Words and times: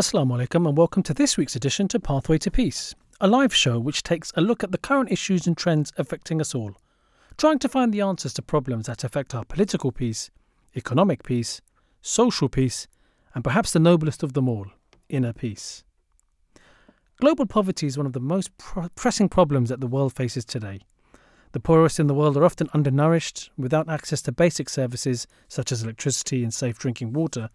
Assalamu 0.00 0.40
alaikum 0.40 0.66
and 0.66 0.78
welcome 0.78 1.02
to 1.02 1.12
this 1.12 1.36
week's 1.36 1.56
edition 1.56 1.86
to 1.88 2.00
Pathway 2.00 2.38
to 2.38 2.50
Peace, 2.50 2.94
a 3.20 3.28
live 3.28 3.54
show 3.54 3.78
which 3.78 4.02
takes 4.02 4.32
a 4.34 4.40
look 4.40 4.64
at 4.64 4.72
the 4.72 4.78
current 4.78 5.12
issues 5.12 5.46
and 5.46 5.54
trends 5.54 5.92
affecting 5.98 6.40
us 6.40 6.54
all, 6.54 6.74
trying 7.36 7.58
to 7.58 7.68
find 7.68 7.92
the 7.92 8.00
answers 8.00 8.32
to 8.32 8.40
problems 8.40 8.86
that 8.86 9.04
affect 9.04 9.34
our 9.34 9.44
political 9.44 9.92
peace, 9.92 10.30
economic 10.74 11.22
peace, 11.22 11.60
social 12.00 12.48
peace, 12.48 12.88
and 13.34 13.44
perhaps 13.44 13.74
the 13.74 13.78
noblest 13.78 14.22
of 14.22 14.32
them 14.32 14.48
all, 14.48 14.68
inner 15.10 15.34
peace. 15.34 15.84
Global 17.20 17.44
poverty 17.44 17.86
is 17.86 17.98
one 17.98 18.06
of 18.06 18.14
the 18.14 18.20
most 18.20 18.56
pr- 18.56 18.88
pressing 18.94 19.28
problems 19.28 19.68
that 19.68 19.80
the 19.80 19.86
world 19.86 20.16
faces 20.16 20.46
today. 20.46 20.80
The 21.52 21.60
poorest 21.60 22.00
in 22.00 22.06
the 22.06 22.14
world 22.14 22.38
are 22.38 22.44
often 22.46 22.70
undernourished, 22.72 23.50
without 23.58 23.90
access 23.90 24.22
to 24.22 24.32
basic 24.32 24.70
services 24.70 25.26
such 25.46 25.70
as 25.70 25.82
electricity 25.82 26.42
and 26.42 26.54
safe 26.54 26.78
drinking 26.78 27.12
water. 27.12 27.50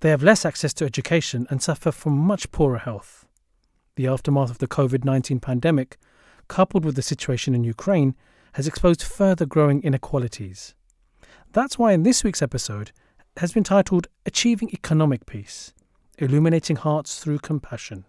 They 0.00 0.08
have 0.08 0.22
less 0.22 0.46
access 0.46 0.72
to 0.74 0.86
education 0.86 1.46
and 1.50 1.62
suffer 1.62 1.92
from 1.92 2.16
much 2.16 2.50
poorer 2.52 2.78
health. 2.78 3.26
The 3.96 4.06
aftermath 4.06 4.50
of 4.50 4.58
the 4.58 4.66
COVID 4.66 5.04
19 5.04 5.40
pandemic, 5.40 5.98
coupled 6.48 6.86
with 6.86 6.96
the 6.96 7.02
situation 7.02 7.54
in 7.54 7.64
Ukraine, 7.64 8.14
has 8.54 8.66
exposed 8.66 9.02
further 9.02 9.44
growing 9.44 9.82
inequalities. 9.82 10.74
That's 11.52 11.78
why 11.78 11.92
in 11.92 12.02
this 12.02 12.24
week's 12.24 12.40
episode 12.40 12.92
has 13.36 13.52
been 13.52 13.62
titled 13.62 14.08
Achieving 14.24 14.70
Economic 14.70 15.26
Peace 15.26 15.74
Illuminating 16.18 16.76
Hearts 16.76 17.18
Through 17.18 17.40
Compassion. 17.40 18.06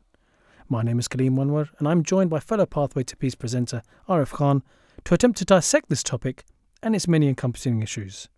My 0.70 0.84
name 0.84 0.98
is 0.98 1.10
Kalim 1.10 1.36
Anwer, 1.36 1.70
and 1.78 1.90
I'm 1.90 2.04
joined 2.04 2.30
by 2.30 2.40
fellow 2.40 2.66
Pathway 2.66 3.04
to 3.04 3.18
Peace 3.18 3.36
presenter 3.36 3.84
Arif 4.08 4.32
Khan 4.32 4.64
to 5.04 5.14
attempt 5.14 5.38
to 5.40 5.46
dissect 5.46 5.90
this 5.90 6.04
topic 6.04 6.46
and 6.82 6.96
its 6.96 7.10
many 7.10 7.28
encompassing 7.28 7.82
issues. 7.82 8.30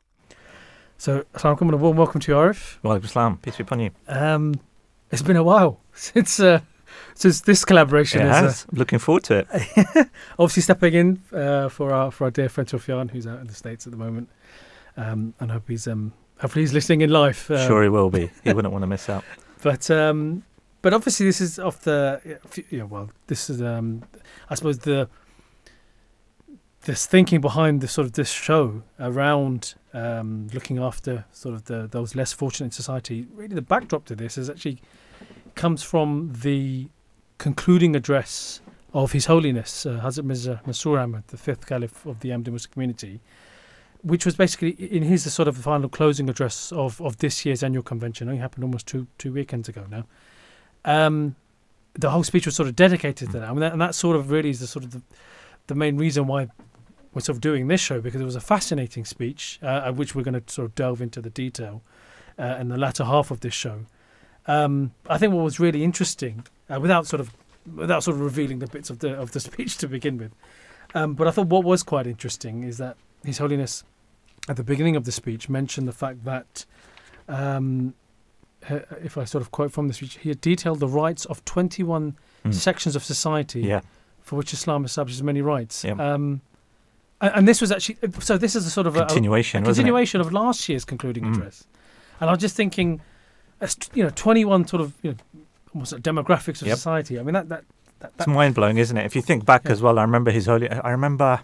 So, 0.97 1.25
Assalamu 1.33 1.57
alaikum 1.57 1.61
and 1.61 1.73
a 1.73 1.77
warm 1.77 1.97
welcome 1.97 2.21
to 2.21 2.31
you, 2.31 2.37
Arif. 2.37 2.77
Walaikum 2.83 3.09
salam. 3.09 3.37
Peace 3.37 3.57
be 3.57 3.63
upon 3.63 3.79
you. 3.79 3.91
Um, 4.07 4.55
it's 5.11 5.21
been 5.21 5.35
a 5.35 5.43
while 5.43 5.79
since 5.93 6.39
uh, 6.39 6.61
since 7.15 7.41
this 7.41 7.65
collaboration. 7.65 8.21
It 8.21 8.25
is, 8.25 8.31
uh, 8.31 8.41
has. 8.41 8.67
Looking 8.71 8.99
forward 8.99 9.23
to 9.25 9.39
it. 9.39 9.47
obviously 10.39 10.61
stepping 10.61 10.93
in 10.93 11.21
uh, 11.33 11.69
for 11.69 11.91
our 11.93 12.11
for 12.11 12.25
our 12.25 12.31
dear 12.31 12.49
friend 12.49 12.69
Sufyan, 12.69 13.09
who's 13.09 13.27
out 13.27 13.39
in 13.39 13.47
the 13.47 13.53
states 13.53 13.85
at 13.85 13.91
the 13.91 13.97
moment, 13.97 14.29
um, 14.97 15.33
and 15.39 15.51
hope 15.51 15.67
he's 15.67 15.87
um, 15.87 16.13
hopefully 16.39 16.63
he's 16.63 16.73
listening 16.73 17.01
in 17.01 17.09
live. 17.09 17.49
Uh, 17.51 17.67
sure, 17.67 17.83
he 17.83 17.89
will 17.89 18.09
be. 18.09 18.29
He 18.43 18.53
wouldn't 18.53 18.71
want 18.71 18.83
to 18.83 18.87
miss 18.87 19.09
out. 19.09 19.25
But 19.61 19.89
um, 19.91 20.43
but 20.81 20.93
obviously 20.93 21.25
this 21.25 21.41
is 21.41 21.59
off 21.59 21.81
the 21.81 22.39
yeah. 22.69 22.83
Well, 22.83 23.09
this 23.27 23.49
is 23.49 23.61
um, 23.61 24.03
I 24.49 24.55
suppose 24.55 24.79
the 24.79 25.09
this 26.85 27.05
thinking 27.05 27.41
behind 27.41 27.81
the 27.81 27.87
sort 27.87 28.05
of 28.05 28.13
this 28.13 28.29
show 28.31 28.83
around 28.99 29.75
um, 29.93 30.47
looking 30.53 30.79
after 30.79 31.25
sort 31.31 31.55
of 31.55 31.65
the 31.65 31.87
those 31.87 32.15
less 32.15 32.33
fortunate 32.33 32.67
in 32.67 32.71
society. 32.71 33.27
Really, 33.33 33.55
the 33.55 33.61
backdrop 33.61 34.05
to 34.05 34.15
this 34.15 34.37
is 34.37 34.49
actually 34.49 34.81
comes 35.55 35.83
from 35.83 36.33
the 36.41 36.87
concluding 37.37 37.95
address 37.95 38.61
of 38.93 39.11
His 39.11 39.25
Holiness 39.25 39.85
uh, 39.85 39.99
Hazrat 40.03 40.23
Mirza 40.23 40.61
Masroor 40.65 41.01
Ahmad, 41.01 41.27
the 41.27 41.37
fifth 41.37 41.65
Caliph 41.65 42.05
of 42.05 42.19
the 42.19 42.29
Ahmadi 42.29 42.51
Muslim 42.51 42.71
community, 42.73 43.21
which 44.01 44.25
was 44.25 44.35
basically 44.35 44.71
in 44.71 45.03
his 45.03 45.31
sort 45.31 45.47
of 45.47 45.57
final 45.57 45.89
closing 45.89 46.29
address 46.29 46.71
of, 46.71 47.01
of 47.01 47.17
this 47.17 47.45
year's 47.45 47.63
annual 47.63 47.83
convention. 47.83 48.29
It 48.29 48.37
happened 48.37 48.63
almost 48.63 48.87
two 48.87 49.07
two 49.17 49.33
weekends 49.33 49.69
ago 49.69 49.85
now. 49.89 50.05
Um, 50.85 51.35
the 51.93 52.09
whole 52.09 52.23
speech 52.23 52.45
was 52.45 52.55
sort 52.55 52.67
of 52.67 52.75
dedicated 52.75 53.31
to 53.31 53.39
that, 53.39 53.49
I 53.49 53.51
mean, 53.51 53.59
that, 53.59 53.71
and 53.71 53.81
that 53.81 53.95
sort 53.95 54.15
of 54.15 54.31
really 54.31 54.49
is 54.49 54.59
the 54.59 54.67
sort 54.67 54.83
of 54.83 54.91
the, 54.91 55.01
the 55.67 55.75
main 55.75 55.97
reason 55.97 56.25
why 56.25 56.49
we're 57.13 57.21
sort 57.21 57.35
of 57.37 57.41
doing 57.41 57.67
this 57.67 57.79
show 57.81 58.01
because 58.01 58.19
it 58.21 58.25
was 58.25 58.35
a 58.35 58.41
fascinating 58.41 59.05
speech, 59.05 59.59
uh, 59.61 59.91
which 59.91 60.15
we're 60.15 60.23
going 60.23 60.39
to 60.41 60.53
sort 60.53 60.65
of 60.65 60.75
delve 60.75 61.01
into 61.01 61.21
the 61.21 61.29
detail 61.29 61.81
uh, 62.39 62.57
in 62.59 62.69
the 62.69 62.77
latter 62.77 63.03
half 63.05 63.29
of 63.31 63.39
this 63.41 63.53
show. 63.53 63.81
Um, 64.47 64.91
I 65.09 65.17
think 65.17 65.33
what 65.33 65.43
was 65.43 65.59
really 65.59 65.83
interesting, 65.83 66.45
uh, 66.69 66.79
without 66.79 67.07
sort 67.07 67.19
of 67.21 67.31
without 67.75 68.03
sort 68.03 68.15
of 68.15 68.21
revealing 68.21 68.59
the 68.59 68.67
bits 68.67 68.89
of 68.89 68.99
the 68.99 69.13
of 69.13 69.31
the 69.31 69.39
speech 69.49 69.77
to 69.77 69.87
begin 69.87 70.17
with, 70.17 70.33
um, 70.95 71.13
but 71.13 71.27
I 71.27 71.31
thought 71.31 71.47
what 71.47 71.63
was 71.63 71.81
quite 71.83 72.07
interesting 72.07 72.63
is 72.63 72.77
that 72.77 72.97
His 73.23 73.37
Holiness, 73.37 73.83
at 74.49 74.57
the 74.57 74.63
beginning 74.63 74.95
of 74.95 75.05
the 75.05 75.11
speech, 75.11 75.49
mentioned 75.49 75.87
the 75.87 75.93
fact 75.93 76.25
that. 76.25 76.65
Um, 77.29 77.93
if 79.01 79.17
I 79.17 79.25
sort 79.25 79.41
of 79.41 79.51
quote 79.51 79.73
from 79.73 79.89
the 79.89 79.93
speech, 79.93 80.17
he 80.19 80.29
had 80.29 80.39
detailed 80.39 80.79
the 80.79 80.87
rights 80.87 81.25
of 81.25 81.43
21 81.43 82.15
Mm. 82.45 82.53
sections 82.53 82.95
of 82.95 83.03
society 83.03 83.59
Yeah. 83.61 83.81
for 84.21 84.37
which 84.37 84.53
Islam 84.53 84.85
establishes 84.85 85.21
many 85.21 85.41
rights. 85.41 85.83
Yep. 85.83 85.99
Um, 85.99 86.39
and, 87.23 87.31
and 87.37 87.47
this 87.47 87.59
was 87.61 87.71
actually 87.71 87.97
so. 88.19 88.37
This 88.37 88.55
is 88.55 88.65
a 88.67 88.69
sort 88.69 88.87
of 88.87 88.95
a, 88.95 89.01
a, 89.01 89.05
Continuation, 89.05 89.63
continuation 89.63 90.21
of 90.21 90.31
last 90.31 90.67
year's 90.69 90.85
concluding 90.85 91.23
Mm. 91.23 91.33
address. 91.35 91.57
And 92.19 92.29
I 92.29 92.33
was 92.33 92.41
just 92.41 92.55
thinking, 92.55 93.01
you 93.93 94.03
know, 94.03 94.11
twenty-one 94.23 94.67
sort 94.67 94.81
of 94.81 94.93
you 95.01 95.11
know, 95.11 95.17
almost 95.73 95.91
like 95.93 96.01
demographics 96.03 96.61
of 96.61 96.67
Yep. 96.67 96.77
society. 96.77 97.19
I 97.19 97.23
mean, 97.23 97.33
that 97.33 97.49
that 97.49 97.63
that, 97.99 98.07
it? 98.11 98.17
that 98.17 98.27
It's 98.27 98.35
mind 98.35 98.55
blowing, 98.55 98.77
isn't 98.77 98.97
it? 98.97 99.05
If 99.05 99.15
you 99.15 99.21
think 99.21 99.45
back 99.45 99.63
Yeah. 99.65 99.71
as 99.71 99.81
well, 99.81 99.97
I 99.97 100.03
remember 100.03 100.31
his 100.31 100.45
holy. 100.45 100.69
I 100.69 100.91
remember. 100.91 101.39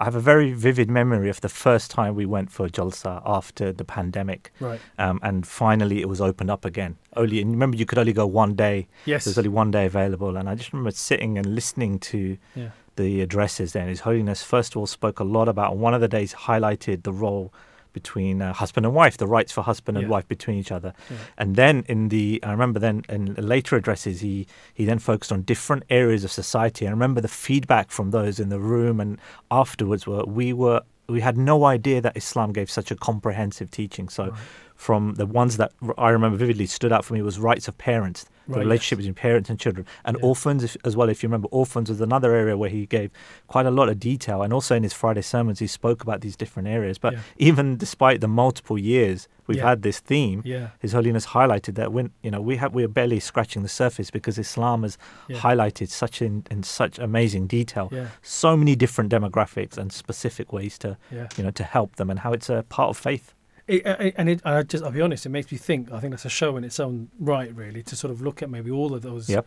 I 0.00 0.04
have 0.04 0.14
a 0.14 0.20
very 0.20 0.52
vivid 0.52 0.88
memory 0.88 1.28
of 1.28 1.40
the 1.40 1.48
first 1.48 1.90
time 1.90 2.14
we 2.14 2.24
went 2.24 2.52
for 2.52 2.68
Jalsa 2.68 3.20
after 3.26 3.72
the 3.72 3.84
pandemic, 3.84 4.52
right. 4.60 4.78
um, 4.96 5.18
and 5.24 5.44
finally 5.44 6.00
it 6.00 6.08
was 6.08 6.20
opened 6.20 6.50
up 6.52 6.64
again. 6.64 6.92
Only, 7.16 7.40
and 7.42 7.50
remember, 7.50 7.76
you 7.76 7.84
could 7.84 7.98
only 7.98 8.12
go 8.12 8.24
one 8.24 8.54
day. 8.54 8.86
Yes. 9.06 9.24
There 9.24 9.32
was 9.32 9.38
only 9.38 9.48
one 9.50 9.72
day 9.72 9.86
available, 9.86 10.36
and 10.36 10.48
I 10.48 10.54
just 10.54 10.72
remember 10.72 10.92
sitting 10.92 11.36
and 11.36 11.46
listening 11.52 11.98
to 12.12 12.38
yeah. 12.54 12.68
The 12.98 13.22
addresses 13.22 13.72
then. 13.72 13.88
His 13.88 14.00
Holiness, 14.00 14.42
first 14.42 14.72
of 14.72 14.76
all, 14.78 14.86
spoke 14.86 15.18
a 15.20 15.24
lot 15.24 15.48
about 15.48 15.76
one 15.76 15.94
of 15.94 16.00
the 16.02 16.08
days 16.08 16.34
highlighted 16.34 17.04
the 17.04 17.12
role 17.12 17.46
between 17.94 18.42
uh, 18.42 18.52
husband 18.52 18.84
and 18.86 18.94
wife, 18.94 19.16
the 19.16 19.26
rights 19.26 19.50
for 19.50 19.62
husband 19.62 19.96
and 19.96 20.04
Yeah. 20.06 20.10
wife 20.16 20.28
between 20.28 20.58
each 20.58 20.70
other. 20.70 20.92
Yeah. 21.10 21.16
And 21.38 21.56
then 21.56 21.84
in 21.88 22.00
the, 22.10 22.38
I 22.42 22.50
remember 22.50 22.78
then 22.78 23.02
in 23.08 23.34
later 23.54 23.76
addresses, 23.76 24.20
he 24.20 24.46
he 24.78 24.84
then 24.84 24.98
focused 24.98 25.32
on 25.32 25.42
different 25.42 25.82
areas 25.88 26.22
of 26.24 26.30
society. 26.30 26.86
I 26.86 26.90
remember 26.90 27.20
the 27.22 27.34
feedback 27.46 27.90
from 27.90 28.10
those 28.10 28.38
in 28.38 28.50
the 28.50 28.60
room 28.60 29.00
and 29.00 29.18
afterwards 29.50 30.06
were 30.06 30.24
we 30.24 30.52
were 30.52 30.82
we 31.08 31.20
had 31.22 31.36
no 31.38 31.64
idea 31.64 31.98
that 32.02 32.14
Islam 32.22 32.52
gave 32.52 32.68
such 32.78 32.90
a 32.90 32.96
comprehensive 32.96 33.70
teaching. 33.70 34.08
So. 34.10 34.24
Right. 34.24 34.32
From 34.78 35.14
the 35.16 35.26
ones 35.26 35.56
that 35.56 35.72
I 35.98 36.10
remember 36.10 36.36
vividly 36.38 36.66
stood 36.66 36.92
out 36.92 37.04
for 37.04 37.12
me 37.14 37.20
was 37.20 37.36
rights 37.40 37.66
of 37.66 37.76
parents, 37.78 38.24
the 38.46 38.54
Right, 38.54 38.60
relationship 38.60 38.98
yes. 38.98 39.06
between 39.08 39.14
parents 39.14 39.50
and 39.50 39.58
children, 39.58 39.84
and 40.04 40.16
Yeah. 40.16 40.24
orphans 40.30 40.62
if, 40.62 40.76
as 40.84 40.96
well. 40.96 41.08
If 41.08 41.20
you 41.22 41.28
remember, 41.28 41.48
orphans 41.50 41.88
was 41.90 42.00
another 42.00 42.32
area 42.32 42.56
where 42.56 42.70
he 42.70 42.86
gave 42.86 43.10
quite 43.48 43.66
a 43.66 43.72
lot 43.72 43.88
of 43.88 43.98
detail, 43.98 44.40
and 44.40 44.52
also 44.52 44.76
in 44.76 44.84
his 44.84 44.92
Friday 44.92 45.20
sermons 45.22 45.58
he 45.58 45.66
spoke 45.66 46.00
about 46.04 46.20
these 46.20 46.36
different 46.36 46.68
areas. 46.68 46.96
But 46.96 47.14
Yeah. 47.14 47.18
even 47.38 47.76
despite 47.76 48.20
the 48.20 48.28
multiple 48.28 48.78
years 48.78 49.26
we've 49.48 49.56
Yeah. 49.58 49.68
had 49.70 49.82
this 49.82 49.98
theme, 49.98 50.42
Yeah. 50.44 50.68
His 50.78 50.92
Holiness 50.92 51.26
highlighted 51.26 51.74
that 51.74 51.92
when 51.92 52.10
you 52.22 52.30
know 52.30 52.40
we 52.40 52.54
have 52.58 52.72
we 52.72 52.84
are 52.84 52.88
barely 53.00 53.18
scratching 53.18 53.62
the 53.64 53.68
surface 53.68 54.12
because 54.12 54.38
Islam 54.38 54.84
has 54.84 54.96
highlighted 55.28 55.88
such 55.88 56.22
in, 56.22 56.44
in 56.52 56.62
such 56.62 57.00
amazing 57.00 57.48
detail, 57.48 57.90
so 58.22 58.56
many 58.56 58.76
different 58.76 59.10
demographics 59.10 59.76
and 59.76 59.92
specific 59.92 60.52
ways 60.52 60.78
to 60.78 60.96
you 61.36 61.42
know 61.42 61.50
to 61.50 61.64
help 61.64 61.96
them, 61.96 62.08
and 62.10 62.20
how 62.20 62.32
it's 62.32 62.48
a 62.48 62.64
part 62.68 62.90
of 62.90 62.96
faith. 62.96 63.34
It, 63.68 63.86
it, 63.86 64.14
and 64.16 64.28
it, 64.30 64.40
I 64.44 64.62
just, 64.62 64.82
I'll 64.82 64.90
be 64.90 65.00
honest, 65.02 65.26
it 65.26 65.28
makes 65.28 65.52
me 65.52 65.58
think. 65.58 65.92
I 65.92 66.00
think 66.00 66.12
that's 66.12 66.24
a 66.24 66.30
show 66.30 66.56
in 66.56 66.64
its 66.64 66.80
own 66.80 67.10
right, 67.20 67.54
really, 67.54 67.82
to 67.84 67.94
sort 67.94 68.10
of 68.10 68.20
look 68.22 68.42
at 68.42 68.48
maybe 68.50 68.70
all 68.70 68.94
of 68.94 69.02
those 69.02 69.28
Yep. 69.28 69.46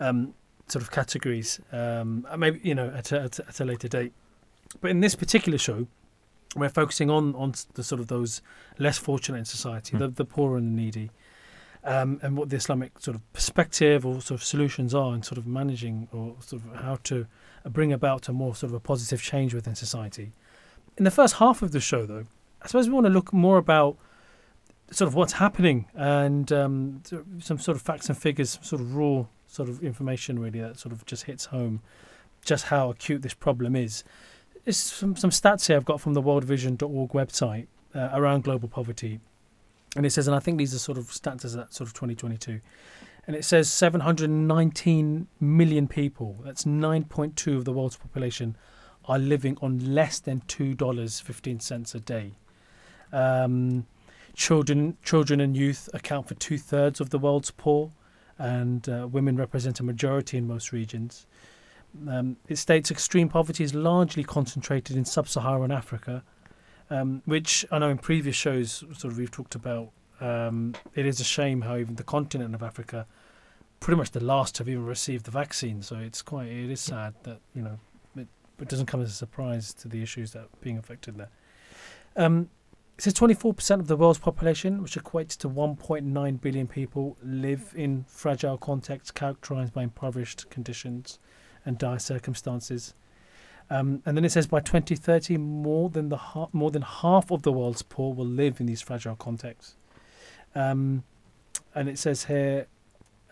um, 0.00 0.34
sort 0.66 0.82
of 0.82 0.90
categories, 0.90 1.60
um, 1.72 2.26
maybe 2.38 2.60
you 2.62 2.74
know 2.74 2.88
at 2.96 3.12
a, 3.12 3.20
at, 3.22 3.38
a, 3.38 3.48
at 3.48 3.60
a 3.60 3.64
later 3.64 3.86
date. 3.88 4.12
But 4.80 4.90
in 4.90 5.00
this 5.00 5.14
particular 5.14 5.58
show, 5.58 5.86
we're 6.56 6.68
focusing 6.70 7.10
on 7.10 7.34
on 7.34 7.52
the 7.74 7.84
sort 7.84 8.00
of 8.00 8.06
those 8.08 8.40
less 8.78 8.96
fortunate 8.98 9.38
in 9.38 9.44
society, 9.44 9.96
Mm. 9.96 9.98
the 10.00 10.08
the 10.08 10.24
poor 10.24 10.56
and 10.56 10.66
the 10.78 10.82
needy, 10.82 11.10
um, 11.84 12.18
and 12.22 12.36
what 12.36 12.48
the 12.50 12.56
Islamic 12.56 12.98
sort 12.98 13.14
of 13.16 13.32
perspective 13.32 14.06
or 14.06 14.20
sort 14.20 14.40
of 14.40 14.44
solutions 14.44 14.94
are 14.94 15.14
in 15.14 15.22
sort 15.22 15.38
of 15.38 15.46
managing 15.46 16.08
or 16.12 16.36
sort 16.40 16.62
of 16.64 16.76
how 16.82 16.96
to 17.04 17.26
bring 17.68 17.92
about 17.92 18.28
a 18.28 18.32
more 18.32 18.54
sort 18.54 18.70
of 18.70 18.74
a 18.76 18.80
positive 18.80 19.20
change 19.22 19.52
within 19.54 19.74
society. 19.74 20.32
In 20.96 21.04
the 21.04 21.10
first 21.10 21.34
half 21.34 21.62
of 21.62 21.72
the 21.72 21.80
show, 21.80 22.06
though, 22.06 22.26
I 22.62 22.66
suppose 22.66 22.88
we 22.88 22.94
want 22.94 23.06
to 23.06 23.12
look 23.12 23.32
more 23.32 23.58
about 23.58 23.96
sort 24.90 25.08
of 25.08 25.14
what's 25.14 25.34
happening 25.34 25.86
and 25.94 26.50
um, 26.52 27.02
some 27.38 27.58
sort 27.58 27.76
of 27.76 27.82
facts 27.82 28.08
and 28.08 28.18
figures, 28.18 28.58
sort 28.62 28.80
of 28.80 28.94
raw 28.94 29.26
sort 29.46 29.68
of 29.68 29.82
information 29.82 30.38
really 30.38 30.60
that 30.60 30.78
sort 30.78 30.92
of 30.92 31.04
just 31.06 31.24
hits 31.24 31.46
home 31.46 31.82
just 32.44 32.66
how 32.66 32.90
acute 32.90 33.22
this 33.22 33.34
problem 33.34 33.76
is. 33.76 34.04
It's 34.64 34.78
some, 34.78 35.16
some 35.16 35.30
stats 35.30 35.66
here 35.66 35.76
I've 35.76 35.84
got 35.84 36.00
from 36.00 36.14
the 36.14 36.22
worldvision.org 36.22 37.10
website 37.10 37.66
uh, 37.94 38.10
around 38.12 38.44
global 38.44 38.68
poverty. 38.68 39.20
And 39.96 40.06
it 40.06 40.10
says, 40.10 40.26
and 40.26 40.36
I 40.36 40.38
think 40.38 40.58
these 40.58 40.74
are 40.74 40.78
sort 40.78 40.98
of 40.98 41.06
stats 41.06 41.44
as 41.44 41.56
at 41.56 41.74
sort 41.74 41.88
of 41.88 41.94
2022. 41.94 42.60
And 43.26 43.36
it 43.36 43.44
says 43.44 43.70
719 43.70 45.26
million 45.40 45.88
people, 45.88 46.36
that's 46.44 46.64
9.2 46.64 47.56
of 47.56 47.64
the 47.64 47.72
world's 47.72 47.96
population, 47.96 48.56
are 49.06 49.18
living 49.18 49.58
on 49.60 49.94
less 49.94 50.18
than 50.18 50.40
$2.15 50.42 51.94
a 51.94 52.00
day. 52.00 52.32
Um, 53.12 53.86
children, 54.34 54.96
children 55.02 55.40
and 55.40 55.56
youth 55.56 55.88
account 55.92 56.28
for 56.28 56.34
two 56.34 56.58
thirds 56.58 57.00
of 57.00 57.10
the 57.10 57.18
world's 57.18 57.50
poor, 57.50 57.90
and 58.38 58.88
uh, 58.88 59.08
women 59.10 59.36
represent 59.36 59.80
a 59.80 59.82
majority 59.82 60.38
in 60.38 60.46
most 60.46 60.72
regions. 60.72 61.26
Um, 62.08 62.36
it 62.48 62.56
states 62.56 62.90
extreme 62.90 63.28
poverty 63.28 63.64
is 63.64 63.74
largely 63.74 64.24
concentrated 64.24 64.96
in 64.96 65.04
sub-Saharan 65.04 65.72
Africa, 65.72 66.22
um, 66.88 67.22
which 67.24 67.66
I 67.70 67.78
know 67.78 67.90
in 67.90 67.98
previous 67.98 68.36
shows, 68.36 68.84
sort 68.92 69.04
of 69.04 69.18
we've 69.18 69.30
talked 69.30 69.54
about 69.54 69.90
um, 70.20 70.74
it 70.94 71.06
is 71.06 71.20
a 71.20 71.24
shame 71.24 71.62
how 71.62 71.76
even 71.76 71.96
the 71.96 72.04
continent 72.04 72.54
of 72.54 72.62
Africa, 72.62 73.06
pretty 73.80 73.96
much 73.96 74.10
the 74.10 74.22
last 74.22 74.58
have 74.58 74.68
even 74.68 74.84
received 74.84 75.24
the 75.24 75.30
vaccine. 75.30 75.82
So 75.82 75.96
it's 75.96 76.22
quite 76.22 76.48
it 76.48 76.70
is 76.70 76.80
sad 76.80 77.14
that 77.22 77.40
you 77.54 77.62
know 77.62 77.78
it, 78.16 78.28
it 78.60 78.68
doesn't 78.68 78.86
come 78.86 79.00
as 79.00 79.10
a 79.10 79.14
surprise 79.14 79.72
to 79.74 79.88
the 79.88 80.02
issues 80.02 80.32
that 80.32 80.40
are 80.40 80.48
being 80.60 80.78
affected 80.78 81.16
there. 81.16 81.30
It 83.00 83.04
says 83.04 83.14
24% 83.14 83.80
of 83.80 83.86
the 83.86 83.96
world's 83.96 84.18
population, 84.18 84.82
which 84.82 84.94
equates 84.94 85.34
to 85.38 85.48
1.9 85.48 86.40
billion 86.42 86.66
people, 86.66 87.16
live 87.22 87.72
in 87.74 88.04
fragile 88.06 88.58
contexts 88.58 89.10
characterized 89.10 89.72
by 89.72 89.84
impoverished 89.84 90.50
conditions 90.50 91.18
and 91.64 91.78
dire 91.78 91.98
circumstances. 91.98 92.92
Um, 93.70 94.02
and 94.04 94.18
then 94.18 94.26
it 94.26 94.32
says 94.32 94.46
by 94.46 94.60
2030, 94.60 95.38
more 95.38 95.88
than 95.88 96.10
the 96.10 96.18
ha- 96.18 96.48
more 96.52 96.70
than 96.70 96.82
half 96.82 97.32
of 97.32 97.40
the 97.40 97.50
world's 97.50 97.80
poor 97.80 98.12
will 98.12 98.26
live 98.26 98.60
in 98.60 98.66
these 98.66 98.82
fragile 98.82 99.16
contexts. 99.16 99.76
Um, 100.54 101.02
and 101.74 101.88
it 101.88 101.98
says 101.98 102.24
here, 102.24 102.66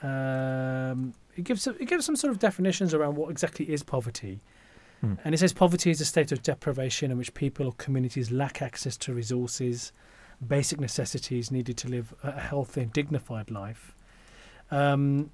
um, 0.00 1.12
it 1.36 1.44
gives 1.44 1.66
it 1.66 1.84
gives 1.84 2.06
some 2.06 2.16
sort 2.16 2.30
of 2.30 2.38
definitions 2.38 2.94
around 2.94 3.16
what 3.16 3.30
exactly 3.30 3.70
is 3.70 3.82
poverty. 3.82 4.40
Hmm. 5.00 5.14
And 5.24 5.34
it 5.34 5.38
says 5.38 5.52
poverty 5.52 5.90
is 5.90 6.00
a 6.00 6.04
state 6.04 6.32
of 6.32 6.42
deprivation 6.42 7.10
in 7.10 7.18
which 7.18 7.34
people 7.34 7.66
or 7.66 7.72
communities 7.72 8.30
lack 8.30 8.62
access 8.62 8.96
to 8.98 9.14
resources, 9.14 9.92
basic 10.46 10.80
necessities 10.80 11.50
needed 11.50 11.76
to 11.78 11.88
live 11.88 12.14
a 12.22 12.32
healthy 12.32 12.82
and 12.82 12.92
dignified 12.92 13.50
life. 13.50 13.94
Um, 14.70 15.30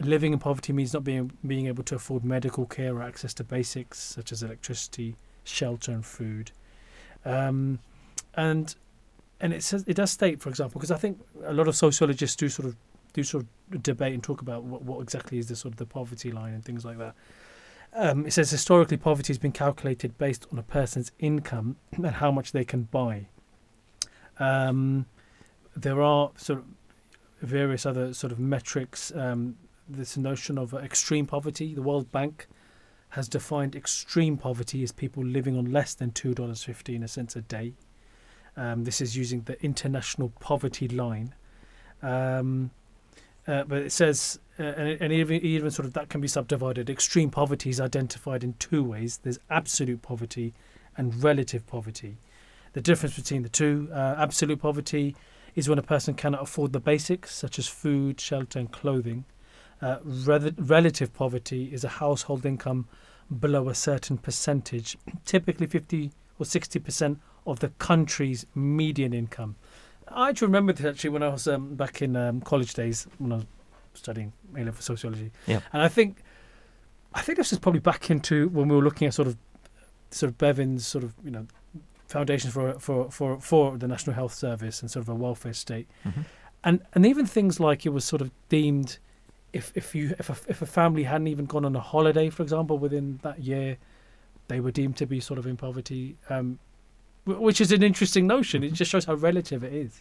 living 0.00 0.32
in 0.32 0.38
poverty 0.38 0.72
means 0.72 0.92
not 0.92 1.04
being 1.04 1.32
being 1.46 1.66
able 1.66 1.84
to 1.84 1.94
afford 1.96 2.24
medical 2.24 2.66
care 2.66 2.94
or 2.96 3.02
access 3.02 3.34
to 3.34 3.44
basics 3.44 3.98
such 3.98 4.32
as 4.32 4.42
electricity, 4.42 5.16
shelter, 5.44 5.92
and 5.92 6.04
food. 6.04 6.50
Um, 7.24 7.78
and 8.34 8.74
and 9.40 9.52
it 9.52 9.62
says 9.62 9.84
it 9.86 9.94
does 9.94 10.10
state, 10.10 10.40
for 10.40 10.48
example, 10.48 10.78
because 10.78 10.90
I 10.90 10.96
think 10.96 11.20
a 11.44 11.52
lot 11.52 11.68
of 11.68 11.76
sociologists 11.76 12.36
do 12.36 12.48
sort 12.48 12.68
of 12.68 12.76
do 13.12 13.22
sort 13.22 13.44
of 13.44 13.82
debate 13.82 14.14
and 14.14 14.22
talk 14.22 14.40
about 14.40 14.64
what, 14.64 14.82
what 14.82 15.00
exactly 15.02 15.38
is 15.38 15.48
the 15.48 15.56
sort 15.56 15.72
of 15.74 15.78
the 15.78 15.86
poverty 15.86 16.32
line 16.32 16.54
and 16.54 16.64
things 16.64 16.84
like 16.84 16.98
that. 16.98 17.14
Um, 17.94 18.26
it 18.26 18.32
says 18.32 18.50
historically 18.50 18.96
poverty 18.96 19.32
has 19.32 19.38
been 19.38 19.52
calculated 19.52 20.16
based 20.16 20.46
on 20.50 20.58
a 20.58 20.62
person's 20.62 21.12
income 21.18 21.76
and 21.92 22.06
how 22.06 22.30
much 22.30 22.52
they 22.52 22.64
can 22.64 22.84
buy. 22.84 23.26
Um, 24.38 25.06
there 25.76 26.00
are 26.02 26.30
sort 26.36 26.60
of 26.60 26.64
various 27.40 27.84
other 27.84 28.14
sort 28.14 28.32
of 28.32 28.38
metrics. 28.38 29.12
Um, 29.14 29.56
this 29.88 30.16
notion 30.16 30.58
of 30.58 30.74
uh, 30.74 30.78
extreme 30.78 31.26
poverty. 31.26 31.74
The 31.74 31.82
World 31.82 32.10
Bank 32.12 32.46
has 33.10 33.28
defined 33.28 33.76
extreme 33.76 34.38
poverty 34.38 34.82
as 34.82 34.90
people 34.90 35.24
living 35.24 35.56
on 35.56 35.70
less 35.70 35.94
than 35.94 36.12
two 36.12 36.34
dollars 36.34 36.62
fifteen 36.64 37.06
cents 37.06 37.36
a 37.36 37.42
day. 37.42 37.74
Um, 38.56 38.84
this 38.84 39.00
is 39.00 39.16
using 39.16 39.42
the 39.42 39.62
international 39.62 40.32
poverty 40.40 40.88
line. 40.88 41.34
Um, 42.02 42.70
uh, 43.46 43.64
but 43.64 43.78
it 43.78 43.92
says, 43.92 44.38
uh, 44.62 44.74
and, 44.76 45.00
and 45.00 45.12
even, 45.12 45.44
even 45.44 45.70
sort 45.70 45.86
of 45.86 45.94
that 45.94 46.08
can 46.08 46.20
be 46.20 46.28
subdivided. 46.28 46.88
Extreme 46.88 47.30
poverty 47.30 47.70
is 47.70 47.80
identified 47.80 48.44
in 48.44 48.54
two 48.54 48.84
ways 48.84 49.18
there's 49.22 49.38
absolute 49.50 50.02
poverty 50.02 50.54
and 50.96 51.22
relative 51.22 51.66
poverty. 51.66 52.16
The 52.72 52.80
difference 52.80 53.16
between 53.16 53.42
the 53.42 53.48
two 53.48 53.88
uh, 53.92 54.14
absolute 54.18 54.60
poverty 54.60 55.16
is 55.54 55.68
when 55.68 55.78
a 55.78 55.82
person 55.82 56.14
cannot 56.14 56.42
afford 56.42 56.72
the 56.72 56.80
basics, 56.80 57.34
such 57.34 57.58
as 57.58 57.66
food, 57.68 58.20
shelter, 58.20 58.58
and 58.58 58.70
clothing. 58.70 59.24
Uh, 59.80 59.98
re- 60.04 60.54
relative 60.56 61.12
poverty 61.12 61.70
is 61.72 61.84
a 61.84 61.88
household 61.88 62.46
income 62.46 62.86
below 63.40 63.68
a 63.68 63.74
certain 63.74 64.16
percentage, 64.16 64.96
typically 65.24 65.66
50 65.66 66.12
or 66.38 66.46
60% 66.46 67.18
of 67.46 67.60
the 67.60 67.68
country's 67.68 68.46
median 68.54 69.12
income. 69.12 69.56
I 70.08 70.30
actually 70.30 70.48
remember 70.48 70.72
this 70.72 70.86
actually 70.86 71.10
when 71.10 71.22
I 71.22 71.28
was 71.28 71.46
um, 71.46 71.74
back 71.74 72.02
in 72.02 72.16
um, 72.16 72.40
college 72.40 72.74
days 72.74 73.06
when 73.18 73.32
I 73.32 73.36
was 73.36 73.46
studying 73.94 74.32
A 74.56 74.64
level 74.64 74.80
sociology. 74.80 75.30
Yeah. 75.46 75.60
And 75.72 75.82
I 75.82 75.88
think, 75.88 76.22
I 77.14 77.20
think 77.22 77.38
this 77.38 77.52
is 77.52 77.58
probably 77.58 77.80
back 77.80 78.10
into 78.10 78.48
when 78.48 78.68
we 78.68 78.76
were 78.76 78.82
looking 78.82 79.06
at 79.08 79.14
sort 79.14 79.28
of, 79.28 79.36
sort 80.10 80.30
of 80.30 80.38
Bevan's 80.38 80.86
sort 80.86 81.04
of 81.04 81.14
you 81.24 81.30
know, 81.30 81.46
foundations 82.08 82.52
for 82.52 82.78
for 82.78 83.10
for 83.10 83.40
for 83.40 83.78
the 83.78 83.88
National 83.88 84.14
Health 84.14 84.34
Service 84.34 84.82
and 84.82 84.90
sort 84.90 85.02
of 85.04 85.08
a 85.08 85.14
welfare 85.14 85.54
state, 85.54 85.88
Mhm. 86.04 86.24
and 86.64 86.80
and 86.94 87.06
even 87.06 87.24
things 87.26 87.58
like 87.60 87.86
it 87.86 87.90
was 87.90 88.04
sort 88.04 88.20
of 88.22 88.30
deemed, 88.48 88.98
if 89.52 89.72
if 89.74 89.94
you 89.94 90.14
if 90.18 90.28
a, 90.28 90.36
if 90.50 90.60
a 90.62 90.66
family 90.66 91.04
hadn't 91.04 91.28
even 91.28 91.46
gone 91.46 91.64
on 91.64 91.74
a 91.76 91.80
holiday, 91.80 92.28
for 92.30 92.42
example, 92.42 92.78
within 92.78 93.18
that 93.22 93.38
year, 93.40 93.78
they 94.48 94.60
were 94.60 94.70
deemed 94.70 94.96
to 94.98 95.06
be 95.06 95.20
sort 95.20 95.38
of 95.38 95.46
in 95.46 95.56
poverty. 95.56 96.16
Um, 96.28 96.58
which 97.24 97.60
is 97.60 97.70
an 97.70 97.84
interesting 97.84 98.26
notion. 98.26 98.64
It 98.64 98.72
just 98.72 98.90
shows 98.90 99.04
how 99.04 99.14
relative 99.14 99.62
it 99.62 99.72
is. 99.72 100.00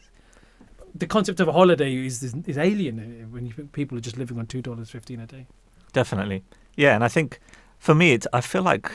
The 0.94 1.08
concept 1.08 1.40
of 1.40 1.48
a 1.48 1.52
holiday 1.52 1.96
is 1.96 2.22
is, 2.24 2.34
is 2.46 2.58
alien 2.58 3.00
uh, 3.00 3.28
when 3.30 3.46
you 3.46 3.54
people 3.72 3.98
are 3.98 4.02
just 4.02 4.18
living 4.18 4.38
on 4.40 4.46
two 4.46 4.62
dollars 4.62 4.90
fifteen 4.90 5.20
a 5.20 5.26
day. 5.28 5.48
Definitely. 5.94 6.44
Yeah, 6.76 6.96
and 6.96 7.04
I 7.04 7.08
think 7.08 7.40
for 7.80 7.96
me, 7.96 8.14
it's 8.14 8.28
I 8.34 8.42
feel 8.42 8.62
like 8.64 8.92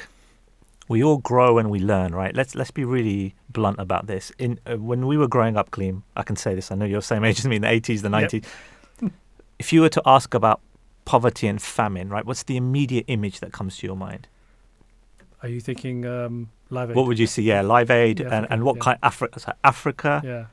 we 0.88 1.02
all 1.02 1.19
grow 1.19 1.58
and 1.58 1.70
we 1.70 1.78
learn, 1.81 2.14
right? 2.14 2.34
Let's 2.34 2.54
let's 2.54 2.70
be 2.70 2.84
really 2.84 3.34
blunt 3.48 3.78
about 3.78 4.06
this. 4.06 4.31
In 4.38 4.58
uh, 4.66 4.76
when 4.76 5.06
we 5.06 5.16
were 5.16 5.28
growing 5.28 5.56
up, 5.56 5.70
Kalim, 5.70 6.02
I 6.16 6.22
can 6.22 6.37
say 6.37 6.54
this. 6.54 6.70
I 6.70 6.75
know 6.75 6.84
you're 6.84 7.00
the 7.00 7.06
same 7.06 7.25
age 7.28 7.38
as 7.38 7.46
me 7.46 7.56
in 7.56 7.62
the 7.62 7.69
80s, 7.69 8.02
the 8.02 8.10
Yep. 8.10 8.31
90s. 8.31 8.44
if 9.58 9.72
you 9.72 9.81
were 9.81 9.88
to 9.88 10.02
ask 10.06 10.34
about 10.34 10.60
poverty 11.04 11.46
and 11.48 11.60
famine, 11.62 12.08
right? 12.10 12.25
What's 12.26 12.43
the 12.44 12.56
immediate 12.56 13.04
image 13.08 13.40
that 13.40 13.52
comes 13.52 13.76
to 13.78 13.87
your 13.87 13.96
mind? 13.96 14.28
Are 15.43 15.48
you 15.48 15.60
thinking 15.60 16.04
um, 16.06 16.50
live? 16.70 16.90
Aid? 16.90 16.96
What 16.96 17.06
would 17.06 17.19
you 17.19 17.26
see? 17.26 17.43
Yeah, 17.43 17.60
Live 17.62 17.90
Aid 17.90 18.20
Yeah, 18.20 18.26
and, 18.26 18.34
Africa, 18.34 18.52
and 18.52 18.64
what 18.64 18.76
yeah. 18.76 18.82
kind 18.82 18.98
Africa? 19.02 19.40
So 19.40 19.52
Africa, 19.64 20.22
Yeah, 20.25 20.44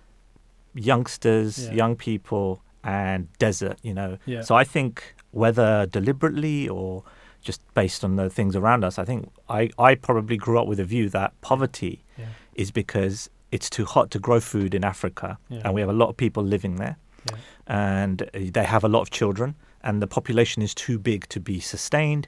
youngsters, 0.76 1.66
Yeah. 1.68 1.74
young 1.74 1.96
people, 1.96 2.62
and 2.84 3.28
desert. 3.40 3.78
You 3.82 3.94
know, 3.94 4.18
yeah, 4.26 4.42
So 4.42 4.56
I 4.56 4.64
think 4.64 5.16
whether 5.32 5.86
deliberately 5.86 6.68
or 6.70 7.04
just 7.42 7.62
based 7.74 8.04
on 8.04 8.16
the 8.16 8.30
things 8.30 8.56
around 8.56 8.84
us, 8.84 8.98
I 9.00 9.06
think 9.06 9.32
I, 9.50 9.70
I 9.80 9.96
probably 9.96 10.38
grew 10.38 10.60
up 10.60 10.68
with 10.68 10.80
a 10.80 10.86
view 10.86 11.10
that 11.10 11.34
poverty 11.42 12.04
yeah, 12.18 12.26
is 12.56 12.72
because 12.72 13.30
it's 13.52 13.70
too 13.70 13.86
hot 13.86 14.12
to 14.12 14.20
grow 14.20 14.40
food 14.40 14.74
in 14.74 14.84
Africa 14.84 15.38
and 15.50 15.74
we 15.74 15.82
have 15.82 15.90
a 15.90 15.94
lot 15.94 16.10
of 16.10 16.18
people 16.18 16.44
living 16.44 16.76
there. 16.78 16.98
And 17.68 18.22
uh, 18.24 18.28
they 18.52 18.64
have 18.66 18.84
a 18.84 18.88
lot 18.90 19.02
of 19.02 19.10
children 19.12 19.56
and 19.82 20.02
the 20.02 20.08
population 20.08 20.62
is 20.62 20.74
too 20.74 20.98
big 21.00 21.28
to 21.30 21.40
be 21.40 21.60
sustained 21.60 22.28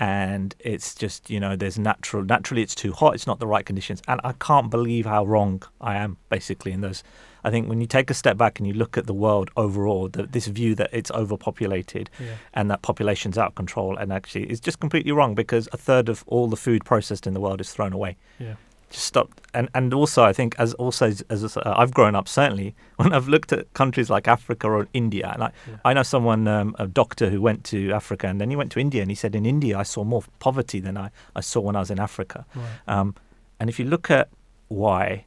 and 0.00 0.54
it's 0.58 0.94
just 0.94 1.28
you 1.30 1.38
know 1.38 1.54
there's 1.54 1.78
natural 1.78 2.24
naturally 2.24 2.62
it's 2.62 2.74
too 2.74 2.92
hot 2.92 3.14
it's 3.14 3.26
not 3.26 3.38
the 3.38 3.46
right 3.46 3.66
conditions 3.66 4.00
and 4.08 4.20
i 4.24 4.32
can't 4.32 4.70
believe 4.70 5.04
how 5.04 5.22
wrong 5.24 5.62
i 5.82 5.94
am 5.96 6.16
basically 6.30 6.72
in 6.72 6.80
those 6.80 7.04
i 7.44 7.50
think 7.50 7.68
when 7.68 7.80
you 7.80 7.86
take 7.86 8.10
a 8.10 8.14
step 8.14 8.36
back 8.36 8.58
and 8.58 8.66
you 8.66 8.74
look 8.74 8.96
at 8.98 9.06
the 9.06 9.14
world 9.14 9.50
overall 9.56 10.08
the, 10.08 10.22
this 10.24 10.46
view 10.46 10.74
that 10.74 10.90
it's 10.92 11.10
overpopulated 11.10 12.08
yeah. 12.20 12.34
and 12.54 12.70
that 12.70 12.82
population's 12.82 13.36
out 13.38 13.48
of 13.48 13.54
control 13.54 13.96
and 13.96 14.12
actually 14.12 14.44
it's 14.44 14.60
just 14.60 14.78
completely 14.80 15.12
wrong 15.12 15.34
because 15.34 15.68
a 15.72 15.76
third 15.76 16.08
of 16.08 16.24
all 16.26 16.46
the 16.48 16.56
food 16.56 16.84
processed 16.84 17.26
in 17.26 17.34
the 17.34 17.40
world 17.40 17.60
is 17.60 17.72
thrown 17.72 17.92
away 17.92 18.16
Yeah. 18.38 18.54
just 18.90 19.04
stop 19.06 19.28
and 19.54 19.68
and 19.74 19.92
also 19.94 20.22
i 20.22 20.32
think 20.32 20.54
as 20.58 20.74
also 20.74 21.06
as, 21.06 21.22
as 21.30 21.56
uh, 21.56 21.74
i've 21.76 21.92
grown 21.94 22.14
up 22.14 22.28
certainly 22.28 22.74
when 22.96 23.12
i've 23.12 23.28
looked 23.28 23.52
at 23.52 23.72
countries 23.74 24.08
like 24.10 24.28
africa 24.28 24.66
or 24.68 24.86
india 24.92 25.30
and 25.34 25.42
i 25.44 25.50
Yeah. 25.68 25.76
i 25.84 25.92
know 25.94 26.02
someone 26.02 26.46
um, 26.48 26.74
a 26.78 26.86
doctor 26.86 27.30
who 27.30 27.40
went 27.40 27.64
to 27.72 27.78
africa 27.92 28.26
and 28.28 28.40
then 28.40 28.50
he 28.50 28.56
went 28.56 28.70
to 28.72 28.80
india 28.80 29.00
and 29.02 29.10
he 29.10 29.14
said 29.14 29.34
in 29.34 29.44
india 29.46 29.78
i 29.78 29.82
saw 29.84 30.04
more 30.04 30.22
poverty 30.40 30.80
than 30.80 30.96
i 30.96 31.08
i 31.36 31.40
saw 31.40 31.60
when 31.60 31.76
i 31.76 31.80
was 31.80 31.90
in 31.90 31.98
africa 31.98 32.44
Right. 32.54 32.64
um, 32.94 33.14
and 33.60 33.70
if 33.70 33.78
you 33.78 33.84
look 33.86 34.10
at 34.10 34.28
why 34.68 35.24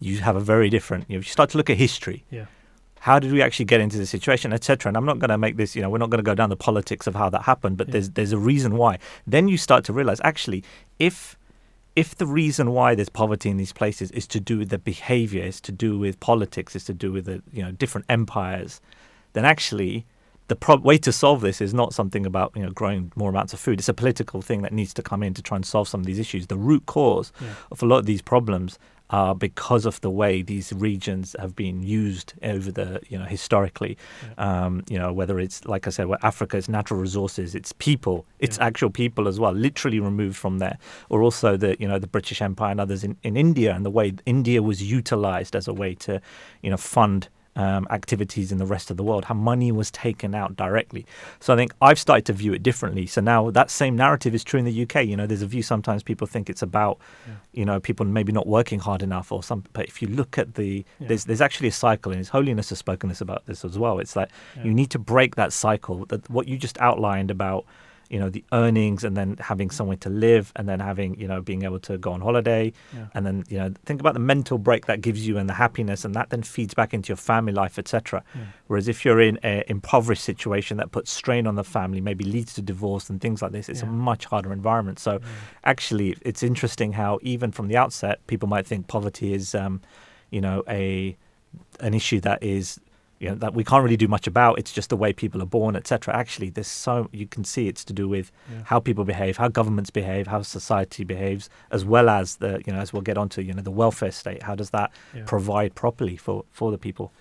you 0.00 0.18
have 0.18 0.36
a 0.36 0.40
very 0.40 0.68
different 0.70 1.04
you, 1.08 1.16
know, 1.16 1.20
you 1.20 1.24
start 1.24 1.50
to 1.50 1.56
look 1.58 1.70
at 1.70 1.76
history 1.76 2.24
Yeah. 2.30 2.46
how 3.00 3.18
did 3.18 3.32
we 3.32 3.40
actually 3.42 3.66
get 3.66 3.80
into 3.80 3.96
this 3.98 4.10
situation 4.10 4.52
etc 4.52 4.88
and 4.90 4.96
i'm 4.96 5.04
not 5.04 5.18
going 5.18 5.30
to 5.30 5.38
make 5.38 5.56
this 5.56 5.74
you 5.76 5.82
know 5.82 5.90
we're 5.90 5.98
not 6.04 6.10
going 6.10 6.18
to 6.24 6.30
go 6.30 6.34
down 6.34 6.48
the 6.50 6.56
politics 6.56 7.06
of 7.06 7.14
how 7.14 7.28
that 7.30 7.42
happened 7.42 7.76
but 7.76 7.86
Yeah. 7.88 7.92
there's 7.92 8.10
there's 8.10 8.32
a 8.32 8.38
reason 8.38 8.76
why 8.76 8.98
then 9.26 9.48
you 9.48 9.56
start 9.56 9.84
to 9.84 9.92
realize 9.92 10.20
actually 10.24 10.62
if 10.98 11.36
if 11.96 12.14
the 12.16 12.26
reason 12.26 12.70
why 12.72 12.94
there's 12.94 13.08
poverty 13.08 13.50
in 13.50 13.56
these 13.56 13.72
places 13.72 14.10
is 14.12 14.26
to 14.28 14.40
do 14.40 14.58
with 14.58 14.68
the 14.70 14.78
behavior 14.78 15.42
is 15.44 15.60
to 15.62 15.72
do 15.72 15.98
with 15.98 16.18
politics 16.20 16.74
is 16.76 16.84
to 16.84 16.94
do 16.94 17.10
with 17.12 17.24
the 17.24 17.42
you 17.52 17.62
know 17.62 17.72
different 17.72 18.06
empires 18.08 18.80
then 19.32 19.44
actually 19.44 20.06
the 20.48 20.56
pro- 20.56 20.76
way 20.90 20.98
to 20.98 21.12
solve 21.12 21.40
this 21.42 21.60
is 21.60 21.72
not 21.72 21.92
something 21.94 22.24
about 22.26 22.52
you 22.56 22.62
know 22.62 22.70
growing 22.70 23.12
more 23.16 23.30
amounts 23.30 23.52
of 23.52 23.60
food 23.60 23.78
it's 23.80 23.88
a 23.88 23.94
political 23.94 24.40
thing 24.42 24.62
that 24.62 24.72
needs 24.72 24.92
to 24.94 25.02
come 25.02 25.22
in 25.22 25.32
to 25.34 25.42
try 25.42 25.56
and 25.56 25.64
solve 25.66 25.86
some 25.88 26.00
of 26.00 26.06
these 26.06 26.18
issues 26.18 26.46
the 26.46 26.56
root 26.56 26.84
cause 26.86 27.32
Yeah. 27.40 27.48
of 27.70 27.82
a 27.82 27.86
lot 27.86 27.98
of 27.98 28.06
these 28.06 28.22
problems 28.22 28.78
because 29.38 29.86
of 29.86 30.00
the 30.00 30.10
way 30.10 30.42
these 30.42 30.72
regions 30.72 31.34
have 31.38 31.54
been 31.56 31.82
used 31.82 32.34
over 32.42 32.70
the 32.72 33.00
you 33.08 33.18
know 33.18 33.24
historically. 33.24 33.96
Um, 34.38 34.82
you 34.88 34.98
know 34.98 35.12
whether 35.12 35.38
it's 35.40 35.64
like 35.64 35.86
I 35.86 35.90
said 35.90 36.06
where 36.06 36.18
Africa 36.22 36.56
it's 36.56 36.68
natural 36.68 37.00
resources 37.00 37.54
it's 37.54 37.72
people 37.72 38.24
it's 38.38 38.58
Yeah. 38.58 38.66
actual 38.66 38.90
people 38.90 39.28
as 39.28 39.38
well 39.40 39.52
literally 39.52 40.00
removed 40.00 40.36
from 40.36 40.58
there. 40.58 40.78
Or 41.08 41.22
also 41.22 41.56
the 41.56 41.76
you 41.80 41.88
know 41.88 41.98
the 41.98 42.06
British 42.06 42.40
Empire 42.40 42.70
and 42.70 42.80
others 42.80 43.02
in, 43.04 43.16
in 43.22 43.36
India 43.36 43.74
and 43.74 43.84
the 43.84 43.90
way 43.90 44.12
India 44.26 44.62
was 44.62 44.78
utilized 44.82 45.56
as 45.56 45.66
a 45.68 45.74
way 45.74 45.94
to 46.06 46.20
you 46.62 46.70
know 46.70 46.76
fund 46.76 47.28
um, 47.60 47.86
activities 47.98 48.48
in 48.52 48.58
the 48.58 48.66
rest 48.74 48.90
of 48.90 48.96
the 48.96 49.02
world, 49.08 49.22
how 49.30 49.34
money 49.52 49.70
was 49.80 49.88
taken 49.90 50.30
out 50.34 50.52
directly. 50.64 51.02
So 51.44 51.48
I 51.54 51.56
think 51.56 51.70
I've 51.88 51.98
started 52.06 52.24
to 52.30 52.32
view 52.42 52.52
it 52.56 52.62
differently. 52.62 53.06
So 53.14 53.20
now 53.20 53.50
that 53.58 53.68
same 53.70 53.94
narrative 54.04 54.32
is 54.38 54.42
true 54.44 54.58
in 54.62 54.66
the 54.70 54.76
UK. 54.84 54.96
You 55.10 55.16
know, 55.18 55.26
there's 55.26 55.42
a 55.42 55.46
view 55.56 55.62
sometimes 55.62 56.02
people 56.02 56.26
think 56.34 56.48
it's 56.52 56.62
about, 56.62 56.96
Yeah. 57.28 57.34
you 57.58 57.64
know, 57.68 57.78
people 57.88 58.06
maybe 58.06 58.32
not 58.32 58.46
working 58.46 58.80
hard 58.88 59.02
enough 59.02 59.30
or 59.34 59.40
some. 59.42 59.60
But 59.76 59.84
if 59.92 60.00
you 60.02 60.08
look 60.20 60.32
at 60.42 60.48
the, 60.54 60.72
Yeah. 61.00 61.08
there's 61.08 61.24
there's 61.28 61.40
actually 61.48 61.68
a 61.68 61.72
cycle, 61.86 62.12
and 62.12 62.18
His 62.18 62.30
Holiness 62.36 62.68
has 62.70 62.78
spoken 62.78 63.08
this 63.10 63.20
about 63.20 63.42
this 63.46 63.64
as 63.64 63.76
well. 63.78 63.96
It's 64.02 64.16
like 64.20 64.30
Yeah. 64.56 64.64
you 64.66 64.72
need 64.80 64.90
to 64.96 64.98
break 64.98 65.30
that 65.36 65.52
cycle. 65.52 66.06
That 66.10 66.28
what 66.30 66.44
you 66.48 66.56
just 66.66 66.76
outlined 66.88 67.30
about 67.30 67.64
you 68.10 68.18
know 68.18 68.28
the 68.28 68.44
earnings 68.52 69.04
and 69.04 69.16
then 69.16 69.36
having 69.38 69.70
somewhere 69.70 69.96
to 69.96 70.10
live 70.10 70.52
and 70.56 70.68
then 70.68 70.80
having 70.80 71.18
you 71.18 71.28
know 71.28 71.40
being 71.40 71.62
able 71.62 71.78
to 71.78 71.96
go 71.96 72.10
on 72.12 72.20
holiday 72.20 72.72
Yeah. 72.94 73.06
and 73.14 73.24
then 73.24 73.44
you 73.48 73.56
know 73.56 73.72
think 73.86 74.00
about 74.00 74.14
the 74.14 74.20
mental 74.20 74.58
break 74.58 74.86
that 74.86 75.00
gives 75.00 75.26
you 75.26 75.38
and 75.38 75.48
the 75.48 75.54
happiness 75.54 76.04
and 76.04 76.12
that 76.16 76.30
then 76.30 76.42
feeds 76.42 76.74
back 76.74 76.92
into 76.92 77.08
your 77.10 77.16
family 77.16 77.52
life 77.52 77.78
etc 77.78 78.22
Yeah. 78.34 78.40
whereas 78.66 78.88
if 78.88 79.04
you're 79.04 79.20
in 79.20 79.36
an 79.38 79.62
impoverished 79.68 80.24
situation 80.24 80.76
that 80.78 80.90
puts 80.90 81.10
strain 81.12 81.46
on 81.46 81.54
the 81.54 81.64
family 81.64 82.00
maybe 82.00 82.24
leads 82.24 82.52
to 82.54 82.62
divorce 82.62 83.08
and 83.10 83.20
things 83.20 83.42
like 83.42 83.52
this 83.52 83.68
it's 83.68 83.82
Yeah. 83.82 83.88
a 83.88 83.92
much 83.92 84.24
harder 84.26 84.52
environment 84.52 84.98
so 84.98 85.20
actually 85.64 86.16
it's 86.22 86.42
interesting 86.42 86.92
how 86.92 87.18
even 87.22 87.52
from 87.52 87.68
the 87.68 87.76
outset 87.76 88.26
people 88.26 88.48
might 88.48 88.66
think 88.66 88.88
poverty 88.88 89.32
is 89.32 89.54
um, 89.54 89.80
you 90.30 90.40
know 90.40 90.64
a 90.68 91.16
an 91.80 91.94
issue 91.94 92.20
that 92.20 92.42
is 92.42 92.80
you 93.20 93.28
know 93.28 93.34
that 93.34 93.52
we 93.54 93.62
can't 93.62 93.84
really 93.84 93.96
do 93.98 94.08
much 94.08 94.26
about 94.26 94.58
it's 94.58 94.72
just 94.72 94.88
the 94.88 94.96
way 94.96 95.12
people 95.12 95.40
are 95.42 95.46
born 95.58 95.76
etc 95.76 96.14
actually 96.14 96.48
there's 96.50 96.66
so 96.66 97.08
you 97.12 97.26
can 97.26 97.44
see 97.44 97.68
it's 97.68 97.84
to 97.84 97.92
do 97.92 98.08
with 98.08 98.32
Yeah. 98.50 98.62
how 98.64 98.80
people 98.80 99.04
behave 99.04 99.36
how 99.36 99.48
governments 99.48 99.90
behave 99.90 100.26
how 100.26 100.40
society 100.42 101.04
behaves 101.04 101.50
as 101.70 101.84
well 101.84 102.08
as 102.08 102.36
the 102.36 102.62
you 102.66 102.72
know 102.72 102.80
as 102.80 102.92
we'll 102.92 103.02
get 103.02 103.18
onto 103.18 103.42
you 103.42 103.52
know 103.52 103.62
the 103.62 103.70
welfare 103.70 104.10
state 104.10 104.42
how 104.42 104.54
does 104.54 104.70
that 104.70 104.90
Yeah. 105.14 105.24
provide 105.26 105.74
properly 105.74 106.16
for 106.16 106.44
for 106.50 106.70
the 106.70 106.78
people 106.78 107.12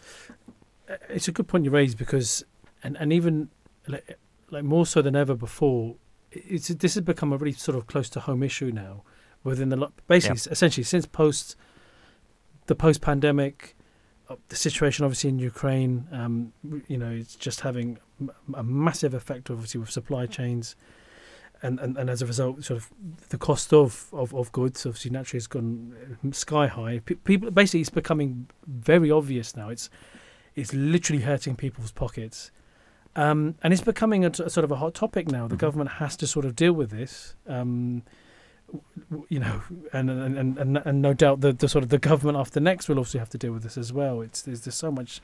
Uh, 0.90 0.96
it's 1.16 1.28
a 1.28 1.32
good 1.32 1.48
point 1.48 1.66
you 1.66 1.72
raise 1.82 1.94
because, 1.96 2.44
and 2.84 2.98
and 3.02 3.14
even 3.14 3.50
like, 3.88 4.18
like 4.50 4.64
more 4.64 4.86
so 4.94 5.02
than 5.04 5.16
ever 5.16 5.36
before, 5.36 5.96
it's 6.32 6.68
this 6.84 6.94
has 6.96 7.04
become 7.04 7.32
a 7.36 7.38
really 7.38 7.54
sort 7.68 7.78
of 7.78 7.86
close 7.86 8.10
to 8.10 8.20
home 8.20 8.42
issue 8.42 8.72
now. 8.72 9.04
Within 9.44 9.70
the 9.70 9.78
basically, 10.08 10.42
essentially 10.52 10.84
since 10.84 11.06
post 11.06 11.56
the 12.66 12.76
post 12.76 13.02
pandemic, 13.02 13.76
the 14.50 14.56
situation 14.56 15.06
obviously 15.06 15.30
in 15.30 15.40
Ukraine, 15.40 16.08
um, 16.12 16.54
you 16.88 16.98
know, 16.98 17.10
it's 17.10 17.36
just 17.36 17.62
having 17.62 17.98
a 18.54 18.64
massive 18.64 19.14
effect 19.14 19.50
obviously 19.50 19.80
with 19.80 19.90
supply 19.92 20.26
chains. 20.26 20.76
And, 21.62 21.78
and, 21.82 21.98
and 21.98 22.10
as 22.10 22.22
a 22.22 22.26
result, 22.26 22.64
sort 22.64 22.78
of 22.80 22.90
the 23.30 23.38
cost 23.38 23.74
of, 23.74 24.08
of, 24.14 24.34
of 24.34 24.50
goods 24.54 24.86
obviously 24.86 25.12
naturally 25.12 25.40
has 25.40 25.48
gone 25.48 25.94
uh, 26.26 26.32
sky 26.32 26.68
high. 26.68 27.00
Pe- 27.00 27.16
people 27.16 27.52
basically 27.52 27.82
it's 27.82 27.90
becoming 27.90 28.48
very 28.66 29.12
obvious 29.12 29.58
now. 29.58 29.68
It's 29.70 29.90
it's 30.56 30.74
literally 30.74 31.22
hurting 31.24 31.56
people's 31.58 31.92
pockets. 31.92 32.52
Um, 33.16 33.56
and 33.62 33.74
it's 33.74 33.82
becoming 33.82 34.24
a, 34.24 34.30
t- 34.30 34.44
a 34.44 34.50
sort 34.50 34.64
of 34.64 34.72
a 34.72 34.78
hot 34.78 34.94
topic 34.94 35.28
now. 35.30 35.48
The 35.48 35.56
Mhm. 35.56 35.60
government 35.60 35.90
has 35.92 36.16
to 36.18 36.28
sort 36.28 36.46
of 36.46 36.56
deal 36.56 36.72
with 36.74 36.92
this, 36.92 37.36
um, 37.48 38.04
you 39.30 39.40
know, 39.40 39.62
and 39.94 40.10
and, 40.10 40.58
and, 40.58 40.78
and 40.78 41.02
no 41.02 41.14
doubt 41.14 41.42
the, 41.42 41.54
the 41.54 41.68
sort 41.68 41.84
of 41.84 41.90
the 41.90 41.98
government 41.98 42.38
after 42.38 42.60
next 42.60 42.90
will 42.90 42.98
also 42.98 43.20
have 43.20 43.30
to 43.30 43.38
deal 43.38 43.52
with 43.52 43.64
this 43.64 43.78
as 43.78 43.92
well. 43.92 44.22
It's 44.22 44.42
there's, 44.42 44.62
there's 44.62 44.76
so 44.76 44.92
much, 44.92 45.22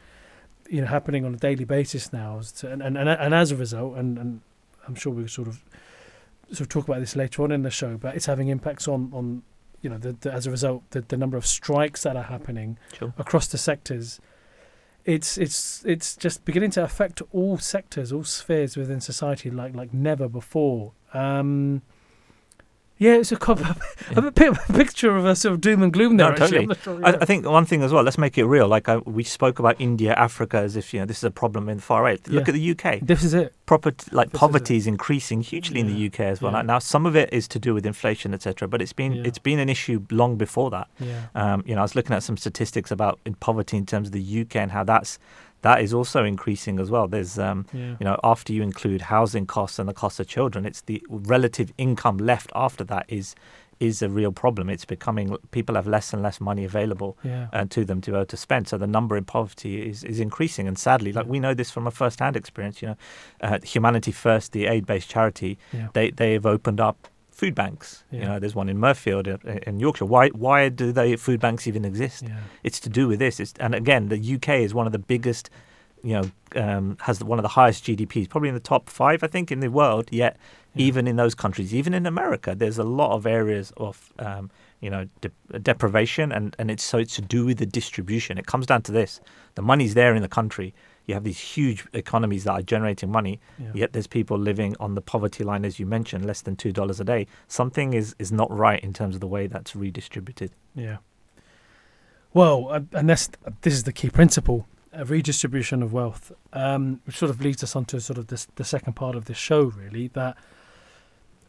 you 0.70 0.82
know, 0.82 0.88
happening 0.88 1.26
on 1.26 1.34
a 1.34 1.38
daily 1.38 1.66
basis 1.66 2.12
now, 2.12 2.40
as 2.40 2.52
to, 2.54 2.72
and, 2.72 2.82
and 2.82 2.98
and 2.98 3.10
and 3.10 3.34
as 3.34 3.52
a 3.52 3.56
result, 3.56 3.98
and 3.98 4.18
and 4.18 4.42
I'm 4.88 4.96
sure 4.96 5.14
we'll 5.14 5.28
sort 5.28 5.48
of 5.48 5.64
sort 6.50 6.62
of 6.62 6.70
talk 6.70 6.88
about 6.88 7.00
this 7.00 7.16
later 7.16 7.44
on 7.44 7.52
in 7.52 7.64
the 7.64 7.72
show, 7.72 7.98
but 7.98 8.16
it's 8.16 8.26
having 8.26 8.48
impacts 8.50 8.88
on 8.88 9.12
on 9.14 9.44
you 9.82 9.90
know 9.90 9.98
the, 9.98 10.14
the 10.14 10.32
as 10.32 10.48
a 10.48 10.52
result 10.52 10.84
the, 10.92 11.02
the 11.02 11.18
number 11.18 11.38
of 11.38 11.46
strikes 11.46 12.04
that 12.04 12.16
are 12.16 12.24
happening 12.24 12.78
sure 12.98 13.14
across 13.18 13.48
the 13.48 13.58
sectors. 13.58 14.20
It's 15.04 15.38
it's 15.38 15.86
it's 15.86 16.16
just 16.16 16.46
beginning 16.46 16.72
to 16.72 16.84
affect 16.84 17.22
all 17.32 17.60
sectors, 17.60 18.12
all 18.12 18.24
spheres 18.24 18.76
within 18.76 19.00
society 19.00 19.52
like 19.52 19.76
like 19.76 19.94
never 19.94 20.28
before. 20.28 20.94
Um, 21.14 21.84
yeah, 22.98 23.16
it's 23.16 23.32
a, 23.32 23.36
co- 23.36 23.54
a, 24.16 24.22
bit- 24.32 24.58
a 24.70 24.74
picture 24.74 25.16
of 25.16 25.26
a 25.26 25.36
sort 25.36 25.54
of 25.56 25.62
doom 25.62 25.84
and 25.84 25.92
gloom 25.92 26.18
there. 26.18 26.28
No, 26.28 26.32
actually. 26.44 26.66
totally. 26.68 26.76
I'm 26.76 26.82
sure, 26.82 27.00
yeah. 27.02 27.18
I 27.22 27.26
think 27.26 27.46
one 27.46 27.66
thing 27.66 27.84
as 27.84 27.92
well. 27.92 28.04
Let's 28.04 28.18
make 28.18 28.38
it 28.38 28.46
real. 28.46 28.68
Like 28.68 28.88
I, 28.88 28.98
we 28.98 29.24
spoke 29.24 29.60
about 29.60 29.76
India, 29.80 30.14
Africa, 30.14 30.58
as 30.58 30.76
if 30.76 30.94
you 30.94 31.00
know 31.02 31.06
this 31.06 31.18
is 31.18 31.24
a 31.26 31.32
problem 31.32 31.68
in 31.70 31.78
the 31.78 31.84
far 31.84 32.04
right. 32.04 32.26
Look 32.28 32.48
Yeah. 32.48 32.54
at 32.54 32.56
the 32.56 32.72
UK. 32.94 33.00
this 33.02 33.24
is 33.24 33.34
it. 33.34 33.54
Proper 33.66 33.92
like 34.12 34.28
This 34.30 34.36
is 34.36 34.40
poverty 34.40 34.76
it. 34.76 34.78
is 34.78 34.88
increasing 34.88 35.42
hugely 35.42 35.80
in 35.80 35.88
the 35.88 36.06
UK 36.08 36.20
as 36.22 36.42
well. 36.42 36.52
Yeah. 36.54 36.62
Now 36.62 36.80
some 36.80 37.06
of 37.06 37.16
it 37.16 37.34
is 37.34 37.48
to 37.50 37.60
do 37.60 37.74
with 37.74 37.86
inflation, 37.86 38.34
etc. 38.34 38.68
But 38.68 38.82
it's 38.82 38.94
been 38.94 39.14
Yeah. 39.14 39.24
it's 39.26 39.40
been 39.40 39.60
an 39.60 39.70
issue 39.70 40.06
long 40.12 40.36
before 40.38 40.70
that. 40.72 40.88
Yeah, 41.00 41.22
Um, 41.36 41.64
you 41.66 41.74
know, 41.76 41.82
I 41.82 41.84
was 41.84 41.96
looking 41.96 42.16
at 42.16 42.24
some 42.24 42.38
statistics 42.38 42.92
about 42.92 43.20
in 43.26 43.34
poverty 43.36 43.76
in 43.78 43.86
terms 43.86 44.08
of 44.10 44.12
the 44.14 44.42
UK 44.42 44.56
and 44.58 44.72
how 44.72 44.84
that's 44.84 45.20
that 45.66 45.82
is 45.82 45.94
also 45.94 46.24
increasing 46.24 46.80
as 46.80 46.92
well. 46.92 47.08
There's 47.08 47.40
um, 47.40 47.66
yeah, 47.74 47.96
you 48.00 48.06
know 48.08 48.20
after 48.24 48.54
you 48.54 48.62
include 48.62 49.02
housing 49.02 49.46
costs 49.48 49.80
and 49.80 49.90
the 49.90 49.94
cost 49.94 50.20
of 50.20 50.28
children, 50.28 50.66
it's 50.66 50.82
the 50.82 51.04
relative 51.10 51.74
income 51.78 52.18
left 52.18 52.52
after 52.56 52.84
that 52.86 53.06
is 53.08 53.36
is 53.80 54.02
a 54.02 54.10
real 54.10 54.32
problem. 54.32 54.70
It's 54.70 54.86
becoming 54.86 55.36
people 55.52 55.76
have 55.76 55.88
less 55.88 56.14
and 56.14 56.22
less 56.22 56.40
money 56.40 56.64
available 56.64 57.18
yeah, 57.24 57.48
uh, 57.52 57.66
to 57.72 57.84
them 57.84 58.00
to 58.02 58.12
be 58.12 58.16
able 58.16 58.26
to 58.28 58.38
spend. 58.38 58.68
So 58.68 58.78
the 58.78 58.88
number 58.88 59.18
in 59.18 59.26
poverty 59.26 59.90
is, 59.90 60.04
is 60.04 60.20
increasing. 60.20 60.68
And 60.68 60.78
sadly, 60.78 61.12
like 61.12 61.26
we 61.26 61.40
know 61.40 61.54
this 61.54 61.72
from 61.72 61.88
a 61.88 61.92
first 61.92 62.20
hand 62.20 62.36
experience, 62.38 62.82
you 62.82 62.90
know, 62.90 62.98
uh, 63.42 63.60
Humanity 63.64 64.12
First, 64.12 64.54
the 64.54 64.68
aid 64.68 64.86
based 64.86 65.10
charity, 65.10 65.58
yeah. 65.74 65.90
they, 65.94 66.12
they've 66.12 66.46
opened 66.46 66.80
up 66.80 67.10
food 67.36 67.54
banks. 67.54 68.04
You 68.12 68.22
know, 68.22 68.40
there's 68.40 68.56
one 68.56 68.70
in 68.70 68.78
Mirfield 68.78 69.28
in, 69.46 69.58
in 69.68 69.80
Yorkshire. 69.80 70.06
Why, 70.06 70.30
why 70.30 70.70
do 70.70 70.92
they 70.92 71.16
food 71.18 71.40
banks 71.42 71.68
even 71.68 71.84
exist? 71.86 72.24
yeah. 72.24 72.40
It's 72.64 72.80
to 72.80 72.90
do 72.90 73.08
with 73.10 73.20
this. 73.20 73.40
It's, 73.40 73.54
and 73.60 73.76
again, 73.76 74.08
the 74.10 74.36
UK 74.36 74.50
is 74.66 74.74
one 74.74 74.86
of 74.88 74.94
the 74.94 75.00
biggest, 75.14 75.50
you 76.02 76.14
know, 76.14 76.32
um, 76.56 76.98
has 77.02 77.22
one 77.24 77.38
of 77.38 77.44
the 77.44 77.50
highest 77.50 77.84
GDPs, 77.86 78.30
probably 78.30 78.48
in 78.50 78.56
the 78.56 78.62
top 78.74 78.90
five, 78.90 79.22
I 79.22 79.28
think, 79.28 79.52
in 79.52 79.60
the 79.60 79.70
world. 79.70 80.08
Yet, 80.12 80.38
Yeah. 80.76 80.88
even 80.88 81.08
in 81.08 81.16
those 81.18 81.36
countries, 81.36 81.74
even 81.76 81.94
in 81.94 82.06
America, 82.06 82.56
there's 82.56 82.78
a 82.80 82.84
lot 83.02 83.12
of 83.18 83.26
areas 83.26 83.74
of, 83.78 84.14
um, 84.20 84.50
you 84.80 84.90
know, 84.90 85.08
de- 85.22 85.60
deprivation, 85.60 86.32
and, 86.32 86.56
and 86.60 86.72
it's 86.72 86.84
so 86.84 86.98
it's 87.00 87.16
to 87.16 87.22
do 87.22 87.46
with 87.46 87.58
the 87.58 87.66
distribution. 87.66 88.38
It 88.38 88.46
comes 88.46 88.66
down 88.66 88.82
to 88.84 88.92
this: 88.94 89.20
the 89.56 89.62
money's 89.62 89.94
there 89.94 90.16
in 90.16 90.22
the 90.22 90.30
country. 90.40 90.74
You 91.06 91.14
have 91.14 91.24
these 91.24 91.40
huge 91.40 91.86
economies 91.94 92.46
that 92.46 92.52
are 92.52 92.62
generating 92.62 93.12
money, 93.12 93.40
yeah. 93.60 93.72
yet 93.74 93.94
there's 93.94 94.08
people 94.08 94.38
living 94.38 94.76
on 94.80 94.96
the 94.96 95.02
poverty 95.02 95.44
line, 95.44 95.66
as 95.66 95.80
you 95.80 95.86
mentioned, 95.86 96.26
less 96.26 96.42
than 96.42 96.56
two 96.56 96.72
dollars 96.72 97.00
a 97.00 97.04
day. 97.04 97.28
Something 97.48 97.94
is 97.94 98.16
is 98.20 98.32
not 98.32 98.52
right 98.52 98.84
in 98.84 98.94
terms 98.94 99.16
of 99.16 99.22
the 99.22 99.28
way 99.28 99.48
that's 99.48 99.76
redistributed. 99.76 100.52
Yeah. 100.74 100.98
Well, 102.34 102.68
uh, 102.70 102.82
and 102.94 103.10
that's 103.10 103.30
this 103.62 103.74
is 103.74 103.84
the 103.84 103.94
key 103.94 104.10
principle: 104.10 104.68
a 104.92 105.06
redistribution 105.06 105.84
of 105.84 105.94
wealth, 105.94 106.32
um, 106.54 107.02
which 107.06 107.18
sort 107.18 107.30
of 107.30 107.42
leads 107.42 107.64
us 107.64 107.76
on 107.76 107.86
to 107.86 108.02
sort 108.02 108.18
of 108.18 108.28
this, 108.28 108.48
the 108.56 108.64
second 108.64 108.94
part 108.94 109.16
of 109.16 109.26
this 109.26 109.38
show, 109.38 109.64
really. 109.64 110.08
That 110.10 110.38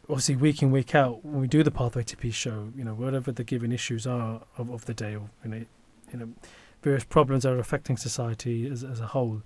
obviously 0.09 0.37
week 0.37 0.63
in 0.63 0.71
week 0.71 0.95
out, 0.95 1.25
when 1.25 1.41
we 1.41 1.49
do 1.49 1.63
the 1.63 1.71
Pathway 1.71 2.03
to 2.05 2.17
Peace 2.17 2.35
show, 2.35 2.73
you 2.77 2.85
know, 2.85 2.95
whatever 2.95 3.33
the 3.33 3.45
given 3.45 3.73
issues 3.73 4.07
are 4.07 4.43
of, 4.59 4.71
of 4.71 4.85
the 4.85 4.95
day, 4.95 5.17
or 5.17 5.31
you 5.45 5.51
know, 5.51 5.65
you 6.13 6.19
know, 6.19 6.29
various 6.87 7.03
problems 7.03 7.43
that 7.43 7.53
are 7.53 7.59
affecting 7.59 7.97
society 7.97 8.57
as 8.71 8.85
as 8.85 9.01
a 9.01 9.09
whole, 9.09 9.43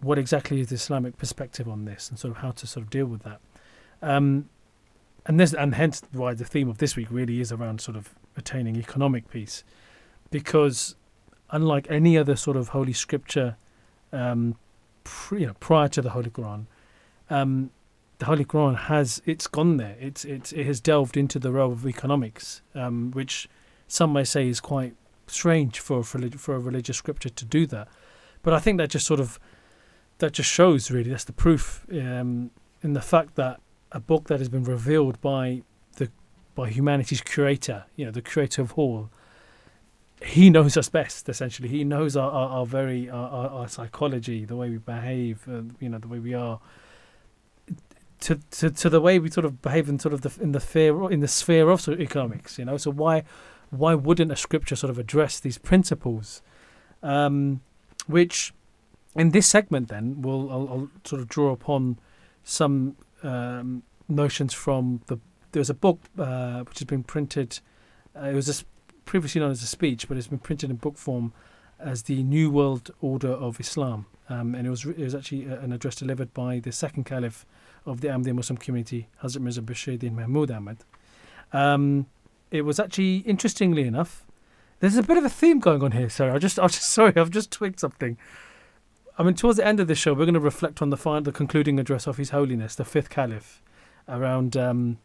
what 0.00 0.18
exactly 0.18 0.60
is 0.62 0.68
the 0.68 0.76
Islamic 0.76 1.14
perspective 1.18 1.68
on 1.68 1.84
this, 1.84 2.08
and 2.08 2.18
sort 2.18 2.30
of 2.34 2.38
how 2.38 2.52
to 2.52 2.66
sort 2.66 2.82
of 2.84 2.88
deal 2.88 3.04
with 3.04 3.22
that. 3.22 3.38
Um, 4.00 4.48
and 5.26 5.38
this, 5.38 5.52
and 5.52 5.74
hence 5.74 6.00
why 6.12 6.32
the 6.32 6.46
theme 6.46 6.70
of 6.70 6.78
this 6.78 6.96
week 6.96 7.08
really 7.10 7.38
is 7.44 7.52
around 7.52 7.82
sort 7.82 7.98
of 7.98 8.14
attaining 8.34 8.76
economic 8.76 9.28
peace, 9.28 9.62
because 10.30 10.96
unlike 11.50 11.86
any 11.90 12.16
other 12.16 12.34
sort 12.34 12.56
of 12.56 12.68
holy 12.68 12.94
scripture, 12.94 13.56
um, 14.10 14.56
pr- 15.04 15.36
you 15.36 15.46
know, 15.48 15.56
prior 15.60 15.88
to 15.88 16.00
the 16.00 16.10
Holy 16.16 16.30
Quran, 16.30 16.64
um, 17.28 17.70
the 18.20 18.24
Holy 18.24 18.46
Quran 18.46 18.76
has 18.92 19.20
it's 19.26 19.46
gone 19.46 19.76
there. 19.76 19.96
It's 20.00 20.24
it's 20.24 20.50
it 20.52 20.64
has 20.64 20.80
delved 20.80 21.18
into 21.18 21.38
the 21.38 21.52
realm 21.52 21.72
of 21.72 21.86
economics, 21.86 22.62
um, 22.74 23.10
which 23.10 23.50
some 23.86 24.14
may 24.14 24.24
say 24.24 24.48
is 24.48 24.60
quite 24.60 24.94
strange 25.30 25.80
for 25.80 26.02
for, 26.02 26.18
for 26.30 26.54
a 26.54 26.58
religious 26.58 26.96
scripture 26.96 27.30
to 27.30 27.44
do 27.44 27.66
that. 27.66 27.88
But 28.42 28.54
I 28.54 28.58
think 28.58 28.78
that 28.78 28.90
just 28.90 29.06
sort 29.06 29.20
of 29.20 29.38
that 30.18 30.32
just 30.32 30.50
shows 30.50 30.90
really 30.90 31.10
that's 31.10 31.24
the 31.24 31.32
proof 31.32 31.86
um, 31.92 32.50
in 32.82 32.92
the 32.92 33.00
fact 33.00 33.34
that 33.36 33.60
a 33.92 34.00
book 34.00 34.28
that 34.28 34.38
has 34.38 34.48
been 34.48 34.64
revealed 34.64 35.20
by 35.20 35.62
the 35.96 36.10
by 36.54 36.68
humanity's 36.68 37.20
creator, 37.20 37.84
you 37.96 38.04
know, 38.04 38.10
the 38.10 38.22
creator 38.22 38.62
of 38.62 38.72
all, 38.74 39.10
he 40.22 40.50
knows 40.50 40.76
us 40.76 40.88
best. 40.88 41.28
Essentially, 41.28 41.68
he 41.68 41.84
knows 41.84 42.16
our 42.16 42.30
our, 42.30 42.48
our 42.50 42.66
very 42.66 43.10
our, 43.10 43.28
our, 43.28 43.48
our 43.48 43.68
psychology, 43.68 44.44
the 44.44 44.56
way 44.56 44.70
we 44.70 44.78
behave, 44.78 45.46
uh, 45.48 45.62
you 45.80 45.88
know, 45.88 45.98
the 45.98 46.08
way 46.08 46.18
we 46.18 46.34
are. 46.34 46.60
To, 48.20 48.38
to 48.50 48.68
to 48.68 48.90
the 48.90 49.00
way 49.00 49.18
we 49.18 49.30
sort 49.30 49.46
of 49.46 49.62
behave 49.62 49.88
in 49.88 49.98
sort 49.98 50.12
of 50.12 50.20
the 50.20 50.42
in 50.42 50.52
the 50.52 50.60
sphere 50.60 51.10
in 51.10 51.20
the 51.20 51.28
sphere 51.28 51.70
of 51.70 51.88
economics, 51.88 52.58
you 52.58 52.66
know. 52.66 52.76
So 52.76 52.90
why 52.90 53.24
why 53.70 53.94
wouldn't 53.94 54.32
a 54.32 54.36
scripture 54.36 54.76
sort 54.76 54.90
of 54.90 54.98
address 54.98 55.40
these 55.40 55.58
principles, 55.58 56.42
um, 57.02 57.60
which 58.06 58.52
in 59.16 59.30
this 59.30 59.46
segment 59.46 59.88
then 59.88 60.22
we'll 60.22 60.50
I'll, 60.50 60.68
I'll 60.68 60.90
sort 61.04 61.20
of 61.20 61.28
draw 61.28 61.52
upon 61.52 61.98
some 62.44 62.96
um, 63.22 63.82
notions 64.08 64.52
from 64.52 65.02
the 65.06 65.18
there's 65.52 65.70
a 65.70 65.74
book 65.74 65.98
uh, 66.18 66.60
which 66.60 66.78
has 66.78 66.86
been 66.86 67.02
printed. 67.02 67.58
Uh, 68.16 68.26
it 68.26 68.34
was 68.34 68.48
a, 68.48 68.64
previously 69.04 69.40
known 69.40 69.50
as 69.50 69.62
a 69.62 69.66
speech, 69.66 70.08
but 70.08 70.16
it's 70.16 70.28
been 70.28 70.38
printed 70.38 70.70
in 70.70 70.76
book 70.76 70.96
form 70.96 71.32
as 71.78 72.04
the 72.04 72.22
New 72.22 72.50
World 72.50 72.90
Order 73.00 73.32
of 73.32 73.58
Islam, 73.58 74.06
um, 74.28 74.54
and 74.54 74.66
it 74.66 74.70
was 74.70 74.84
it 74.84 74.98
was 74.98 75.14
actually 75.14 75.50
uh, 75.50 75.58
an 75.58 75.72
address 75.72 75.96
delivered 75.96 76.32
by 76.34 76.60
the 76.60 76.72
second 76.72 77.04
caliph 77.04 77.46
of 77.86 78.00
the 78.00 78.08
Ahmadiyya 78.08 78.34
Muslim 78.34 78.58
community, 78.58 79.08
Hazrat 79.22 79.40
Mirza 79.40 79.62
Bashiruddin 79.62 80.12
Mahmud 80.12 80.50
Ahmad. 80.50 80.78
Um, 81.52 82.06
it 82.50 82.62
was 82.62 82.78
actually 82.80 83.18
interestingly 83.18 83.82
enough, 83.84 84.24
there's 84.80 84.96
a 84.96 85.02
bit 85.02 85.16
of 85.16 85.24
a 85.24 85.28
theme 85.28 85.60
going 85.60 85.82
on 85.82 85.92
here. 85.92 86.08
Sorry, 86.08 86.30
I 86.32 86.38
just 86.38 86.58
I 86.58 86.66
just 86.66 86.90
sorry 86.92 87.12
I've 87.16 87.30
just 87.30 87.50
twigged 87.50 87.80
something. 87.80 88.16
I 89.18 89.22
mean, 89.22 89.34
towards 89.34 89.58
the 89.58 89.66
end 89.66 89.80
of 89.80 89.86
this 89.88 89.98
show, 89.98 90.14
we're 90.14 90.24
going 90.24 90.34
to 90.34 90.40
reflect 90.40 90.80
on 90.80 90.88
the 90.88 90.96
final, 90.96 91.20
the 91.20 91.32
concluding 91.32 91.78
address 91.78 92.06
of 92.06 92.16
His 92.16 92.30
Holiness, 92.30 92.74
the 92.74 92.86
fifth 92.86 93.10
caliph, 93.10 93.62
around 94.08 94.56
um, 94.56 94.98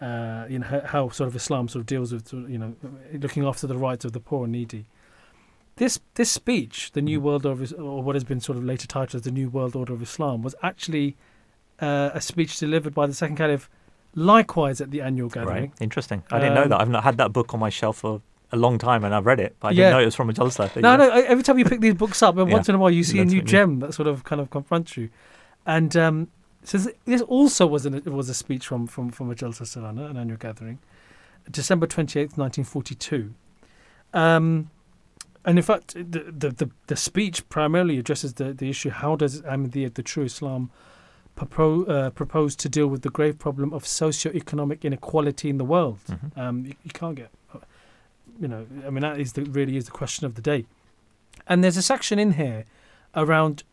uh, 0.00 0.46
you 0.48 0.58
know 0.60 0.66
how, 0.66 0.80
how 0.80 1.08
sort 1.10 1.28
of 1.28 1.36
Islam 1.36 1.68
sort 1.68 1.80
of 1.80 1.86
deals 1.86 2.12
with 2.12 2.32
you 2.32 2.58
know 2.58 2.74
looking 3.12 3.44
after 3.44 3.66
the 3.66 3.76
rights 3.76 4.04
of 4.04 4.12
the 4.12 4.20
poor 4.20 4.44
and 4.44 4.52
needy. 4.52 4.86
This 5.76 6.00
this 6.14 6.30
speech, 6.30 6.92
the 6.92 7.02
New 7.02 7.18
Mhm. 7.20 7.22
World 7.22 7.46
Order, 7.46 7.66
or 7.76 8.02
what 8.02 8.14
has 8.14 8.24
been 8.24 8.40
sort 8.40 8.56
of 8.56 8.64
later 8.64 8.86
titled 8.86 9.16
as 9.16 9.22
the 9.22 9.30
New 9.32 9.48
World 9.50 9.74
Order 9.76 9.92
of 9.92 10.02
Islam, 10.02 10.42
was 10.42 10.54
actually 10.62 11.16
uh, 11.80 12.10
a 12.14 12.20
speech 12.20 12.58
delivered 12.58 12.94
by 12.94 13.06
the 13.06 13.12
second 13.12 13.36
caliph, 13.36 13.68
likewise 14.14 14.80
at 14.80 14.90
the 14.90 15.00
annual 15.00 15.28
gathering. 15.28 15.62
Right. 15.70 15.72
Interesting. 15.80 16.22
I 16.30 16.38
didn't 16.38 16.54
know 16.54 16.62
Um, 16.64 16.68
that. 16.70 16.80
I've 16.80 16.88
not 16.90 17.04
had 17.04 17.16
that 17.18 17.32
book 17.32 17.52
on 17.54 17.60
my 17.60 17.68
shelf 17.70 17.98
for 17.98 18.20
a 18.52 18.56
long 18.56 18.78
time, 18.78 19.02
and 19.04 19.14
I've 19.14 19.26
read 19.26 19.40
it, 19.40 19.56
but 19.60 19.68
I 19.68 19.70
Yeah. 19.72 19.76
didn't 19.76 19.92
know 19.92 20.00
it 20.02 20.04
was 20.06 20.14
from 20.14 20.30
a 20.30 20.32
Jalsa. 20.32 20.80
No, 20.80 20.96
no. 20.96 21.10
Every 21.10 21.42
time 21.42 21.58
you 21.58 21.64
pick 21.64 21.80
these 21.80 21.94
books 21.94 22.22
up, 22.22 22.36
and 22.36 22.48
Yeah. 22.48 22.54
once 22.54 22.68
in 22.68 22.74
a 22.74 22.78
while 22.78 22.90
you 22.90 23.02
see 23.02 23.18
a 23.18 23.24
new 23.24 23.42
gem 23.42 23.80
that 23.80 23.94
sort 23.94 24.06
of 24.06 24.22
kind 24.24 24.40
of 24.40 24.50
confronts 24.50 24.96
you. 24.96 25.08
And 25.66 25.96
um, 25.96 26.28
so 26.62 26.78
this- 27.04 27.22
also 27.22 27.66
was 27.66 27.84
an, 27.86 28.00
was 28.06 28.28
a 28.28 28.34
speech 28.34 28.66
from 28.66 28.86
from 28.86 29.10
from 29.10 29.30
a 29.30 29.34
Jalsa 29.34 29.62
Salana, 29.64 30.08
an 30.10 30.16
annual 30.16 30.36
gathering, 30.38 30.78
December 31.50 31.86
twenty 31.86 32.20
eighth, 32.20 32.38
nineteen 32.38 32.64
forty 32.64 32.94
two. 32.94 33.34
Um, 34.12 34.70
and 35.44 35.58
in 35.58 35.64
fact, 35.64 35.94
the, 35.94 36.20
the 36.30 36.50
the 36.50 36.70
the 36.86 36.96
speech 36.96 37.48
primarily 37.48 37.98
addresses 37.98 38.34
the 38.34 38.52
the 38.52 38.68
issue: 38.70 38.90
how 38.90 39.16
does 39.16 39.42
Ahmadiyya, 39.42 39.94
the 39.94 40.02
true 40.02 40.24
Islam, 40.24 40.70
propose 41.34 41.88
uh, 41.88 42.10
propose 42.10 42.54
to 42.56 42.68
deal 42.68 42.86
with 42.86 43.02
the 43.02 43.10
grave 43.10 43.38
problem 43.38 43.72
of 43.72 43.86
socio-economic 43.86 44.84
inequality 44.84 45.48
in 45.50 45.58
the 45.58 45.64
world? 45.64 45.98
Mhm. 46.08 46.38
Um, 46.38 46.66
you, 46.66 46.74
you 46.84 46.90
can't 46.92 47.16
get, 47.16 47.30
you 48.40 48.48
know, 48.48 48.66
I 48.86 48.90
mean 48.90 49.02
that 49.02 49.18
is 49.18 49.32
the, 49.32 49.42
really 49.44 49.76
is 49.76 49.84
the 49.86 49.90
question 49.92 50.26
of 50.26 50.34
the 50.34 50.42
day. 50.42 50.66
And 51.46 51.62
there's 51.62 51.76
a 51.76 51.82
section 51.82 52.18
in 52.18 52.32
here 52.32 52.64
around 53.14 53.64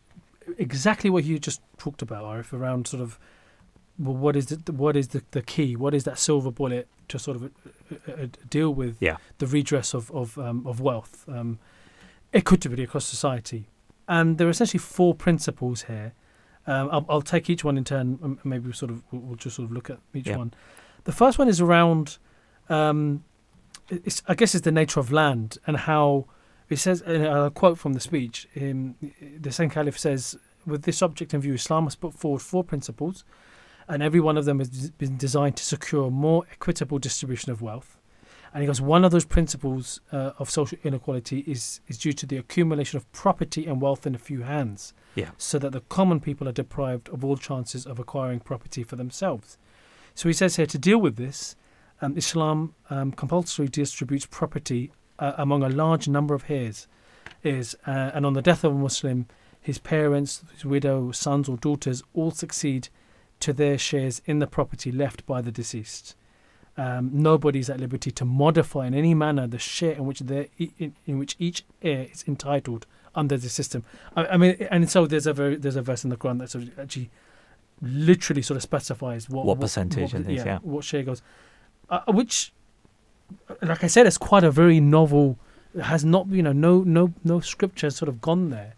exactly 0.58 1.08
what 1.10 1.24
you 1.24 1.38
just 1.38 1.60
talked 1.78 2.02
about, 2.02 2.24
Arif, 2.24 2.52
around 2.52 2.86
sort 2.86 3.02
of 3.02 3.18
well, 3.98 4.14
what 4.16 4.36
is 4.36 4.46
the 4.46 4.72
what 4.72 4.96
is 4.96 5.08
the, 5.08 5.22
the 5.30 5.42
key? 5.42 5.76
What 5.76 5.94
is 5.94 6.04
that 6.04 6.18
silver 6.18 6.50
bullet 6.50 6.88
to 7.08 7.18
sort 7.18 7.36
of 7.36 7.42
uh, 7.44 7.48
uh, 8.08 8.12
uh, 8.22 8.26
deal 8.48 8.74
with 8.74 8.96
Yeah. 9.00 9.16
the 9.38 9.46
redress 9.46 9.94
of 9.94 10.10
of 10.10 10.36
um, 10.38 10.66
of 10.66 10.80
wealth, 10.80 11.24
um, 11.28 11.58
equity 12.32 12.82
across 12.82 13.04
society? 13.04 13.68
And 14.08 14.36
there 14.38 14.46
are 14.46 14.50
essentially 14.50 14.80
four 14.80 15.14
principles 15.14 15.82
here. 15.82 16.12
Um, 16.66 16.88
I'll, 16.92 17.06
I'll 17.08 17.22
take 17.22 17.50
each 17.50 17.64
one 17.64 17.76
in 17.76 17.84
turn. 17.84 18.18
and 18.22 18.38
Maybe 18.44 18.66
we 18.68 18.72
sort 18.72 18.90
of 18.90 19.02
we'll, 19.10 19.36
just 19.36 19.56
sort 19.56 19.66
of 19.68 19.72
look 19.72 19.90
at 19.90 19.98
each 20.14 20.28
Yeah. 20.28 20.36
one. 20.36 20.54
The 21.04 21.12
first 21.12 21.38
one 21.38 21.48
is 21.48 21.60
around, 21.60 22.18
um, 22.68 23.24
it's, 23.90 24.22
I 24.28 24.34
guess, 24.34 24.54
it's 24.54 24.64
the 24.64 24.70
nature 24.72 25.00
of 25.00 25.10
land 25.10 25.58
and 25.66 25.76
how 25.76 26.26
it 26.70 26.76
says. 26.78 27.02
And 27.02 27.26
I'll 27.26 27.50
quote 27.50 27.78
from 27.78 27.94
the 27.94 28.00
speech. 28.00 28.46
Um, 28.60 28.94
the 29.40 29.50
second 29.50 29.70
caliph 29.70 29.98
says, 29.98 30.38
"With 30.64 30.82
this 30.84 31.02
object 31.02 31.34
in 31.34 31.40
view, 31.40 31.54
Islam 31.54 31.84
has 31.84 31.96
put 31.96 32.14
forward 32.14 32.40
four 32.42 32.62
principles, 32.62 33.24
and 33.88 34.02
every 34.02 34.20
one 34.20 34.36
of 34.38 34.44
them 34.44 34.60
has 34.60 34.90
been 34.92 35.16
designed 35.16 35.56
to 35.56 35.64
secure 35.64 36.06
a 36.06 36.10
more 36.10 36.44
equitable 36.52 36.98
distribution 37.00 37.50
of 37.50 37.60
wealth." 37.60 37.98
And 38.54 38.62
he 38.62 38.66
goes, 38.66 38.80
one 38.82 39.02
of 39.04 39.12
those 39.12 39.24
principles 39.24 40.00
uh, 40.12 40.32
of 40.38 40.50
social 40.50 40.78
inequality 40.84 41.38
is 41.46 41.80
is 41.88 41.96
due 41.98 42.12
to 42.12 42.26
the 42.26 42.36
accumulation 42.36 42.98
of 42.98 43.10
property 43.12 43.66
and 43.66 43.80
wealth 43.80 44.06
in 44.06 44.14
a 44.14 44.18
few 44.18 44.42
hands 44.42 44.92
Yeah. 45.14 45.30
so 45.38 45.58
that 45.58 45.72
the 45.72 45.80
common 45.88 46.20
people 46.20 46.46
are 46.48 46.52
deprived 46.52 47.08
of 47.08 47.24
all 47.24 47.36
chances 47.38 47.86
of 47.86 47.98
acquiring 47.98 48.40
property 48.40 48.82
for 48.84 48.96
themselves. 48.96 49.56
So 50.14 50.28
he 50.28 50.34
says 50.34 50.56
here 50.56 50.66
to 50.66 50.78
deal 50.78 50.98
with 50.98 51.16
this, 51.16 51.56
um, 52.02 52.16
Islam 52.16 52.74
um, 52.90 53.12
compulsorily 53.12 53.70
distributes 53.70 54.26
property 54.26 54.92
uh, 55.18 55.32
among 55.38 55.62
a 55.62 55.68
large 55.70 56.06
number 56.08 56.34
of 56.34 56.44
heirs, 56.50 56.86
heirs 57.44 57.74
uh, 57.86 58.10
and 58.14 58.26
on 58.26 58.34
the 58.34 58.42
death 58.42 58.64
of 58.64 58.72
a 58.72 58.78
Muslim, 58.78 59.26
his 59.60 59.78
parents, 59.78 60.44
his 60.52 60.64
widow, 60.64 61.10
sons, 61.12 61.48
or 61.48 61.56
daughters 61.56 62.02
all 62.12 62.32
succeed 62.32 62.88
to 63.40 63.52
their 63.52 63.78
shares 63.78 64.20
in 64.26 64.40
the 64.40 64.46
property 64.46 64.92
left 64.92 65.24
by 65.24 65.40
the 65.40 65.52
deceased. 65.52 66.16
Um, 66.76 67.10
nobody 67.12 67.58
is 67.58 67.68
at 67.68 67.78
liberty 67.80 68.10
to 68.12 68.24
modify 68.24 68.86
in 68.86 68.94
any 68.94 69.12
manner 69.12 69.46
the 69.46 69.58
share 69.58 69.92
in 69.92 70.06
which 70.06 70.20
they 70.20 70.48
in, 70.78 70.94
in 71.06 71.18
which 71.18 71.36
each 71.38 71.64
heir 71.82 72.06
is 72.10 72.24
entitled 72.26 72.86
under 73.14 73.36
the 73.36 73.50
system. 73.50 73.84
I, 74.16 74.26
I 74.26 74.36
mean, 74.38 74.56
and 74.70 74.88
so 74.90 75.06
there's 75.06 75.26
a 75.26 75.34
very, 75.34 75.56
there's 75.56 75.76
a 75.76 75.82
verse 75.82 76.02
in 76.04 76.10
the 76.10 76.16
Quran 76.16 76.38
that 76.38 76.50
sort 76.50 76.64
of 76.64 76.78
actually 76.78 77.10
literally 77.82 78.42
sort 78.42 78.56
of 78.56 78.62
specifies 78.62 79.28
what 79.28 79.44
What 79.44 79.60
percentage 79.60 80.14
and 80.14 80.24
things, 80.24 80.44
yeah. 80.44 80.58
what 80.62 80.84
share 80.84 81.02
goes, 81.02 81.20
uh, 81.90 82.00
which, 82.08 82.52
like 83.60 83.84
I 83.84 83.86
said, 83.86 84.06
it's 84.06 84.18
quite 84.18 84.44
a 84.44 84.50
very 84.50 84.80
novel. 84.80 85.38
Has 85.80 86.04
not 86.04 86.28
you 86.28 86.42
know 86.42 86.52
no 86.52 86.82
no 86.82 87.14
no 87.24 87.40
scripture 87.40 87.86
has 87.86 87.96
sort 87.96 88.10
of 88.10 88.20
gone 88.20 88.50
there, 88.50 88.74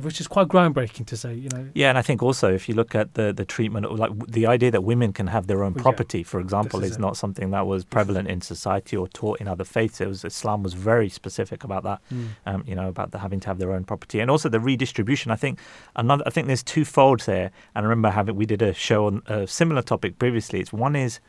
which 0.00 0.20
is 0.20 0.28
quite 0.28 0.48
groundbreaking 0.48 1.06
to 1.06 1.16
say 1.16 1.34
you 1.34 1.48
know. 1.50 1.68
Yeah, 1.74 1.88
and 1.88 1.98
I 1.98 2.02
think 2.02 2.22
also 2.22 2.52
if 2.52 2.68
you 2.68 2.74
look 2.74 2.94
at 2.94 3.14
the 3.14 3.32
the 3.32 3.44
treatment, 3.44 3.90
like 3.92 4.12
the 4.26 4.46
idea 4.46 4.70
that 4.70 4.82
women 4.84 5.12
can 5.12 5.26
have 5.28 5.46
their 5.46 5.62
own 5.64 5.72
Well, 5.72 5.80
yeah. 5.80 5.82
property, 5.82 6.22
for 6.22 6.40
example, 6.40 6.82
is 6.82 6.92
is 6.92 6.98
not 6.98 7.16
something 7.16 7.50
that 7.50 7.66
was 7.66 7.84
prevalent 7.84 8.28
in 8.28 8.40
society 8.40 8.96
or 8.96 9.08
taught 9.08 9.40
in 9.40 9.48
other 9.48 9.64
faiths. 9.64 10.00
It 10.00 10.08
was 10.08 10.24
Islam 10.24 10.62
was 10.62 10.74
very 10.74 11.08
specific 11.08 11.64
about 11.64 11.82
that. 11.84 12.00
um, 12.46 12.62
you 12.66 12.74
know, 12.74 12.88
about 12.88 13.10
the 13.12 13.18
having 13.18 13.40
to 13.40 13.48
have 13.48 13.58
their 13.58 13.72
own 13.72 13.84
property, 13.84 14.20
and 14.20 14.30
also 14.30 14.48
the 14.48 14.60
redistribution. 14.60 15.30
I 15.32 15.36
think 15.36 15.58
another. 15.96 16.24
I 16.26 16.30
think 16.30 16.46
there's 16.46 16.62
two 16.62 16.84
folds 16.84 17.26
there. 17.26 17.50
And 17.74 17.84
I 17.84 17.88
remember 17.88 18.10
having 18.10 18.36
we 18.36 18.46
did 18.46 18.62
a 18.62 18.72
show 18.72 19.06
on 19.06 19.22
a 19.26 19.46
similar 19.46 19.82
topic 19.82 20.18
previously. 20.18 20.60
It's 20.60 20.72
one 20.72 20.96
is 20.96 21.20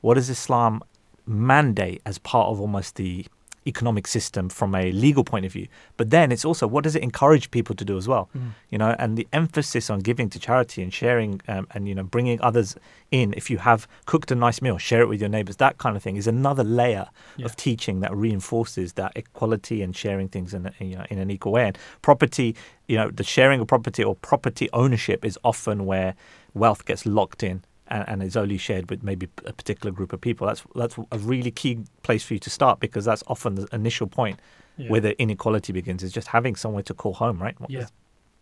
what 0.00 0.14
does 0.14 0.30
Islam 0.30 0.82
mandate 1.26 2.00
as 2.06 2.18
part 2.18 2.48
of 2.48 2.60
almost 2.60 2.96
the 2.96 3.26
economic 3.66 4.06
system 4.06 4.48
from 4.48 4.74
a 4.74 4.90
legal 4.92 5.22
point 5.22 5.44
of 5.44 5.52
view, 5.52 5.66
but 5.98 6.08
then 6.10 6.32
it's 6.32 6.44
also 6.44 6.66
what 6.66 6.82
does 6.84 6.96
it 6.96 7.02
encourage 7.02 7.50
people 7.50 7.74
to 7.76 7.84
do 7.84 7.96
as 7.98 8.08
well 8.08 8.28
Mm. 8.36 8.50
you 8.70 8.78
know 8.78 8.96
and 8.98 9.16
the 9.18 9.26
emphasis 9.32 9.90
on 9.90 9.98
giving 10.00 10.30
to 10.30 10.38
charity 10.38 10.82
and 10.82 10.92
sharing 10.94 11.40
um, 11.48 11.66
and 11.74 11.86
you 11.88 11.94
know 11.94 12.02
bringing 12.02 12.40
others 12.40 12.76
in 13.10 13.34
if 13.36 13.50
you 13.50 13.58
have 13.58 13.86
cooked 14.06 14.30
a 14.30 14.34
nice 14.34 14.62
meal 14.62 14.78
share 14.78 15.02
it 15.02 15.08
with 15.08 15.20
your 15.20 15.28
neighbors 15.28 15.56
that 15.56 15.76
kind 15.78 15.94
of 15.96 16.02
thing 16.02 16.16
is 16.16 16.26
another 16.26 16.64
layer 16.64 17.06
Yeah. 17.36 17.46
of 17.46 17.56
teaching 17.56 18.00
that 18.00 18.14
reinforces 18.14 18.94
that 18.94 19.12
equality 19.16 19.82
and 19.82 19.94
sharing 19.96 20.28
things 20.28 20.54
in, 20.54 20.66
a, 20.66 20.72
you 20.84 20.96
know, 20.96 21.04
in 21.10 21.18
an 21.18 21.30
equal 21.30 21.52
way 21.52 21.66
and 21.66 21.76
property 22.02 22.56
you 22.88 22.96
know 22.96 23.10
the 23.10 23.24
sharing 23.24 23.60
of 23.60 23.66
property 23.66 24.02
or 24.02 24.14
property 24.14 24.68
ownership 24.72 25.24
is 25.24 25.38
often 25.44 25.84
where 25.86 26.14
wealth 26.54 26.84
gets 26.86 27.04
locked 27.04 27.42
in 27.42 27.62
and, 27.90 28.04
and 28.08 28.22
is 28.22 28.36
only 28.36 28.56
shared 28.58 28.88
with 28.90 29.02
maybe 29.02 29.28
a 29.44 29.52
particular 29.52 29.90
group 29.92 30.12
of 30.12 30.20
people 30.20 30.46
that's 30.46 30.62
that's 30.74 30.96
a 31.12 31.18
really 31.18 31.50
key 31.50 31.78
place 32.02 32.22
for 32.24 32.34
you 32.34 32.40
to 32.40 32.50
start 32.50 32.80
because 32.80 33.04
that's 33.04 33.22
often 33.26 33.54
the 33.56 33.66
initial 33.72 34.06
point 34.06 34.38
Yeah. 34.76 34.88
where 34.90 35.00
the 35.00 35.20
inequality 35.20 35.72
begins 35.72 36.02
is 36.02 36.12
just 36.12 36.28
having 36.28 36.56
somewhere 36.56 36.82
to 36.84 36.94
call 36.94 37.14
home 37.14 37.40
right 37.42 37.58
What 37.60 37.70
Yeah. 37.70 37.80
is- 37.80 37.92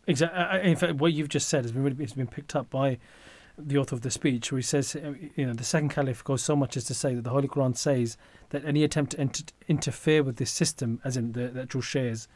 Exactly. 0.07 0.71
In 0.71 0.77
fact, 0.77 0.95
what 0.95 1.13
you've 1.13 1.29
just 1.29 1.51
said 1.51 1.65
has 1.65 1.73
been 1.73 1.83
really, 1.83 2.03
it's 2.03 2.15
been 2.15 2.27
picked 2.27 2.57
up 2.57 2.71
by 2.71 2.97
the 3.59 3.77
author 3.77 3.95
of 3.95 4.01
the 4.01 4.11
speech, 4.11 4.51
where 4.51 4.59
he 4.59 4.63
says, 4.63 4.97
uh, 4.97 5.13
you 5.37 5.45
know, 5.45 5.53
the 5.53 5.65
second 5.65 5.91
caliph 5.91 6.25
goes 6.25 6.43
so 6.43 6.57
much 6.57 6.79
as 6.79 6.85
to 6.85 6.95
say 6.95 7.15
that 7.15 7.25
the 7.25 7.31
Holy 7.31 7.47
Quran 7.49 7.77
says 7.77 8.17
that 8.49 8.65
any 8.65 8.85
attempt 8.85 9.13
to 9.13 9.21
enter, 9.21 9.43
interfere 9.67 10.23
with 10.23 10.37
this 10.37 10.51
system, 10.51 10.99
as 11.05 11.19
in 11.19 11.33
the, 11.33 11.49
the 11.49 11.61
actual 11.63 11.83
shares, 11.83 12.27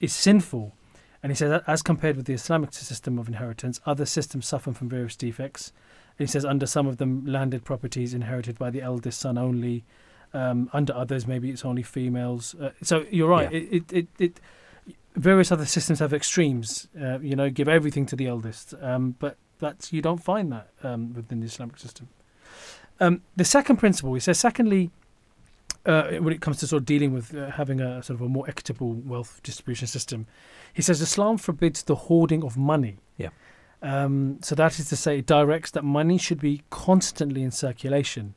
is 0.00 0.14
sinful. 0.14 0.74
And 1.22 1.30
he 1.30 1.36
says 1.36 1.50
that 1.50 1.64
as 1.66 1.82
compared 1.82 2.16
with 2.16 2.24
the 2.24 2.32
Islamic 2.32 2.72
system 2.72 3.18
of 3.18 3.28
inheritance, 3.28 3.80
other 3.84 4.06
systems 4.06 4.46
suffer 4.46 4.72
from 4.72 4.88
various 4.88 5.14
defects. 5.16 5.72
He 6.20 6.26
says 6.26 6.44
under 6.44 6.66
some 6.66 6.86
of 6.86 6.98
them, 6.98 7.24
landed 7.24 7.64
properties 7.64 8.12
inherited 8.12 8.58
by 8.58 8.68
the 8.68 8.82
eldest 8.82 9.20
son 9.20 9.38
only. 9.38 9.84
Um, 10.34 10.68
under 10.72 10.94
others, 10.94 11.26
maybe 11.26 11.50
it's 11.50 11.64
only 11.64 11.82
females. 11.82 12.54
Uh, 12.54 12.70
so 12.82 13.06
you're 13.10 13.28
right. 13.28 13.50
Yeah. 13.50 13.58
It, 13.58 13.72
it, 13.72 13.92
it, 13.92 14.08
it 14.18 14.40
various 15.16 15.50
other 15.50 15.64
systems 15.64 15.98
have 15.98 16.12
extremes. 16.12 16.88
Uh, 17.00 17.18
you 17.20 17.34
know, 17.34 17.48
give 17.48 17.68
everything 17.68 18.04
to 18.06 18.16
the 18.16 18.26
eldest, 18.26 18.74
um, 18.82 19.16
but 19.18 19.38
that's 19.60 19.94
you 19.94 20.02
don't 20.02 20.22
find 20.22 20.52
that 20.52 20.68
um, 20.82 21.14
within 21.14 21.40
the 21.40 21.46
Islamic 21.46 21.78
system. 21.78 22.08
Um, 23.00 23.22
the 23.34 23.44
second 23.44 23.78
principle, 23.78 24.12
he 24.12 24.20
says, 24.20 24.38
secondly, 24.38 24.90
uh, 25.86 26.10
when 26.18 26.34
it 26.34 26.42
comes 26.42 26.58
to 26.58 26.66
sort 26.66 26.82
of 26.82 26.86
dealing 26.86 27.14
with 27.14 27.34
uh, 27.34 27.50
having 27.52 27.80
a 27.80 28.02
sort 28.02 28.20
of 28.20 28.26
a 28.26 28.28
more 28.28 28.46
equitable 28.46 28.92
wealth 28.92 29.40
distribution 29.42 29.88
system, 29.88 30.26
he 30.74 30.82
says 30.82 31.00
Islam 31.00 31.38
forbids 31.38 31.82
the 31.84 31.94
hoarding 31.94 32.44
of 32.44 32.58
money. 32.58 32.98
Yeah. 33.16 33.30
Um, 33.82 34.38
so 34.42 34.54
that 34.54 34.78
is 34.78 34.88
to 34.90 34.96
say, 34.96 35.18
it 35.18 35.26
directs 35.26 35.70
that 35.72 35.84
money 35.84 36.18
should 36.18 36.40
be 36.40 36.62
constantly 36.70 37.42
in 37.42 37.50
circulation. 37.50 38.34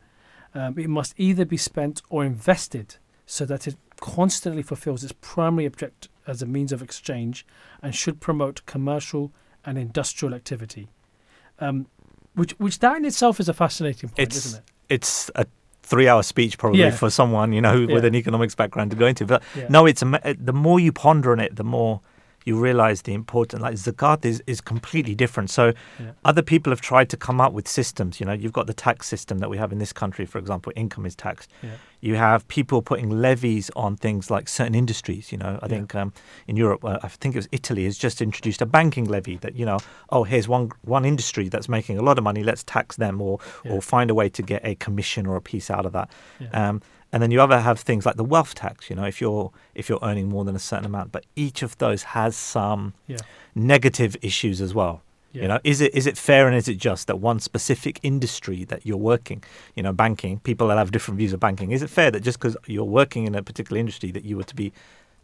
Um, 0.55 0.77
it 0.77 0.89
must 0.89 1.13
either 1.17 1.45
be 1.45 1.57
spent 1.57 2.01
or 2.09 2.23
invested 2.23 2.95
so 3.25 3.45
that 3.45 3.67
it 3.67 3.75
constantly 3.99 4.61
fulfills 4.61 5.03
its 5.03 5.13
primary 5.21 5.65
object 5.65 6.09
as 6.27 6.41
a 6.41 6.45
means 6.45 6.71
of 6.71 6.81
exchange 6.81 7.45
and 7.81 7.93
should 7.93 8.19
promote 8.21 8.65
commercial 8.65 9.31
and 9.65 9.77
industrial 9.77 10.33
activity. 10.33 10.89
Um, 11.59 11.87
which, 12.35 12.51
which 12.59 12.79
that 12.79 12.97
in 12.97 13.05
itself 13.05 13.39
is 13.39 13.49
a 13.49 13.53
fascinating 13.53 14.09
point, 14.09 14.19
It's- 14.19 14.45
isn't 14.45 14.59
it? 14.59 14.71
it's 14.89 15.29
a 15.35 15.45
three-hour 15.83 16.23
speech 16.23 16.57
probably 16.57 16.79
Yeah. 16.79 16.91
for 16.91 17.09
someone 17.09 17.51
you 17.51 17.61
know 17.61 17.81
with 17.81 17.89
Yeah. 18.03 18.07
an 18.07 18.15
economics 18.15 18.55
background 18.55 18.91
to 18.91 18.97
go 18.97 19.05
into. 19.05 19.25
But 19.25 19.43
Yeah. 19.55 19.67
no, 19.69 19.85
it's 19.85 20.01
a, 20.01 20.35
the 20.39 20.53
more 20.53 20.79
you 20.79 20.91
ponder 20.93 21.31
on 21.33 21.39
it, 21.39 21.55
the 21.57 21.63
more 21.63 21.99
you 22.45 22.59
realize 22.59 23.01
the 23.03 23.13
importance. 23.13 23.61
Like 23.61 23.75
zakat 23.75 24.25
is 24.25 24.41
is 24.47 24.61
completely 24.61 25.15
different. 25.15 25.49
So 25.49 25.73
Yeah. 25.99 26.11
other 26.25 26.41
people 26.41 26.71
have 26.71 26.81
tried 26.81 27.09
to 27.09 27.17
come 27.17 27.39
up 27.41 27.53
with 27.53 27.67
systems. 27.67 28.19
You 28.19 28.25
know, 28.25 28.33
you've 28.33 28.53
got 28.53 28.67
the 28.67 28.73
tax 28.73 29.07
system 29.07 29.39
that 29.39 29.49
we 29.49 29.57
have 29.57 29.71
in 29.71 29.79
this 29.79 29.93
country, 29.93 30.25
for 30.25 30.37
example, 30.39 30.71
income 30.75 31.05
is 31.05 31.15
taxed. 31.15 31.49
Yeah. 31.61 31.69
You 32.01 32.15
have 32.15 32.45
people 32.49 32.81
putting 32.81 33.09
levies 33.09 33.71
on 33.75 33.95
things 33.95 34.29
like 34.29 34.49
certain 34.49 34.75
industries. 34.75 35.31
You 35.31 35.37
know, 35.37 35.57
I 35.61 35.65
Yeah. 35.65 35.69
think 35.69 35.95
um, 35.95 36.13
in 36.47 36.57
Europe, 36.57 36.83
uh, 36.83 36.99
I 37.03 37.07
think 37.07 37.35
it 37.35 37.37
was 37.37 37.47
Italy, 37.51 37.85
has 37.85 37.97
just 37.97 38.21
introduced 38.21 38.61
a 38.61 38.65
banking 38.65 39.05
levy 39.05 39.37
that 39.37 39.55
you 39.55 39.65
know, 39.65 39.79
oh, 40.09 40.23
here's 40.23 40.47
one 40.47 40.69
one 40.83 41.05
industry 41.05 41.49
that's 41.49 41.69
making 41.69 41.97
a 41.97 42.03
lot 42.03 42.17
of 42.17 42.23
money, 42.23 42.43
let's 42.43 42.63
tax 42.63 42.97
them, 42.97 43.21
or 43.21 43.39
or 43.69 43.81
find 43.81 44.09
a 44.11 44.13
way 44.13 44.29
to 44.29 44.41
get 44.43 44.61
a 44.65 44.75
commission 44.75 45.25
or 45.27 45.35
a 45.37 45.41
piece 45.41 45.69
out 45.73 45.85
of 45.85 45.93
that. 45.93 46.09
Um, 46.53 46.81
and 47.13 47.21
then 47.23 47.31
you 47.31 47.41
other 47.41 47.61
have 47.61 47.79
things 47.79 48.05
like 48.05 48.17
the 48.17 48.23
wealth 48.25 48.53
tax. 48.55 48.89
You 48.89 48.95
know, 48.97 49.05
if 49.05 49.21
you're 49.21 49.51
if 49.75 49.87
you're 49.87 49.99
earning 50.03 50.27
more 50.27 50.43
than 50.43 50.55
a 50.55 50.59
certain 50.59 50.85
amount, 50.85 51.11
but 51.13 51.25
each 51.35 51.63
of 51.63 51.77
those 51.77 52.03
has 52.03 52.35
some 52.35 52.93
Yeah. 53.07 53.17
negative 53.55 54.17
issues 54.21 54.59
as 54.61 54.73
well. 54.73 55.01
Yeah. 55.31 55.41
You 55.43 55.47
know, 55.47 55.59
is 55.63 55.79
it 55.81 55.95
is 55.95 56.05
it 56.07 56.17
fair 56.17 56.47
and 56.47 56.55
is 56.55 56.67
it 56.67 56.77
just 56.77 57.07
that 57.07 57.19
one 57.19 57.39
specific 57.39 57.99
industry 58.03 58.65
that 58.65 58.85
you're 58.85 58.97
working, 59.13 59.43
you 59.75 59.81
know, 59.83 59.93
banking, 59.93 60.39
people 60.39 60.67
that 60.67 60.77
have 60.77 60.91
different 60.91 61.17
views 61.17 61.33
of 61.33 61.39
banking, 61.39 61.71
is 61.71 61.81
it 61.81 61.89
fair 61.89 62.11
that 62.11 62.21
just 62.21 62.39
because 62.39 62.55
you're 62.67 62.83
working 63.01 63.25
in 63.25 63.33
a 63.35 63.41
particular 63.41 63.79
industry 63.79 64.11
that 64.11 64.23
you 64.25 64.35
were 64.37 64.43
to 64.43 64.55
be 64.55 64.71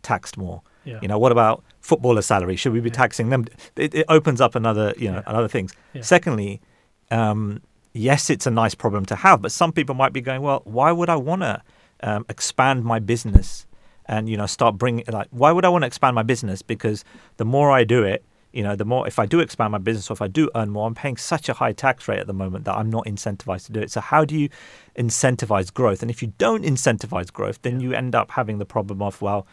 taxed 0.02 0.38
more? 0.38 0.62
Yeah. 0.86 1.00
You 1.02 1.08
know, 1.10 1.20
what 1.20 1.32
about 1.32 1.64
footballer 1.82 2.22
salary? 2.24 2.56
Should 2.56 2.74
we 2.74 2.80
be 2.80 2.90
Yeah. 2.90 2.96
taxing 3.04 3.30
them? 3.30 3.46
It, 3.76 3.94
it 3.94 4.06
opens 4.10 4.42
up 4.42 4.56
another, 4.56 4.94
you 4.98 5.12
know, 5.12 5.22
another 5.28 5.48
things. 5.48 5.74
Secondly, 6.02 6.60
um, 7.12 7.62
yes, 7.94 8.30
it's 8.30 8.48
a 8.48 8.52
nice 8.52 8.74
problem 8.76 9.06
to 9.08 9.16
have, 9.16 9.42
but 9.44 9.52
some 9.52 9.72
people 9.72 9.94
might 9.96 10.14
be 10.14 10.22
going, 10.22 10.42
well, 10.42 10.62
why 10.64 10.92
would 10.92 11.10
I 11.10 11.16
want 11.18 11.42
to 11.42 11.62
um, 12.02 12.26
expand 12.30 12.84
my 12.84 13.00
business 13.00 13.66
and 14.06 14.28
you 14.30 14.38
know 14.38 14.46
start 14.48 14.78
bringing 14.78 15.04
like 15.12 15.28
why 15.32 15.52
would 15.52 15.66
I 15.66 15.70
want 15.70 15.84
to 15.84 15.88
expand 15.88 16.16
my 16.16 16.24
business? 16.24 16.62
Because 16.62 17.04
the 17.38 17.46
more 17.46 17.72
I 17.72 17.84
do 17.84 18.04
it, 18.04 18.24
you 18.54 18.64
know, 18.64 18.76
the 18.76 18.86
more 18.86 19.08
if 19.08 19.20
I 19.20 19.26
do 19.28 19.40
expand 19.40 19.72
my 19.72 19.78
business 19.78 20.10
or 20.10 20.14
if 20.14 20.22
I 20.22 20.28
do 20.28 20.50
earn 20.56 20.70
more, 20.72 20.88
I'm 20.88 20.96
paying 20.96 21.18
such 21.18 21.50
a 21.50 21.54
high 21.54 21.72
tax 21.74 22.08
rate 22.08 22.20
at 22.20 22.26
the 22.28 22.34
moment 22.34 22.66
that 22.66 22.76
I'm 22.76 22.90
not 22.90 23.06
incentivized 23.06 23.66
to 23.68 23.72
do 23.72 23.80
it. 23.80 23.92
So 23.92 24.02
how 24.02 24.26
do 24.26 24.36
you 24.36 24.50
incentivize 24.98 25.74
growth? 25.74 26.02
And 26.02 26.10
if 26.12 26.22
you 26.22 26.34
don't 26.38 26.64
incentivize 26.64 27.32
growth, 27.32 27.62
then 27.62 27.80
you 27.80 27.94
end 27.94 28.16
up 28.16 28.32
having 28.32 28.58
the 28.58 28.66
problem 28.66 29.02
of 29.02 29.22
well. 29.22 29.48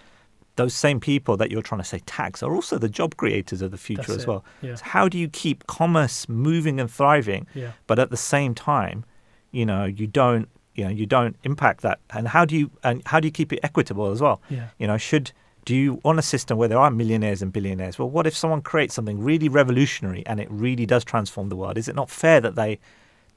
Those 0.57 0.73
same 0.73 1.01
people 1.01 1.37
that 1.37 1.51
you're 1.51 1.61
trying 1.61 1.83
to 1.83 1.85
say 1.87 1.99
tax 2.07 2.43
are 2.43 2.55
also 2.55 2.79
the 2.79 2.89
job 2.89 3.17
creators 3.19 3.61
of 3.61 3.71
the 3.73 3.77
future 3.77 4.01
That's 4.03 4.17
as 4.17 4.23
it. 4.23 4.29
well. 4.29 4.45
Yeah. 4.63 4.75
So 4.77 4.85
how 4.87 5.07
do 5.07 5.19
you 5.19 5.29
keep 5.29 5.67
commerce 5.67 6.27
moving 6.31 6.81
and 6.81 6.91
thriving, 6.91 7.47
Yeah. 7.55 7.73
but 7.87 7.99
at 7.99 8.09
the 8.11 8.17
same 8.17 8.55
time, 8.55 9.05
you 9.51 9.67
know, 9.67 9.85
you 9.85 10.07
don't, 10.07 10.49
you 10.77 10.85
know, 10.85 10.91
you 10.91 11.07
don't 11.07 11.37
impact 11.45 11.81
that. 11.83 11.99
And 12.11 12.29
how 12.29 12.45
do 12.45 12.57
you 12.57 12.71
and 12.85 13.03
how 13.07 13.21
do 13.21 13.27
you 13.29 13.33
keep 13.33 13.53
it 13.53 13.61
equitable 13.62 14.11
as 14.11 14.21
well? 14.21 14.41
Yeah. 14.51 14.69
You 14.79 14.87
know, 14.87 14.99
should 14.99 15.33
do 15.65 15.75
you 15.75 16.01
want 16.05 16.19
a 16.19 16.23
system 16.23 16.59
where 16.59 16.69
there 16.69 16.79
are 16.79 16.91
millionaires 16.91 17.43
and 17.43 17.53
billionaires? 17.53 17.99
Well, 17.99 18.09
what 18.09 18.27
if 18.27 18.37
someone 18.37 18.62
creates 18.62 18.95
something 18.95 19.19
really 19.19 19.49
revolutionary 19.49 20.25
and 20.27 20.39
it 20.39 20.49
really 20.51 20.87
does 20.87 21.05
transform 21.05 21.49
the 21.49 21.57
world? 21.57 21.77
Is 21.77 21.89
it 21.89 21.97
not 21.97 22.09
fair 22.11 22.41
that 22.41 22.55
they 22.55 22.79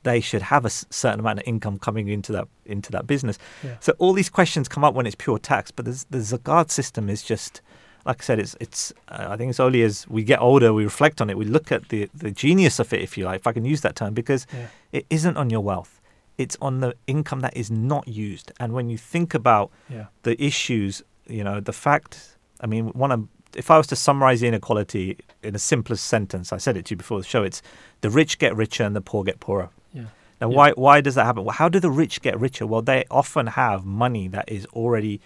they 0.03 0.21
should 0.21 0.41
have 0.43 0.63
a 0.63 0.69
certain 0.69 1.19
amount 1.19 1.39
of 1.39 1.47
income 1.47 1.77
coming 1.79 2.07
into 2.07 2.31
that 2.31 2.47
into 2.65 2.91
that 2.91 3.07
business? 3.07 3.37
Yeah. 3.63 3.75
So 3.79 3.93
all 3.97 4.13
these 4.13 4.29
questions 4.29 4.67
come 4.69 4.83
up 4.83 4.93
when 4.93 5.05
it's 5.07 5.15
pure 5.15 5.39
tax, 5.39 5.71
but 5.71 5.85
the, 5.85 6.05
the 6.09 6.19
zakat 6.19 6.69
system 6.71 7.09
is 7.09 7.21
just, 7.23 7.61
like 8.05 8.21
I 8.21 8.23
said, 8.23 8.39
it's 8.39 8.55
it's. 8.61 8.93
Uh, 9.09 9.27
I 9.29 9.35
think 9.35 9.49
it's 9.49 9.59
only 9.59 9.81
as 9.81 10.07
we 10.07 10.23
get 10.23 10.39
older 10.39 10.71
we 10.73 10.83
reflect 10.83 11.19
on 11.21 11.29
it, 11.29 11.37
we 11.37 11.45
look 11.45 11.71
at 11.71 11.89
the 11.89 12.09
the 12.13 12.31
genius 12.31 12.79
of 12.79 12.93
it, 12.93 13.01
if 13.01 13.17
you 13.17 13.25
like, 13.25 13.39
if 13.41 13.47
I 13.47 13.51
can 13.53 13.65
use 13.65 13.81
that 13.81 13.95
term, 13.95 14.13
because 14.13 14.45
Yeah. 14.53 14.67
it 14.93 15.05
isn't 15.09 15.35
on 15.35 15.49
your 15.49 15.61
wealth, 15.61 15.98
it's 16.39 16.57
on 16.61 16.79
the 16.79 16.95
income 17.05 17.41
that 17.41 17.55
is 17.55 17.69
not 17.69 18.07
used. 18.07 18.51
And 18.59 18.73
when 18.73 18.89
you 18.89 18.97
think 18.97 19.33
about 19.35 19.69
Yeah. 19.89 20.05
the 20.23 20.41
issues, 20.43 21.03
you 21.27 21.43
know, 21.43 21.59
the 21.59 21.73
fact. 21.73 22.37
I 22.61 22.65
mean, 22.67 22.87
one 23.03 23.11
of 23.11 23.27
if 23.55 23.71
I 23.71 23.77
was 23.77 23.87
to 23.87 23.95
summarize 23.95 24.43
inequality 24.43 25.17
in 25.43 25.55
a 25.55 25.59
simplest 25.59 26.05
sentence, 26.05 26.53
I 26.53 26.57
said 26.57 26.77
it 26.77 26.85
to 26.85 26.91
you 26.93 26.97
before 26.97 27.19
the 27.19 27.25
show. 27.25 27.41
It's 27.43 27.61
the 28.01 28.09
rich 28.09 28.37
get 28.37 28.55
richer 28.55 28.83
and 28.83 28.95
the 28.95 29.01
poor 29.01 29.23
get 29.23 29.39
poorer. 29.39 29.69
Yeah. 29.91 30.03
Now, 30.39 30.49
Yeah. 30.49 30.55
why 30.57 30.71
why 30.71 31.01
does 31.01 31.15
that 31.15 31.25
happen? 31.25 31.43
Well, 31.45 31.55
how 31.55 31.67
do 31.67 31.79
the 31.79 31.89
rich 32.03 32.21
get 32.21 32.39
richer? 32.39 32.65
Well, 32.67 32.81
they 32.83 33.03
often 33.11 33.47
have 33.47 33.85
money 33.85 34.27
that 34.29 34.45
is 34.47 34.65
already 34.67 35.19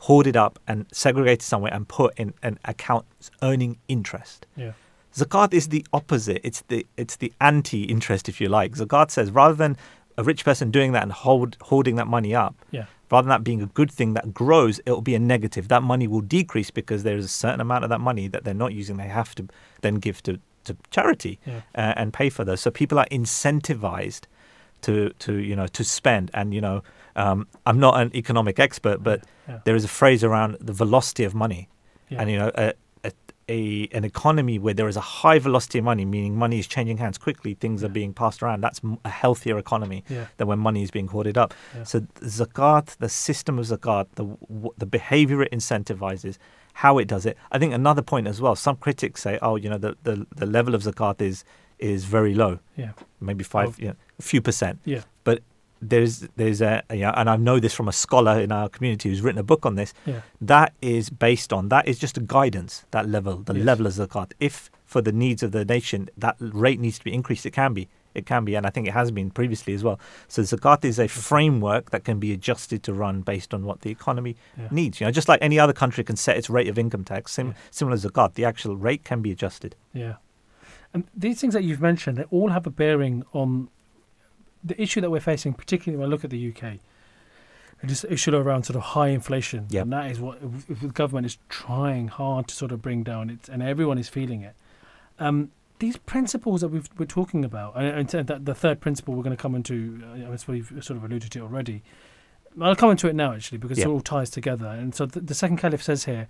hoarded 0.00 0.36
up 0.36 0.58
and 0.66 0.86
segregated 0.92 1.42
somewhere 1.42 1.72
and 1.72 1.88
put 1.88 2.12
in 2.18 2.34
an 2.42 2.58
account 2.64 3.04
earning 3.42 3.78
interest. 3.88 4.46
Yeah. 4.56 4.72
Zakat 5.14 5.54
is 5.54 5.68
the 5.68 5.86
opposite. 5.92 6.40
It's 6.44 6.62
the 6.68 6.86
it's 6.96 7.16
the 7.16 7.32
anti-interest, 7.40 8.28
if 8.28 8.40
you 8.40 8.48
like. 8.48 8.72
Zakat 8.72 9.10
says 9.10 9.30
rather 9.30 9.54
than 9.54 9.76
a 10.16 10.22
rich 10.24 10.44
person 10.44 10.70
doing 10.70 10.92
that 10.92 11.02
and 11.02 11.12
hold 11.12 11.56
hoarding 11.62 11.96
that 11.96 12.06
money 12.06 12.34
up, 12.34 12.54
Yeah. 12.70 12.86
rather 13.10 13.24
than 13.26 13.30
that 13.30 13.44
being 13.44 13.62
a 13.62 13.66
good 13.66 13.90
thing 13.90 14.14
that 14.14 14.32
grows, 14.34 14.78
it 14.86 14.90
will 14.90 15.00
be 15.02 15.14
a 15.14 15.18
negative. 15.18 15.68
That 15.68 15.82
money 15.82 16.06
will 16.06 16.20
decrease 16.20 16.70
because 16.70 17.02
there 17.02 17.16
is 17.16 17.24
a 17.24 17.28
certain 17.28 17.60
amount 17.60 17.84
of 17.84 17.90
that 17.90 18.00
money 18.00 18.28
that 18.28 18.44
they're 18.44 18.54
not 18.54 18.72
using. 18.72 18.96
They 18.96 19.08
have 19.08 19.34
to 19.36 19.46
then 19.82 19.96
give 19.96 20.22
to, 20.24 20.38
to 20.64 20.76
charity 20.90 21.38
Yeah. 21.46 21.60
uh, 21.74 21.94
and 21.96 22.12
pay 22.12 22.28
for 22.30 22.44
those. 22.44 22.60
So 22.60 22.70
people 22.70 22.98
are 22.98 23.06
incentivized 23.10 24.22
to 24.82 25.10
to 25.20 25.32
you 25.34 25.56
know 25.56 25.66
to 25.68 25.84
spend. 25.84 26.30
And 26.34 26.52
you 26.54 26.60
know, 26.60 26.82
um, 27.16 27.46
I'm 27.66 27.78
not 27.78 28.00
an 28.00 28.10
economic 28.14 28.58
expert, 28.58 29.02
but 29.02 29.20
Yeah. 29.48 29.58
there 29.64 29.76
is 29.76 29.84
a 29.84 29.88
phrase 29.88 30.24
around 30.24 30.56
the 30.60 30.72
velocity 30.72 31.24
of 31.24 31.34
money, 31.34 31.68
Yeah. 32.08 32.20
and 32.20 32.30
you 32.30 32.38
know. 32.38 32.50
A, 32.56 32.72
a, 33.48 33.88
an 33.92 34.04
economy 34.04 34.58
where 34.58 34.74
there 34.74 34.88
is 34.88 34.96
a 34.96 35.00
high 35.00 35.38
velocity 35.38 35.78
of 35.78 35.84
money, 35.84 36.04
meaning 36.04 36.36
money 36.36 36.58
is 36.58 36.66
changing 36.66 36.96
hands 36.98 37.18
quickly, 37.18 37.54
things 37.54 37.84
are 37.84 37.88
being 37.88 38.12
passed 38.14 38.42
around. 38.42 38.60
That's 38.62 38.80
a 39.04 39.08
healthier 39.10 39.58
economy 39.58 40.04
Yeah. 40.08 40.26
than 40.38 40.46
when 40.46 40.58
money 40.58 40.82
is 40.82 40.90
being 40.90 41.08
hoarded 41.08 41.36
up. 41.36 41.52
Yeah. 41.76 41.84
So 41.84 42.00
zakat, 42.20 42.96
the 42.98 43.08
system 43.08 43.58
of 43.58 43.66
zakat, 43.66 44.06
the 44.14 44.26
the 44.78 44.86
behavior 44.86 45.42
it 45.42 45.52
incentivizes, 45.52 46.38
how 46.74 46.98
it 46.98 47.06
does 47.08 47.26
it. 47.26 47.36
I 47.52 47.58
think 47.58 47.72
another 47.74 48.02
point 48.02 48.26
as 48.26 48.40
well. 48.40 48.56
Some 48.56 48.76
critics 48.76 49.22
say, 49.22 49.38
oh, 49.42 49.56
you 49.56 49.68
know, 49.68 49.78
the, 49.78 49.96
the, 50.02 50.26
the 50.36 50.46
level 50.46 50.74
of 50.74 50.82
zakat 50.82 51.20
is 51.20 51.44
is 51.78 52.04
very 52.04 52.34
low, 52.34 52.60
Yeah. 52.76 52.92
maybe 53.20 53.42
five, 53.44 53.78
you 53.80 53.88
know, 53.88 53.96
a 54.18 54.22
few 54.22 54.40
percent. 54.40 54.78
Yeah. 54.84 55.02
But 55.24 55.40
there's 55.88 56.20
there's 56.36 56.60
a 56.60 56.82
yeah, 56.92 57.12
and 57.16 57.28
I 57.28 57.36
know 57.36 57.58
this 57.60 57.74
from 57.74 57.88
a 57.88 57.92
scholar 57.92 58.40
in 58.40 58.50
our 58.52 58.68
community 58.68 59.08
who's 59.08 59.20
written 59.22 59.38
a 59.38 59.44
book 59.44 59.64
on 59.66 59.74
this. 59.74 59.92
Yeah. 60.06 60.20
That 60.40 60.72
is 60.80 61.10
based 61.10 61.52
on 61.52 61.68
that 61.68 61.86
is 61.88 61.98
just 61.98 62.16
a 62.16 62.20
guidance. 62.20 62.84
That 62.90 63.08
level, 63.08 63.36
the 63.38 63.54
Yes. 63.54 63.64
level 63.64 63.86
of 63.86 63.92
zakat. 63.94 64.32
If 64.40 64.70
for 64.86 65.00
the 65.02 65.12
needs 65.12 65.42
of 65.42 65.52
the 65.52 65.64
nation 65.64 66.08
that 66.16 66.36
rate 66.38 66.80
needs 66.80 66.98
to 66.98 67.04
be 67.04 67.12
increased, 67.12 67.44
it 67.46 67.52
can 67.52 67.74
be. 67.74 67.88
It 68.14 68.26
can 68.26 68.44
be, 68.44 68.54
and 68.54 68.64
I 68.64 68.70
think 68.70 68.86
it 68.86 68.92
has 68.92 69.10
been 69.10 69.30
previously 69.30 69.74
as 69.74 69.82
well. 69.82 69.98
So 70.28 70.42
zakat 70.42 70.84
is 70.84 71.00
a 71.00 71.08
framework 71.08 71.90
that 71.90 72.04
can 72.04 72.20
be 72.20 72.32
adjusted 72.32 72.84
to 72.84 72.94
run 72.94 73.22
based 73.22 73.52
on 73.52 73.64
what 73.64 73.80
the 73.80 73.90
economy 73.90 74.36
Yeah. 74.56 74.68
needs. 74.70 75.00
You 75.00 75.06
know, 75.06 75.10
just 75.10 75.28
like 75.28 75.40
any 75.42 75.58
other 75.58 75.72
country 75.72 76.04
can 76.04 76.14
set 76.16 76.36
its 76.36 76.48
rate 76.48 76.68
of 76.68 76.78
income 76.78 77.02
tax, 77.02 77.32
sim- 77.32 77.48
Yeah. 77.48 77.52
similar 77.72 77.96
to 77.98 78.08
zakat, 78.08 78.34
the 78.34 78.44
actual 78.44 78.76
rate 78.76 79.02
can 79.04 79.20
be 79.20 79.32
adjusted. 79.32 79.74
Yeah. 79.92 80.14
And 80.92 81.04
these 81.16 81.40
things 81.40 81.54
that 81.54 81.64
you've 81.64 81.80
mentioned, 81.80 82.18
they 82.18 82.24
all 82.30 82.50
have 82.50 82.68
a 82.68 82.70
bearing 82.70 83.24
on 83.32 83.68
the 84.64 84.80
issue 84.80 85.00
that 85.00 85.10
we're 85.10 85.20
facing, 85.20 85.52
particularly 85.52 85.98
when 85.98 86.08
I 86.08 86.10
look 86.10 86.24
at 86.24 86.30
the 86.30 86.48
UK. 86.50 86.78
It 87.82 87.90
is 87.90 88.04
issue 88.08 88.34
around 88.34 88.62
sort 88.64 88.76
of 88.76 88.82
high 88.82 89.08
inflation. 89.08 89.66
Yep. 89.68 89.82
And 89.82 89.92
that 89.92 90.10
is 90.10 90.18
what 90.18 90.38
if 90.70 90.80
the 90.80 90.88
government 90.88 91.26
is 91.26 91.36
trying 91.50 92.08
hard 92.08 92.48
to 92.48 92.54
sort 92.54 92.72
of 92.72 92.80
bring 92.80 93.02
down 93.02 93.28
it, 93.28 93.48
and 93.50 93.62
everyone 93.62 93.98
is 93.98 94.08
feeling 94.08 94.40
it. 94.40 94.54
Um, 95.18 95.50
these 95.80 95.96
principles 95.98 96.62
that 96.62 96.68
we've, 96.68 96.88
we're 96.96 97.04
talking 97.04 97.44
about, 97.44 97.76
and, 97.76 98.14
and 98.14 98.26
that 98.28 98.46
the 98.46 98.54
third 98.54 98.80
principle 98.80 99.12
we're 99.14 99.22
going 99.22 99.36
to 99.36 99.42
come 99.42 99.54
into, 99.54 100.02
uh, 100.26 100.32
as 100.32 100.48
we've 100.48 100.68
sort 100.80 100.96
of 100.96 101.04
alluded 101.04 101.30
to 101.32 101.40
already. 101.40 101.82
I'll 102.60 102.76
come 102.76 102.90
into 102.92 103.08
it 103.08 103.14
now, 103.16 103.32
actually, 103.32 103.58
because 103.58 103.78
Yeah. 103.78 103.86
it 103.86 103.88
all 103.88 104.00
ties 104.00 104.30
together. 104.30 104.66
And 104.68 104.94
so 104.94 105.06
th- 105.06 105.26
the 105.26 105.34
second 105.34 105.56
caliph 105.58 105.82
says 105.82 106.04
here 106.04 106.28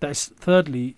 that 0.00 0.10
is, 0.10 0.26
thirdly, 0.26 0.96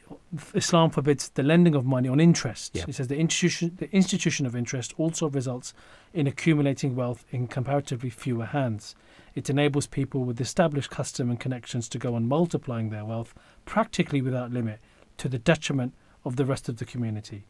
Islam 0.55 0.91
forbids 0.91 1.31
the 1.31 1.43
lending 1.43 1.75
of 1.75 1.85
money 1.85 2.09
on 2.09 2.21
interest. 2.21 2.77
He 2.87 2.93
says 2.93 3.09
the 3.09 3.19
institution, 3.19 3.77
the 3.79 3.91
institution 3.95 4.47
of 4.47 4.55
interest 4.55 4.95
also 4.99 5.29
results 5.29 5.73
in 6.13 6.27
accumulating 6.27 6.95
wealth 6.95 7.25
in 7.31 7.47
comparatively 7.47 8.11
fewer 8.11 8.47
hands. 8.47 8.95
It 9.35 9.49
enables 9.49 9.87
people 9.87 10.25
with 10.25 10.41
established 10.41 10.91
custom 10.91 11.31
and 11.31 11.41
connections 11.41 11.89
to 11.91 11.99
go 11.99 12.15
on 12.15 12.29
multiplying 12.29 12.91
their 12.91 13.05
wealth 13.05 13.35
practically 13.65 14.21
without 14.21 14.53
limit 14.53 14.81
to 15.19 15.29
the 15.29 15.39
detriment 15.39 15.95
of 16.25 16.37
the 16.37 16.45
rest 16.45 16.69
of 16.69 16.77
the 16.77 16.85
community. 16.85 17.47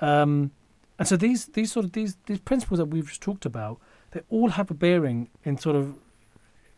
Um, 0.00 0.52
and 0.98 1.06
so 1.06 1.16
these 1.16 1.46
these 1.46 1.72
sort 1.72 1.84
of 1.84 1.92
these 1.92 2.16
these 2.26 2.40
principles 2.40 2.78
that 2.78 2.86
we've 2.86 3.06
just 3.06 3.20
talked 3.20 3.44
about, 3.44 3.78
they 4.12 4.22
all 4.30 4.50
have 4.50 4.70
a 4.70 4.74
bearing 4.74 5.28
in 5.44 5.58
sort 5.58 5.76
of 5.76 5.94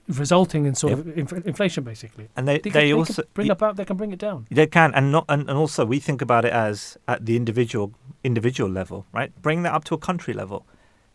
resulting 0.08 0.66
in 0.66 0.74
sort 0.74 0.90
Yep. 0.96 0.98
of 1.00 1.18
inf- 1.18 1.46
inflation, 1.46 1.84
basically. 1.84 2.28
And 2.36 2.48
they, 2.48 2.58
They, 2.58 2.70
they, 2.70 2.88
can, 2.90 2.98
also 2.98 3.22
can 3.22 3.30
bring 3.34 3.48
y- 3.48 3.52
up 3.52 3.62
out, 3.62 3.76
they 3.76 3.84
can 3.84 3.96
bring 3.96 4.12
it 4.12 4.18
down. 4.18 4.46
They 4.50 4.66
can, 4.66 4.94
and 4.94 5.12
not, 5.12 5.24
and, 5.28 5.48
and 5.48 5.58
also 5.58 5.84
we 5.84 5.98
think 6.00 6.22
about 6.22 6.44
it 6.44 6.52
as 6.52 6.96
at 7.06 7.26
the 7.26 7.36
individual 7.36 7.92
individual 8.24 8.70
level, 8.70 9.06
right? 9.12 9.30
Bring 9.42 9.62
that 9.64 9.72
up 9.74 9.84
to 9.84 9.94
a 9.94 9.98
country 9.98 10.34
level. 10.34 10.66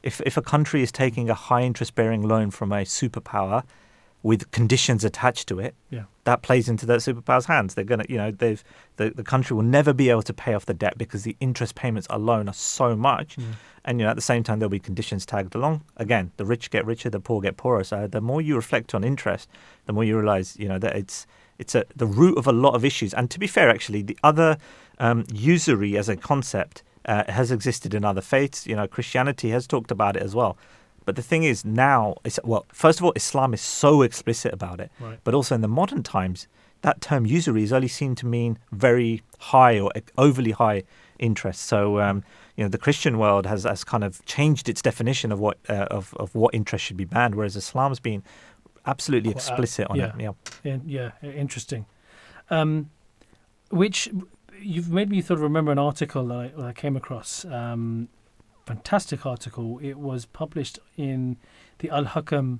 If 0.04 0.22
if 0.26 0.38
a 0.38 0.42
country 0.42 0.82
is 0.84 0.92
taking 0.92 1.30
a 1.30 1.34
high 1.34 1.62
interest 1.64 1.96
bearing 1.96 2.22
loan 2.22 2.52
from 2.52 2.72
a 2.72 2.84
superpower, 2.86 3.64
with 4.24 4.50
conditions 4.52 5.04
attached 5.04 5.48
to 5.50 5.60
it, 5.60 5.76
Yeah. 5.90 6.04
that 6.24 6.42
plays 6.42 6.70
into 6.70 6.86
that 6.86 7.00
superpower's 7.00 7.46
hands. 7.46 7.76
They're 7.76 7.84
gonna, 7.84 8.06
you 8.08 8.18
know, 8.18 8.32
they've 8.32 8.64
the, 8.96 9.10
the 9.10 9.24
country 9.24 9.54
will 9.56 9.64
never 9.64 9.94
be 9.94 10.10
able 10.10 10.22
to 10.24 10.34
pay 10.34 10.54
off 10.54 10.66
the 10.66 10.74
debt 10.74 10.98
because 10.98 11.24
the 11.24 11.36
interest 11.42 11.76
payments 11.76 12.08
alone 12.10 12.48
are 12.48 12.54
so 12.54 12.96
much. 12.96 13.36
Mm. 13.36 13.44
And 13.86 14.00
you 14.00 14.06
know, 14.06 14.12
at 14.12 14.16
the 14.16 14.22
same 14.22 14.42
time, 14.44 14.60
there'll 14.60 14.70
be 14.70 14.80
conditions 14.80 15.26
tagged 15.26 15.56
along. 15.56 15.84
Again, 15.98 16.32
the 16.38 16.46
rich 16.46 16.72
get 16.72 16.86
richer, 16.86 17.10
the 17.10 17.20
poor 17.20 17.42
get 17.42 17.58
poorer. 17.58 17.84
So 17.84 18.08
the 18.08 18.22
more 18.22 18.42
you 18.42 18.56
reflect 18.56 18.96
on 18.96 19.04
interest, 19.04 19.50
the 19.88 19.94
more 19.94 20.06
you 20.06 20.16
realize, 20.18 20.56
you 20.58 20.70
know, 20.70 20.80
that 20.80 20.96
it's 20.96 21.28
it's 21.60 21.76
a, 21.76 21.84
the 21.96 22.08
root 22.08 22.38
of 22.38 22.48
a 22.48 22.54
lot 22.54 22.76
of 22.76 22.86
issues. 22.86 23.14
And 23.14 23.30
to 23.30 23.38
be 23.40 23.48
fair, 23.48 23.70
actually, 23.70 24.02
the 24.04 24.18
other 24.24 24.58
um, 25.00 25.26
usury 25.34 25.98
as 25.98 26.08
a 26.08 26.16
concept 26.16 26.82
uh, 27.06 27.30
has 27.30 27.52
existed 27.52 27.94
in 27.94 28.06
other 28.06 28.22
faiths. 28.22 28.66
You 28.66 28.76
know, 28.78 28.88
Christianity 28.88 29.50
has 29.50 29.68
talked 29.68 29.92
about 29.92 30.16
it 30.16 30.24
as 30.24 30.34
well. 30.34 30.58
But 31.06 31.16
the 31.16 31.22
thing 31.22 31.44
is, 31.44 31.66
now, 31.66 32.16
it's, 32.24 32.40
well, 32.44 32.66
first 32.72 33.00
of 33.00 33.06
all, 33.06 33.14
Islam 33.16 33.54
is 33.54 33.62
so 33.62 34.02
explicit 34.02 34.54
about 34.54 34.80
it. 34.80 34.92
Right. 35.00 35.20
But 35.24 35.34
also 35.34 35.56
in 35.56 35.62
the 35.62 35.68
modern 35.68 36.04
times, 36.04 36.48
that 36.82 37.02
term 37.02 37.26
usury 37.26 37.64
is 37.64 37.74
only 37.74 37.88
seen 37.88 38.16
to 38.16 38.26
mean 38.26 38.60
very 38.72 39.24
high 39.40 39.80
or 39.80 39.92
overly 40.18 40.52
high 40.52 40.84
interest. 41.20 41.62
So, 41.62 42.00
um, 42.00 42.24
you 42.58 42.64
know, 42.64 42.70
the 42.70 42.78
Christian 42.78 43.18
world 43.18 43.46
has, 43.46 43.64
has 43.64 43.84
kind 43.84 44.04
of 44.04 44.24
changed 44.26 44.70
its 44.70 44.82
definition 44.82 45.32
of 45.32 45.40
what 45.40 45.58
uh, 45.70 45.88
of, 45.90 46.14
of 46.16 46.36
what 46.36 46.54
interest 46.54 46.86
should 46.86 46.98
be 46.98 47.06
banned, 47.06 47.36
whereas 47.36 47.56
Islam's 47.56 48.00
been 48.00 48.24
absolutely 48.86 49.32
Quite, 49.32 49.50
uh, 49.50 49.54
explicit 49.54 49.88
on 49.88 49.96
yeah. 49.96 50.16
it. 50.16 50.22
Yeah. 50.22 50.32
Yeah, 50.86 51.12
yeah, 51.22 51.32
interesting. 51.32 51.86
Um, 52.50 52.90
which 53.70 54.10
you've 54.60 54.92
made 54.92 55.10
me 55.10 55.22
sort 55.22 55.38
of 55.38 55.44
remember 55.44 55.72
an 55.72 55.80
article 55.80 56.28
that 56.28 56.38
I, 56.38 56.48
that 56.50 56.66
I 56.66 56.74
came 56.74 56.96
across. 56.96 57.46
Um, 57.46 58.10
fantastic 58.66 59.26
article. 59.26 59.80
It 59.82 59.98
was 59.98 60.26
published 60.26 60.80
in 60.98 61.38
the 61.80 61.90
Al 61.90 62.06
Hakam 62.06 62.60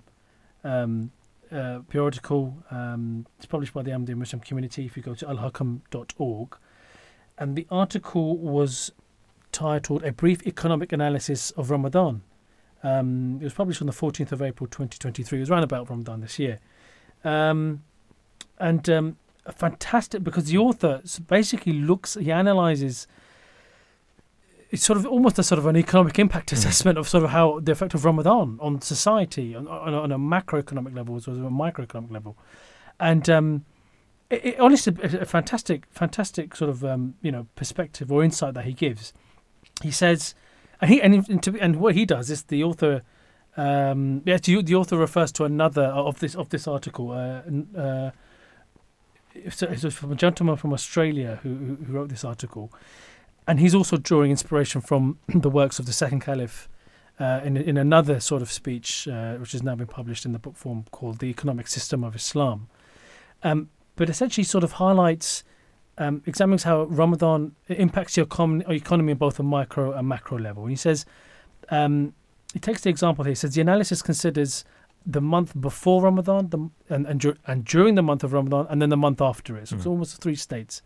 um, 0.64 1.12
uh, 1.52 1.80
periodical. 1.90 2.64
Um, 2.72 3.26
it's 3.38 3.46
published 3.46 3.74
by 3.74 3.84
the 3.84 3.92
Ahmadiyya 3.92 4.16
Muslim 4.16 4.42
community. 4.42 4.86
If 4.86 4.98
you 4.98 5.04
go 5.04 5.14
to 5.16 5.26
alhakam.org, 5.26 6.58
and 7.38 7.56
the 7.56 7.68
article 7.70 8.38
was 8.38 8.92
titled 9.52 10.04
"A 10.04 10.12
Brief 10.12 10.46
Economic 10.46 10.92
Analysis 10.92 11.52
of 11.52 11.70
Ramadan." 11.70 12.22
Um, 12.84 13.38
it 13.40 13.46
was 13.46 13.54
published 13.54 13.82
on 13.82 13.88
the 13.88 13.94
14th 13.94 14.34
of 14.34 14.42
April 14.42 14.68
2023. 14.68 15.38
It 15.38 15.42
was 15.42 15.50
around 15.50 15.64
about 15.64 15.90
Ramadan 15.90 16.20
this 16.20 16.38
year. 16.38 16.60
Um, 17.24 17.84
and 18.60 18.90
um, 18.90 19.18
fantastic 19.56 20.22
because 20.22 20.46
the 20.46 20.58
author 20.58 21.02
basically 21.28 21.74
looks, 21.74 22.16
he 22.16 22.32
analyzes. 22.32 23.08
It's 24.74 24.84
sort 24.84 24.98
of 24.98 25.06
almost 25.06 25.38
a 25.38 25.44
sort 25.44 25.60
of 25.60 25.68
an 25.68 25.78
economic 25.78 26.18
impact 26.18 26.50
Mhm. 26.50 26.54
assessment 26.54 26.98
of 26.98 27.08
sort 27.08 27.24
of 27.24 27.30
how 27.30 27.60
the 27.60 27.72
effect 27.72 27.94
of 27.94 28.04
Ramadan 28.06 28.58
on 28.60 28.82
society 28.82 29.56
on, 29.56 29.68
on, 29.68 29.94
a- 29.94 30.02
on 30.06 30.12
a 30.12 30.18
macroeconomic 30.18 30.96
level 30.96 31.16
as 31.16 31.28
well 31.28 31.36
as 31.38 31.44
a 31.44 31.46
microeconomic 31.46 32.12
level, 32.12 32.36
and 33.00 33.30
um, 33.30 33.66
it, 34.32 34.42
it, 34.46 34.60
honestly, 34.60 34.92
a, 35.04 35.26
fantastic, 35.26 35.86
fantastic 35.92 36.56
sort 36.56 36.70
of 36.72 36.84
um, 36.84 37.14
you 37.22 37.32
know 37.32 37.46
perspective 37.56 38.12
or 38.12 38.24
insight 38.24 38.56
that 38.56 38.66
he 38.66 38.74
gives. 38.74 39.14
He 39.84 39.92
says, 39.92 40.34
and 40.82 40.90
he 40.90 41.00
and, 41.04 41.30
and, 41.30 41.44
to, 41.44 41.56
and 41.62 41.76
what 41.76 41.94
he 41.96 42.04
does 42.06 42.30
is 42.32 42.42
the 42.44 42.64
author. 42.64 43.04
Um, 43.56 44.24
yeah, 44.26 44.38
the, 44.38 44.64
the 44.64 44.74
author 44.74 44.98
refers 44.98 45.32
to 45.34 45.44
another 45.46 45.84
of 45.84 46.20
this 46.20 46.34
of 46.36 46.50
this 46.50 46.68
article. 46.68 47.12
Uh, 47.12 47.42
uh, 47.80 48.12
from 49.90 50.12
a 50.12 50.16
gentleman 50.16 50.56
from 50.56 50.74
Australia 50.74 51.40
who, 51.44 51.78
who 51.86 51.94
wrote 51.94 52.10
this 52.10 52.24
article, 52.24 52.72
and 53.48 53.60
he's 53.60 53.76
also 53.76 53.98
drawing 53.98 54.32
inspiration 54.32 54.82
from 54.82 55.18
the 55.28 55.50
works 55.50 55.80
of 55.80 55.86
the 55.86 55.94
second 55.94 56.22
caliph 56.22 56.70
uh, 57.20 57.42
in 57.44 57.58
in 57.58 57.78
another 57.78 58.20
sort 58.20 58.42
of 58.42 58.52
speech, 58.52 59.08
uh, 59.08 59.36
which 59.36 59.52
has 59.52 59.64
now 59.64 59.76
been 59.76 59.88
published 59.88 60.26
in 60.26 60.32
the 60.32 60.40
book 60.40 60.56
form 60.56 60.86
called 60.92 61.20
"The 61.20 61.28
Economic 61.28 61.68
System 61.68 62.04
of 62.04 62.16
Islam." 62.16 62.68
Um, 63.44 63.70
but 63.96 64.10
essentially, 64.10 64.44
sort 64.44 64.64
of 64.64 64.74
highlights, 64.74 65.44
um, 65.98 66.24
examines 66.26 66.64
how 66.64 66.84
Ramadan 66.84 67.56
impacts 67.68 68.18
your 68.18 68.26
econ- 68.26 68.68
economy 68.70 69.12
on 69.12 69.18
both 69.18 69.40
a 69.40 69.44
micro 69.44 69.92
and 69.92 70.08
macro 70.08 70.38
level. 70.40 70.64
And 70.64 70.72
he 70.72 70.76
says. 70.78 71.06
Um, 71.70 72.14
he 72.54 72.60
takes 72.60 72.82
the 72.82 72.90
example 72.92 73.24
here. 73.24 73.32
He 73.32 73.36
says 73.36 73.56
the 73.56 73.62
analysis 73.62 74.04
considers 74.04 74.64
the 75.08 75.20
month 75.22 75.60
before 75.60 76.04
Ramadan, 76.04 76.50
the, 76.50 76.70
and 76.88 77.08
and, 77.08 77.20
dur- 77.20 77.38
and 77.48 77.66
during 77.66 77.96
the 77.96 78.04
month 78.04 78.24
of 78.24 78.32
Ramadan, 78.32 78.68
and 78.70 78.80
then 78.80 78.90
the 78.90 78.98
month 78.98 79.22
after 79.22 79.58
it. 79.58 79.70
So 79.70 79.76
it's 79.78 79.86
Mm. 79.86 79.90
almost 79.90 80.22
three 80.22 80.36
states. 80.36 80.84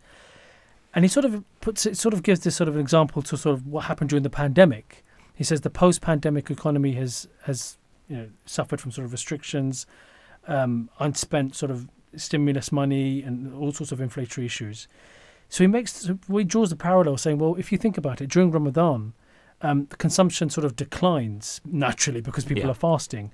And 0.94 1.04
he 1.04 1.08
sort 1.08 1.24
of 1.24 1.44
puts 1.60 1.86
it, 1.86 1.96
sort 1.96 2.14
of 2.14 2.22
gives 2.22 2.40
this 2.40 2.56
sort 2.56 2.68
of 2.68 2.74
an 2.74 2.80
example 2.80 3.22
to 3.22 3.36
sort 3.36 3.54
of 3.54 3.66
what 3.66 3.84
happened 3.84 4.10
during 4.10 4.22
the 4.22 4.30
pandemic. 4.30 5.04
He 5.34 5.44
says 5.44 5.60
the 5.60 5.70
post-pandemic 5.70 6.50
economy 6.50 6.92
has 6.92 7.28
has 7.42 7.76
you 8.08 8.16
know 8.16 8.28
suffered 8.46 8.80
from 8.80 8.90
sort 8.90 9.04
of 9.04 9.12
restrictions, 9.12 9.86
um, 10.46 10.88
unspent 10.98 11.54
sort 11.54 11.70
of 11.70 11.88
stimulus 12.16 12.72
money, 12.72 13.22
and 13.22 13.54
all 13.54 13.70
sorts 13.70 13.92
of 13.92 13.98
inflationary 14.00 14.46
issues. 14.46 14.88
So 15.50 15.62
he 15.62 15.68
makes 15.68 15.92
so 15.92 16.18
he 16.30 16.44
draws 16.44 16.70
the 16.70 16.76
parallel, 16.76 17.16
saying, 17.18 17.38
well, 17.38 17.54
if 17.56 17.70
you 17.70 17.78
think 17.78 17.96
about 17.98 18.20
it, 18.20 18.28
during 18.30 18.50
Ramadan, 18.50 19.12
um, 19.62 19.86
the 19.90 19.96
consumption 19.96 20.50
sort 20.50 20.64
of 20.64 20.74
declines 20.74 21.60
naturally 21.64 22.20
because 22.20 22.44
people 22.44 22.64
Yeah. 22.64 22.70
are 22.70 22.74
fasting, 22.74 23.30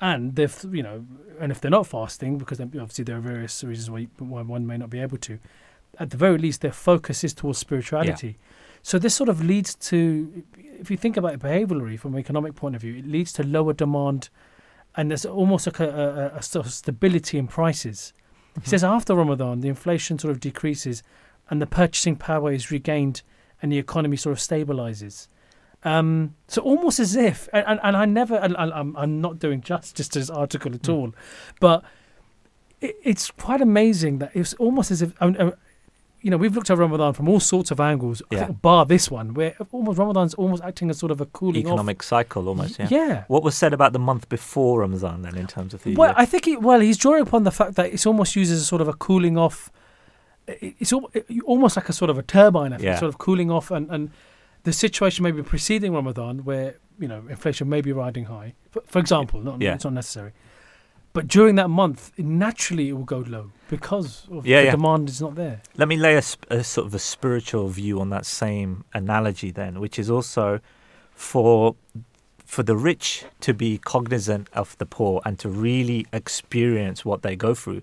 and 0.00 0.38
if 0.38 0.64
you 0.70 0.82
know, 0.82 1.06
and 1.40 1.50
if 1.52 1.60
they're 1.60 1.70
not 1.70 1.86
fasting, 1.86 2.36
because 2.38 2.60
obviously 2.60 3.04
there 3.04 3.16
are 3.16 3.20
various 3.20 3.62
reasons 3.64 3.90
why, 3.90 4.08
why 4.18 4.42
one 4.42 4.66
may 4.66 4.76
not 4.76 4.90
be 4.90 4.98
able 5.00 5.18
to, 5.18 5.38
at 6.00 6.10
the 6.10 6.16
very 6.16 6.38
least, 6.38 6.60
their 6.60 6.72
focus 6.72 7.24
is 7.24 7.34
towards 7.34 7.58
spirituality. 7.58 8.38
So 8.82 8.98
this 8.98 9.14
sort 9.14 9.28
of 9.28 9.44
leads 9.44 9.74
to, 9.74 10.44
if 10.56 10.90
you 10.90 10.96
think 10.96 11.16
about 11.16 11.34
it 11.34 11.40
behaviorally 11.40 11.98
from 11.98 12.14
an 12.14 12.20
economic 12.20 12.54
point 12.54 12.74
of 12.76 12.80
view, 12.82 12.96
it 12.96 13.06
leads 13.06 13.32
to 13.34 13.42
lower 13.42 13.72
demand, 13.72 14.30
and 14.96 15.10
there's 15.10 15.26
almost 15.26 15.66
like 15.66 15.80
a, 15.80 16.32
a, 16.34 16.38
a 16.38 16.42
sort 16.42 16.66
of 16.66 16.72
stability 16.72 17.38
in 17.38 17.46
prices. 17.48 18.12
He 18.62 18.68
says 18.68 18.82
after 18.82 19.14
Ramadan, 19.14 19.60
the 19.60 19.68
inflation 19.68 20.18
sort 20.18 20.32
of 20.32 20.40
decreases, 20.40 21.02
and 21.50 21.60
the 21.62 21.66
purchasing 21.66 22.16
power 22.16 22.52
is 22.52 22.70
regained, 22.70 23.22
and 23.60 23.70
the 23.72 23.78
economy 23.78 24.16
sort 24.16 24.32
of 24.32 24.38
stabilizes. 24.38 25.28
Um, 25.84 26.34
so 26.48 26.62
almost 26.62 26.98
as 26.98 27.14
if, 27.14 27.48
and, 27.52 27.78
and, 27.82 27.96
I 27.96 28.04
never, 28.04 28.36
and, 28.36 28.56
I'm, 28.56 28.96
I'm 28.96 29.20
not 29.20 29.38
doing 29.38 29.60
justice 29.60 30.08
to 30.08 30.18
this 30.18 30.30
article 30.30 30.74
at 30.74 30.82
Mm. 30.82 30.94
all, 30.94 31.14
but 31.60 31.84
it, 32.80 32.96
it's 33.02 33.30
quite 33.30 33.60
amazing 33.60 34.18
that 34.18 34.30
it's 34.34 34.54
almost 34.54 34.90
as 34.90 35.02
if, 35.02 35.12
I 35.20 35.26
mean, 35.26 35.52
you 36.20 36.30
know, 36.30 36.36
we've 36.36 36.54
looked 36.54 36.68
at 36.70 36.78
Ramadan 36.78 37.12
from 37.12 37.28
all 37.28 37.38
sorts 37.38 37.70
of 37.70 37.78
angles, 37.78 38.22
I 38.32 38.36
think, 38.36 38.60
bar 38.60 38.84
this 38.84 39.10
one, 39.10 39.34
where 39.34 39.54
almost 39.70 39.98
Ramadan's 39.98 40.34
almost 40.34 40.62
acting 40.64 40.90
as 40.90 40.98
sort 40.98 41.12
of 41.12 41.20
a 41.20 41.26
cooling 41.26 41.66
Economic 41.66 42.02
cycle 42.02 42.48
almost, 42.48 42.78
yeah. 42.78 42.88
yeah. 42.90 43.24
What 43.28 43.42
was 43.44 43.54
said 43.56 43.72
about 43.72 43.92
the 43.92 43.98
month 44.00 44.28
before 44.28 44.80
Ramadan 44.80 45.22
then 45.22 45.36
in 45.36 45.46
terms 45.46 45.74
of 45.74 45.82
the. 45.84 45.94
Well, 45.94 46.10
uh, 46.10 46.14
I 46.16 46.26
think 46.26 46.44
he, 46.46 46.56
well, 46.56 46.80
he's 46.80 46.96
drawing 46.98 47.22
upon 47.22 47.44
the 47.44 47.52
fact 47.52 47.76
that 47.76 47.92
it's 47.92 48.04
almost 48.06 48.34
used 48.34 48.50
as 48.52 48.60
a 48.60 48.64
sort 48.64 48.82
of 48.82 48.88
a 48.88 48.94
cooling 48.94 49.38
off. 49.38 49.70
It's 50.48 50.92
al- 50.92 51.10
almost 51.44 51.76
like 51.76 51.88
a 51.88 51.92
sort 51.92 52.10
of 52.10 52.18
a 52.18 52.22
turbine 52.22 52.72
effect, 52.72 52.82
Yeah. 52.84 52.98
sort 52.98 53.10
of 53.10 53.18
cooling 53.18 53.50
off, 53.50 53.70
and, 53.70 53.88
and 53.90 54.10
the 54.64 54.72
situation 54.72 55.22
maybe 55.22 55.42
preceding 55.42 55.92
Ramadan, 55.94 56.38
where 56.44 56.76
you 56.98 57.06
know 57.06 57.22
inflation 57.28 57.68
may 57.68 57.80
be 57.80 57.92
riding 57.92 58.24
high, 58.24 58.54
for, 58.70 58.82
for 58.86 58.98
example, 58.98 59.40
not 59.40 59.60
Yeah. 59.60 59.74
it's 59.74 59.84
not 59.84 59.92
necessary, 59.92 60.32
but 61.12 61.28
during 61.28 61.54
that 61.56 61.68
month, 61.68 62.12
naturally 62.18 62.88
it 62.88 62.94
will 62.94 63.04
go 63.04 63.18
low 63.18 63.52
because 63.68 64.26
of 64.30 64.46
Yeah, 64.46 64.60
the 64.60 64.64
yeah. 64.66 64.70
demand 64.72 65.08
is 65.08 65.20
not 65.20 65.34
there. 65.34 65.60
Let 65.76 65.88
me 65.88 65.96
lay 65.96 66.16
a, 66.16 66.22
sp- 66.22 66.46
a 66.50 66.64
sort 66.64 66.86
of 66.86 66.94
a 66.94 66.98
spiritual 66.98 67.68
view 67.68 68.00
on 68.00 68.10
that 68.10 68.26
same 68.26 68.84
analogy 68.94 69.50
then, 69.50 69.80
which 69.80 69.98
is 69.98 70.10
also 70.10 70.60
for 71.14 71.74
for 72.44 72.62
the 72.62 72.76
rich 72.76 73.24
to 73.40 73.52
be 73.52 73.76
cognizant 73.76 74.48
of 74.54 74.74
the 74.78 74.86
poor 74.86 75.20
and 75.26 75.38
to 75.38 75.50
really 75.50 76.06
experience 76.14 77.04
what 77.04 77.20
they 77.22 77.36
go 77.36 77.52
through. 77.54 77.82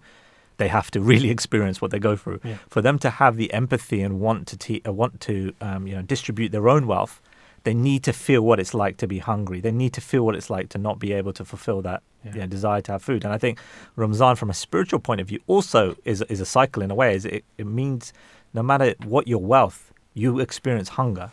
They 0.57 0.69
have 0.69 0.89
to 0.91 0.99
really 1.01 1.29
experience 1.37 1.81
what 1.81 1.91
they 1.91 1.99
go 1.99 2.15
through. 2.15 2.39
Yeah. 2.43 2.57
For 2.67 2.81
them 2.81 2.97
to 2.99 3.09
have 3.11 3.35
the 3.37 3.53
empathy 3.53 4.01
and 4.01 4.19
want 4.19 4.47
to 4.47 4.57
te- 4.57 4.81
uh, 4.87 4.91
want 4.91 5.21
to 5.21 5.53
um, 5.61 5.85
you 5.87 5.95
know 5.95 6.01
distribute 6.01 6.51
their 6.51 6.67
own 6.67 6.87
wealth, 6.87 7.21
they 7.65 7.73
need 7.73 8.01
to 8.03 8.13
feel 8.13 8.41
what 8.41 8.59
it's 8.59 8.73
like 8.73 8.95
to 8.97 9.07
be 9.07 9.19
hungry. 9.19 9.59
They 9.59 9.71
need 9.83 9.93
to 9.93 10.01
feel 10.01 10.23
what 10.25 10.35
it's 10.35 10.49
like 10.49 10.69
to 10.69 10.77
not 10.77 10.97
be 10.99 11.11
able 11.19 11.33
to 11.33 11.43
fulfill 11.43 11.81
that 11.81 12.01
Yeah. 12.23 12.33
you 12.33 12.39
know, 12.41 12.47
desire 12.47 12.81
to 12.87 12.91
have 12.93 13.03
food. 13.09 13.25
And 13.25 13.33
I 13.33 13.37
think 13.37 13.59
Ramzan, 13.97 14.35
from 14.37 14.49
a 14.49 14.53
spiritual 14.53 14.99
point 15.07 15.19
of 15.21 15.27
view, 15.27 15.39
also 15.47 15.81
is 16.05 16.21
is 16.33 16.39
a 16.41 16.45
cycle 16.57 16.81
in 16.85 16.89
a 16.91 16.95
way. 17.01 17.09
Is 17.19 17.25
it, 17.25 17.43
it 17.61 17.67
means 17.81 18.13
no 18.53 18.63
matter 18.63 18.87
what 19.13 19.27
your 19.27 19.43
wealth, 19.53 19.79
you 20.13 20.39
experience 20.39 20.89
hunger. 21.01 21.29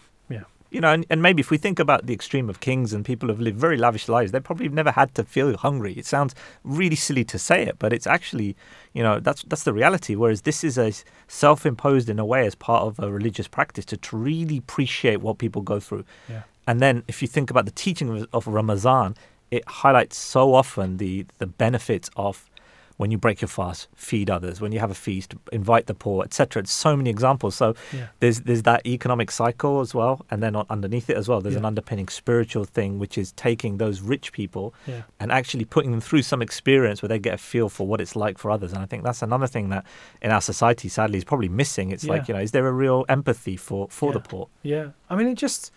You 0.72 0.80
know, 0.80 0.90
and, 0.90 1.04
and 1.10 1.20
maybe 1.20 1.40
if 1.40 1.50
we 1.50 1.58
think 1.58 1.78
about 1.78 2.06
the 2.06 2.14
extreme 2.14 2.48
of 2.48 2.60
kings 2.60 2.94
and 2.94 3.04
people 3.04 3.26
who 3.26 3.34
have 3.34 3.40
lived 3.40 3.58
very 3.58 3.76
lavish 3.76 4.08
lives, 4.08 4.32
they 4.32 4.40
probably 4.40 4.64
have 4.64 4.72
never 4.72 4.90
had 4.90 5.14
to 5.16 5.22
feel 5.22 5.54
hungry. 5.56 5.92
It 5.92 6.06
sounds 6.06 6.34
really 6.64 6.96
silly 6.96 7.24
to 7.24 7.38
say 7.38 7.62
it, 7.66 7.78
but 7.78 7.92
it's 7.92 8.06
actually, 8.06 8.56
you 8.94 9.02
know, 9.02 9.20
that's 9.20 9.42
that's 9.42 9.64
the 9.64 9.74
reality. 9.74 10.14
Whereas 10.14 10.42
this 10.42 10.64
is 10.64 10.78
a 10.78 10.90
self-imposed 11.28 12.08
in 12.08 12.18
a 12.18 12.24
way 12.24 12.46
as 12.46 12.54
part 12.54 12.84
of 12.84 12.98
a 12.98 13.12
religious 13.12 13.48
practice 13.48 13.84
to, 13.86 13.98
to 13.98 14.16
really 14.16 14.56
appreciate 14.56 15.20
what 15.20 15.36
people 15.36 15.60
go 15.60 15.78
through. 15.78 16.04
Yeah. 16.28 16.42
And 16.66 16.80
then 16.80 17.02
if 17.06 17.20
you 17.20 17.28
think 17.28 17.50
about 17.50 17.66
the 17.66 17.72
teaching 17.72 18.08
of, 18.08 18.28
of 18.32 18.46
Ramazan, 18.46 19.14
it 19.50 19.68
highlights 19.68 20.16
so 20.16 20.54
often 20.54 20.96
the 20.96 21.26
the 21.36 21.46
benefits 21.46 22.08
of 22.16 22.48
when 22.98 23.10
you 23.10 23.18
break 23.18 23.40
your 23.40 23.48
fast, 23.48 23.88
feed 23.94 24.28
others. 24.30 24.60
When 24.60 24.70
you 24.72 24.78
have 24.80 24.90
a 24.90 24.94
feast, 24.94 25.34
invite 25.52 25.86
the 25.86 25.94
poor, 25.94 26.24
etc. 26.24 26.60
It's 26.62 26.72
so 26.72 26.96
many 26.96 27.10
examples. 27.10 27.54
So 27.54 27.74
Yeah. 27.92 28.08
there's 28.20 28.40
there's 28.42 28.62
that 28.64 28.86
economic 28.86 29.30
cycle 29.30 29.80
as 29.80 29.94
well, 29.94 30.24
and 30.30 30.42
then 30.42 30.54
on, 30.56 30.66
underneath 30.70 31.08
it 31.10 31.16
as 31.16 31.28
well, 31.28 31.40
there's 31.40 31.56
an 31.56 31.64
underpinning 31.64 32.08
spiritual 32.08 32.64
thing, 32.64 32.98
which 32.98 33.16
is 33.16 33.32
taking 33.32 33.78
those 33.78 34.00
rich 34.00 34.32
people 34.32 34.74
Yeah. 34.86 35.02
and 35.20 35.32
actually 35.32 35.64
putting 35.64 35.90
them 35.90 36.00
through 36.00 36.22
some 36.22 36.42
experience 36.42 37.02
where 37.02 37.08
they 37.08 37.18
get 37.18 37.34
a 37.34 37.38
feel 37.38 37.68
for 37.68 37.86
what 37.86 38.00
it's 38.00 38.14
like 38.14 38.38
for 38.38 38.50
others. 38.50 38.72
And 38.72 38.82
I 38.82 38.86
think 38.86 39.04
that's 39.04 39.22
another 39.22 39.46
thing 39.46 39.70
that 39.70 39.84
in 40.20 40.30
our 40.30 40.40
society, 40.40 40.88
sadly, 40.88 41.18
is 41.18 41.24
probably 41.24 41.48
missing. 41.48 41.90
It's 41.90 42.04
Yeah. 42.04 42.12
like 42.12 42.28
you 42.28 42.34
know, 42.34 42.40
is 42.40 42.52
there 42.52 42.66
a 42.66 42.72
real 42.72 43.04
empathy 43.08 43.56
for 43.56 43.88
for 43.90 44.12
the 44.12 44.20
poor? 44.20 44.48
Yeah, 44.62 44.88
I 45.10 45.16
mean, 45.16 45.28
it 45.28 45.34
just, 45.36 45.72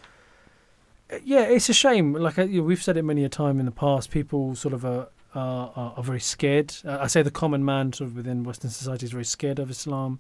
yeah, 1.23 1.41
it's 1.43 1.69
a 1.69 1.73
shame. 1.73 2.13
Like 2.13 2.37
uh, 2.39 2.43
you 2.43 2.59
know, 2.61 2.63
we've 2.67 2.81
said 2.83 2.97
it 2.97 3.03
many 3.03 3.23
a 3.23 3.29
time 3.29 3.59
in 3.59 3.65
the 3.65 3.71
past, 3.71 4.09
people 4.11 4.55
sort 4.55 4.73
of 4.73 4.83
are 4.83 5.07
are, 5.35 5.93
are, 5.97 6.03
very 6.03 6.19
scared. 6.19 6.73
I 6.85 7.07
say 7.07 7.21
the 7.21 7.31
common 7.31 7.65
man, 7.65 7.93
sort 7.93 8.09
of 8.09 8.15
within 8.15 8.43
Western 8.43 8.69
society, 8.69 9.05
is 9.05 9.11
very 9.11 9.25
scared 9.25 9.59
of 9.59 9.69
Islam, 9.69 10.19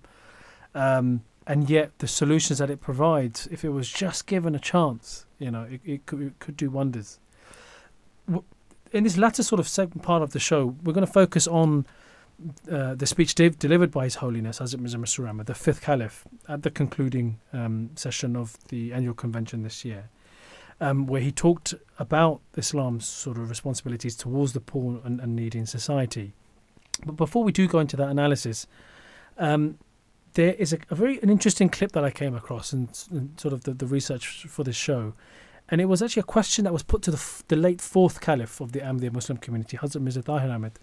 um, 0.73 1.21
and 1.47 1.69
yet 1.69 1.97
the 1.99 2.07
solutions 2.07 2.59
that 2.59 2.69
it 2.69 2.81
provides, 2.81 3.47
if 3.51 3.63
it 3.63 3.69
was 3.69 3.89
just 3.89 4.27
given 4.27 4.55
a 4.55 4.59
chance, 4.59 5.25
you 5.39 5.51
know, 5.51 5.63
it, 5.63 5.81
it 5.85 6.05
could 6.05 6.21
it 6.21 6.39
could 6.39 6.57
do 6.57 6.69
wonders. 6.69 7.19
In 8.91 9.03
this 9.03 9.17
latter 9.17 9.43
sort 9.43 9.59
of 9.59 9.67
second 9.67 10.01
part 10.01 10.21
of 10.21 10.31
the 10.31 10.39
show, 10.39 10.75
we're 10.83 10.93
going 10.93 11.05
to 11.05 11.11
focus 11.11 11.47
on. 11.47 11.85
Uh, 12.69 12.93
the 12.93 13.05
speech 13.05 13.33
de- 13.33 13.49
delivered 13.49 13.91
by 13.91 14.03
His 14.03 14.15
Holiness 14.15 14.59
Hazrat 14.59 14.81
Mirza 14.81 14.97
Masroor 14.97 15.45
the 15.45 15.55
fifth 15.55 15.79
caliph, 15.79 16.25
at 16.49 16.63
the 16.63 16.69
concluding 16.69 17.39
um, 17.53 17.91
session 17.95 18.35
of 18.35 18.57
the 18.67 18.91
annual 18.91 19.13
convention 19.13 19.63
this 19.63 19.85
year, 19.85 20.09
um, 20.81 21.07
where 21.07 21.21
he 21.21 21.31
talked 21.31 21.73
about 21.99 22.41
Islam's 22.55 23.05
sort 23.05 23.37
of 23.37 23.49
responsibilities 23.49 24.15
towards 24.15 24.53
the 24.53 24.59
poor 24.59 25.01
and, 25.03 25.19
and 25.19 25.35
needy 25.35 25.59
in 25.59 25.65
society. 25.65 26.33
But 27.05 27.15
before 27.15 27.43
we 27.43 27.51
do 27.51 27.67
go 27.67 27.79
into 27.79 27.97
that 27.97 28.09
analysis, 28.09 28.67
um, 29.37 29.77
there 30.33 30.53
is 30.53 30.73
a, 30.73 30.77
a 30.89 30.95
very 30.95 31.19
an 31.21 31.29
interesting 31.29 31.69
clip 31.69 31.93
that 31.93 32.03
I 32.03 32.11
came 32.11 32.35
across 32.35 32.73
in, 32.73 32.89
in 33.11 33.37
sort 33.37 33.53
of 33.53 33.63
the, 33.63 33.73
the 33.73 33.87
research 33.87 34.45
for 34.47 34.63
this 34.63 34.75
show. 34.75 35.13
And 35.69 35.81
it 35.81 35.85
was 35.85 36.01
actually 36.01 36.21
a 36.21 36.23
question 36.23 36.65
that 36.65 36.73
was 36.73 36.83
put 36.83 37.01
to 37.03 37.11
the, 37.11 37.17
f- 37.17 37.43
the 37.47 37.55
late 37.55 37.81
fourth 37.81 38.21
caliph 38.21 38.61
of 38.61 38.71
the 38.71 38.81
Ahmadiyya 38.81 39.13
Muslim 39.13 39.37
community, 39.39 39.77
Hazrat 39.77 40.01
Mirza 40.01 40.21
Tahir 40.21 40.51
Ahmad, 40.51 40.77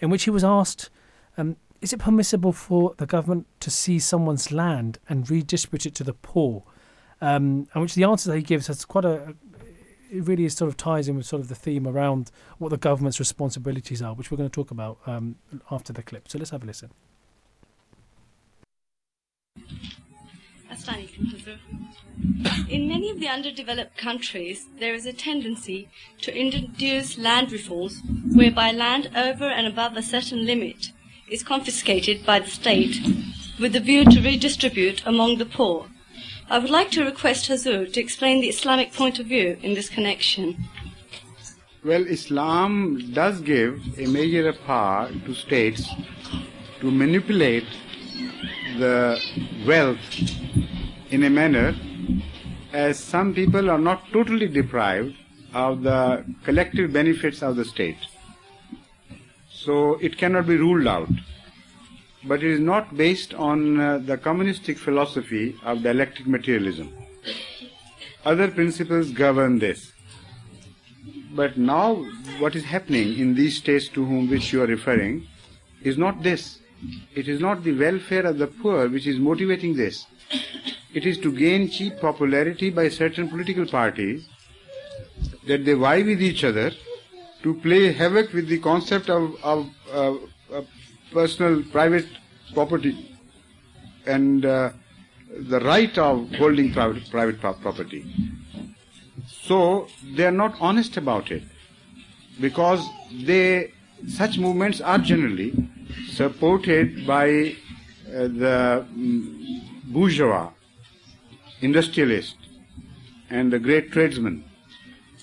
in 0.00 0.10
which 0.10 0.24
he 0.24 0.30
was 0.30 0.44
asked, 0.44 0.90
um, 1.38 1.56
is 1.80 1.92
it 1.92 2.00
permissible 2.00 2.52
for 2.52 2.94
the 2.98 3.06
government 3.06 3.46
to 3.60 3.70
seize 3.70 4.04
someone's 4.04 4.52
land 4.52 4.98
and 5.08 5.30
redistribute 5.30 5.86
it 5.86 5.94
to 5.94 6.04
the 6.04 6.12
poor? 6.12 6.64
Um, 7.26 7.66
and 7.74 7.82
which 7.82 7.96
the 7.96 8.04
answer 8.04 8.30
that 8.30 8.36
he 8.36 8.42
gives 8.42 8.68
has 8.68 8.84
quite 8.84 9.04
a, 9.04 9.34
it 10.12 10.28
really 10.28 10.44
is 10.44 10.54
sort 10.54 10.68
of 10.68 10.76
ties 10.76 11.08
in 11.08 11.16
with 11.16 11.26
sort 11.26 11.42
of 11.42 11.48
the 11.48 11.56
theme 11.56 11.84
around 11.84 12.30
what 12.58 12.68
the 12.68 12.76
government's 12.76 13.18
responsibilities 13.18 14.00
are, 14.00 14.14
which 14.14 14.30
we're 14.30 14.36
going 14.36 14.48
to 14.48 14.54
talk 14.54 14.70
about 14.70 14.98
um, 15.06 15.34
after 15.68 15.92
the 15.92 16.04
clip. 16.04 16.28
So 16.28 16.38
let's 16.38 16.52
have 16.52 16.62
a 16.62 16.66
listen. 16.66 16.90
In 22.68 22.86
many 22.86 23.10
of 23.10 23.18
the 23.18 23.26
underdeveloped 23.28 23.96
countries, 23.96 24.66
there 24.78 24.94
is 24.94 25.04
a 25.04 25.12
tendency 25.12 25.88
to 26.20 26.32
introduce 26.32 27.18
land 27.18 27.50
reforms 27.50 28.00
whereby 28.32 28.70
land 28.70 29.10
over 29.16 29.46
and 29.46 29.66
above 29.66 29.96
a 29.96 30.02
certain 30.02 30.46
limit 30.46 30.92
is 31.28 31.42
confiscated 31.42 32.24
by 32.24 32.38
the 32.38 32.50
state 32.50 32.98
with 33.58 33.72
the 33.72 33.80
view 33.80 34.04
to 34.04 34.20
redistribute 34.20 35.04
among 35.04 35.38
the 35.38 35.46
poor. 35.46 35.88
I 36.48 36.60
would 36.60 36.70
like 36.70 36.92
to 36.92 37.04
request 37.04 37.48
Hazur 37.48 37.92
to 37.92 38.00
explain 38.00 38.40
the 38.40 38.48
Islamic 38.48 38.92
point 38.92 39.18
of 39.18 39.26
view 39.26 39.58
in 39.62 39.74
this 39.74 39.88
connection. 39.88 40.56
Well, 41.84 42.06
Islam 42.06 43.12
does 43.12 43.40
give 43.40 43.80
a 43.98 44.06
major 44.06 44.52
power 44.52 45.10
to 45.24 45.34
states 45.34 45.88
to 46.80 46.90
manipulate 46.90 47.66
the 48.78 49.20
wealth 49.66 49.98
in 51.10 51.24
a 51.24 51.30
manner 51.30 51.74
as 52.72 52.98
some 52.98 53.34
people 53.34 53.68
are 53.68 53.78
not 53.78 54.04
totally 54.12 54.46
deprived 54.46 55.16
of 55.52 55.82
the 55.82 56.24
collective 56.44 56.92
benefits 56.92 57.42
of 57.42 57.56
the 57.56 57.64
state. 57.64 57.98
So 59.50 59.94
it 59.94 60.16
cannot 60.16 60.46
be 60.46 60.56
ruled 60.56 60.86
out. 60.86 61.08
But 62.26 62.42
it 62.42 62.50
is 62.50 62.60
not 62.60 62.96
based 62.96 63.34
on 63.34 63.80
uh, 63.80 63.98
the 63.98 64.16
communistic 64.16 64.78
philosophy 64.78 65.56
of 65.64 65.82
dialectic 65.82 66.26
materialism. 66.26 66.92
Other 68.24 68.48
principles 68.50 69.12
govern 69.12 69.60
this. 69.60 69.92
But 71.32 71.56
now 71.56 72.04
what 72.38 72.56
is 72.56 72.64
happening 72.64 73.18
in 73.18 73.34
these 73.34 73.58
states 73.58 73.88
to 73.90 74.04
whom 74.04 74.28
which 74.28 74.52
you 74.52 74.62
are 74.62 74.66
referring 74.66 75.26
is 75.82 75.96
not 75.96 76.22
this. 76.22 76.58
It 77.14 77.28
is 77.28 77.40
not 77.40 77.62
the 77.62 77.72
welfare 77.72 78.26
of 78.26 78.38
the 78.38 78.46
poor 78.46 78.88
which 78.88 79.06
is 79.06 79.18
motivating 79.18 79.76
this. 79.76 80.06
It 80.92 81.06
is 81.06 81.18
to 81.18 81.30
gain 81.30 81.68
cheap 81.70 82.00
popularity 82.00 82.70
by 82.70 82.88
certain 82.88 83.28
political 83.28 83.66
parties 83.66 84.26
that 85.46 85.64
they 85.64 85.74
vie 85.74 86.02
with 86.02 86.22
each 86.22 86.42
other 86.42 86.72
to 87.42 87.54
play 87.54 87.92
havoc 87.92 88.32
with 88.32 88.48
the 88.48 88.58
concept 88.58 89.08
of, 89.08 89.36
of 89.44 89.68
uh, 89.92 90.14
personal 91.18 91.62
private 91.72 92.06
property 92.52 92.94
and 94.06 94.44
uh, 94.44 94.70
the 95.52 95.60
right 95.60 95.96
of 95.98 96.30
holding 96.34 96.72
private, 96.72 97.10
private 97.10 97.40
property. 97.40 98.02
So 99.48 99.88
they 100.14 100.26
are 100.26 100.38
not 100.44 100.56
honest 100.60 100.98
about 100.98 101.30
it 101.30 101.42
because 102.40 102.86
they 103.24 103.72
such 104.08 104.38
movements 104.38 104.82
are 104.82 104.98
generally 104.98 105.50
supported 106.10 107.06
by 107.06 107.28
uh, 107.28 108.28
the 108.42 108.86
mm, 108.94 109.62
bourgeois, 109.84 110.50
industrialist, 111.62 112.36
and 113.30 113.50
the 113.50 113.58
great 113.58 113.90
tradesmen. 113.90 114.44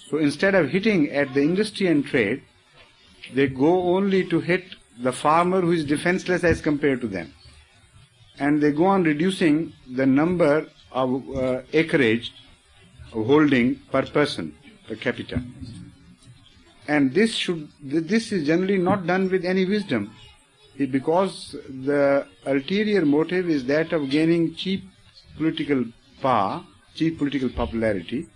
So 0.10 0.18
instead 0.18 0.56
of 0.56 0.70
hitting 0.70 1.12
at 1.12 1.34
the 1.36 1.42
industry 1.42 1.86
and 1.88 2.04
trade, 2.04 2.42
they 3.36 3.48
go 3.48 3.96
only 3.96 4.28
to 4.30 4.40
hit 4.40 4.73
the 5.02 5.12
farmer 5.12 5.62
who 5.62 5.72
is 5.72 5.86
defenseless 5.86 6.44
as 6.44 6.62
compared 6.62 7.02
to 7.02 7.08
them. 7.08 7.34
And 8.40 8.62
they 8.62 8.72
go 8.72 8.86
on 8.86 9.04
reducing 9.04 9.74
the 9.90 10.06
number 10.06 10.68
of 10.92 11.36
uh, 11.36 11.62
acreage 11.74 12.34
holding 13.12 13.76
per 13.92 14.06
person, 14.08 14.56
per 14.88 14.96
capita. 14.96 15.42
And 16.88 17.14
this 17.14 17.34
should, 17.34 17.70
this 17.82 18.32
is 18.32 18.46
generally 18.46 18.78
not 18.78 19.08
done 19.08 19.30
with 19.30 19.46
any 19.46 19.66
wisdom, 19.66 20.12
because 20.78 21.56
the 21.70 22.28
ulterior 22.46 23.06
motive 23.06 23.50
is 23.50 23.66
that 23.66 23.94
of 23.94 24.10
gaining 24.10 24.56
cheap 24.56 24.84
political 25.38 25.86
power, 26.22 26.64
cheap 26.96 27.18
political 27.18 27.50
popularity. 27.50 28.28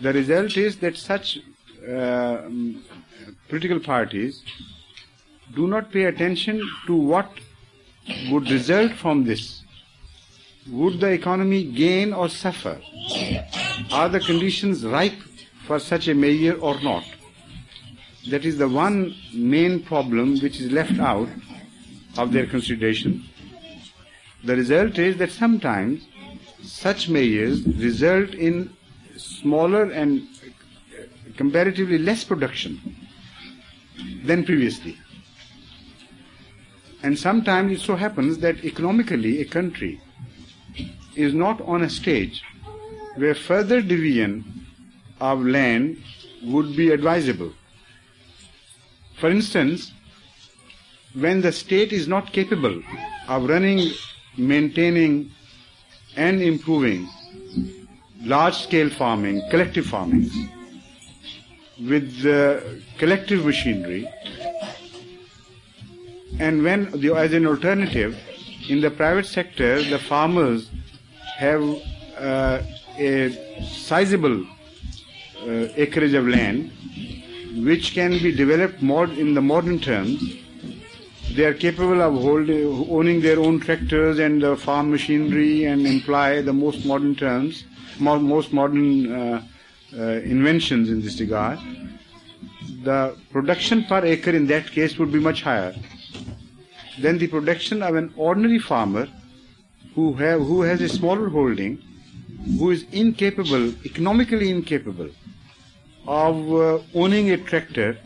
The 0.00 0.12
result 0.12 0.56
is 0.56 0.76
that 0.78 0.96
such 0.96 1.38
uh, 1.86 2.48
political 3.48 3.80
parties 3.80 4.42
do 5.54 5.66
not 5.66 5.92
pay 5.92 6.04
attention 6.04 6.60
to 6.86 6.94
what 6.94 7.30
would 8.30 8.50
result 8.50 8.92
from 8.92 9.24
this. 9.24 9.62
Would 10.68 11.00
the 11.00 11.12
economy 11.12 11.64
gain 11.64 12.12
or 12.12 12.28
suffer? 12.28 12.80
Are 13.92 14.08
the 14.08 14.20
conditions 14.20 14.84
ripe 14.84 15.20
for 15.66 15.78
such 15.78 16.08
a 16.08 16.14
measure 16.14 16.54
or 16.54 16.80
not? 16.80 17.04
That 18.30 18.44
is 18.44 18.58
the 18.58 18.68
one 18.68 19.14
main 19.32 19.82
problem 19.82 20.38
which 20.40 20.60
is 20.60 20.72
left 20.72 20.98
out 20.98 21.28
of 22.18 22.32
their 22.32 22.46
consideration. 22.46 23.24
The 24.42 24.56
result 24.56 24.98
is 24.98 25.16
that 25.18 25.30
sometimes 25.30 26.06
such 26.62 27.08
measures 27.08 27.64
result 27.64 28.30
in 28.30 28.70
smaller 29.16 29.90
and 29.90 30.26
comparatively 31.36 31.98
less 31.98 32.24
production 32.24 32.80
than 34.24 34.44
previously. 34.44 34.98
And 37.02 37.18
sometimes 37.18 37.72
it 37.72 37.80
so 37.84 37.96
happens 37.96 38.38
that 38.38 38.64
economically 38.64 39.40
a 39.40 39.44
country 39.44 40.00
is 41.14 41.34
not 41.34 41.60
on 41.62 41.82
a 41.82 41.90
stage 41.90 42.42
where 43.16 43.34
further 43.34 43.80
division 43.80 44.44
of 45.20 45.40
land 45.40 45.96
would 46.42 46.76
be 46.76 46.90
advisable. 46.90 47.52
For 49.18 49.30
instance, 49.30 49.92
when 51.14 51.40
the 51.40 51.52
state 51.52 51.92
is 51.92 52.06
not 52.06 52.32
capable 52.32 52.82
of 53.28 53.48
running, 53.48 53.90
maintaining, 54.36 55.30
and 56.16 56.42
improving 56.42 57.08
large 58.22 58.54
scale 58.54 58.90
farming, 58.90 59.42
collective 59.50 59.86
farming, 59.86 60.30
with 61.80 62.22
collective 62.98 63.44
machinery, 63.44 64.08
and 66.38 66.62
when, 66.62 66.90
the, 67.00 67.14
as 67.14 67.32
an 67.32 67.46
alternative, 67.46 68.18
in 68.68 68.80
the 68.80 68.90
private 68.90 69.26
sector, 69.26 69.82
the 69.82 69.98
farmers 69.98 70.70
have 71.36 71.62
uh, 72.18 72.62
a 72.98 73.62
sizable 73.62 74.44
uh, 75.42 75.68
acreage 75.76 76.14
of 76.14 76.26
land 76.26 76.70
which 77.64 77.94
can 77.94 78.10
be 78.10 78.34
developed 78.34 78.82
more 78.82 79.06
in 79.06 79.34
the 79.34 79.40
modern 79.40 79.78
terms. 79.78 80.36
They 81.34 81.44
are 81.44 81.54
capable 81.54 82.02
of 82.02 82.14
holding, 82.14 82.86
owning 82.90 83.20
their 83.20 83.38
own 83.38 83.60
tractors 83.60 84.18
and 84.18 84.44
uh, 84.44 84.56
farm 84.56 84.90
machinery 84.90 85.64
and 85.64 85.86
employ 85.86 86.42
the 86.42 86.52
most 86.52 86.84
modern 86.84 87.14
terms, 87.14 87.64
mo- 87.98 88.18
most 88.18 88.52
modern 88.52 89.12
uh, 89.12 89.42
uh, 89.96 90.02
inventions 90.02 90.90
in 90.90 91.00
this 91.00 91.18
regard, 91.20 91.58
the 92.82 93.16
production 93.30 93.84
per 93.84 94.04
acre 94.04 94.30
in 94.30 94.46
that 94.46 94.70
case 94.70 94.98
would 94.98 95.12
be 95.12 95.20
much 95.20 95.42
higher 95.42 95.74
than 97.00 97.18
the 97.18 97.26
production 97.26 97.82
of 97.82 97.94
an 97.94 98.12
ordinary 98.16 98.58
farmer 98.58 99.08
who, 99.94 100.12
have, 100.14 100.40
who 100.40 100.62
has 100.62 100.80
a 100.80 100.88
smaller 100.88 101.28
holding, 101.28 101.78
who 102.58 102.70
is 102.70 102.84
incapable, 102.92 103.72
economically 103.84 104.50
incapable, 104.50 105.10
of 106.06 106.52
uh, 106.52 106.78
owning 106.94 107.30
a 107.30 107.36
tractor 107.36 107.98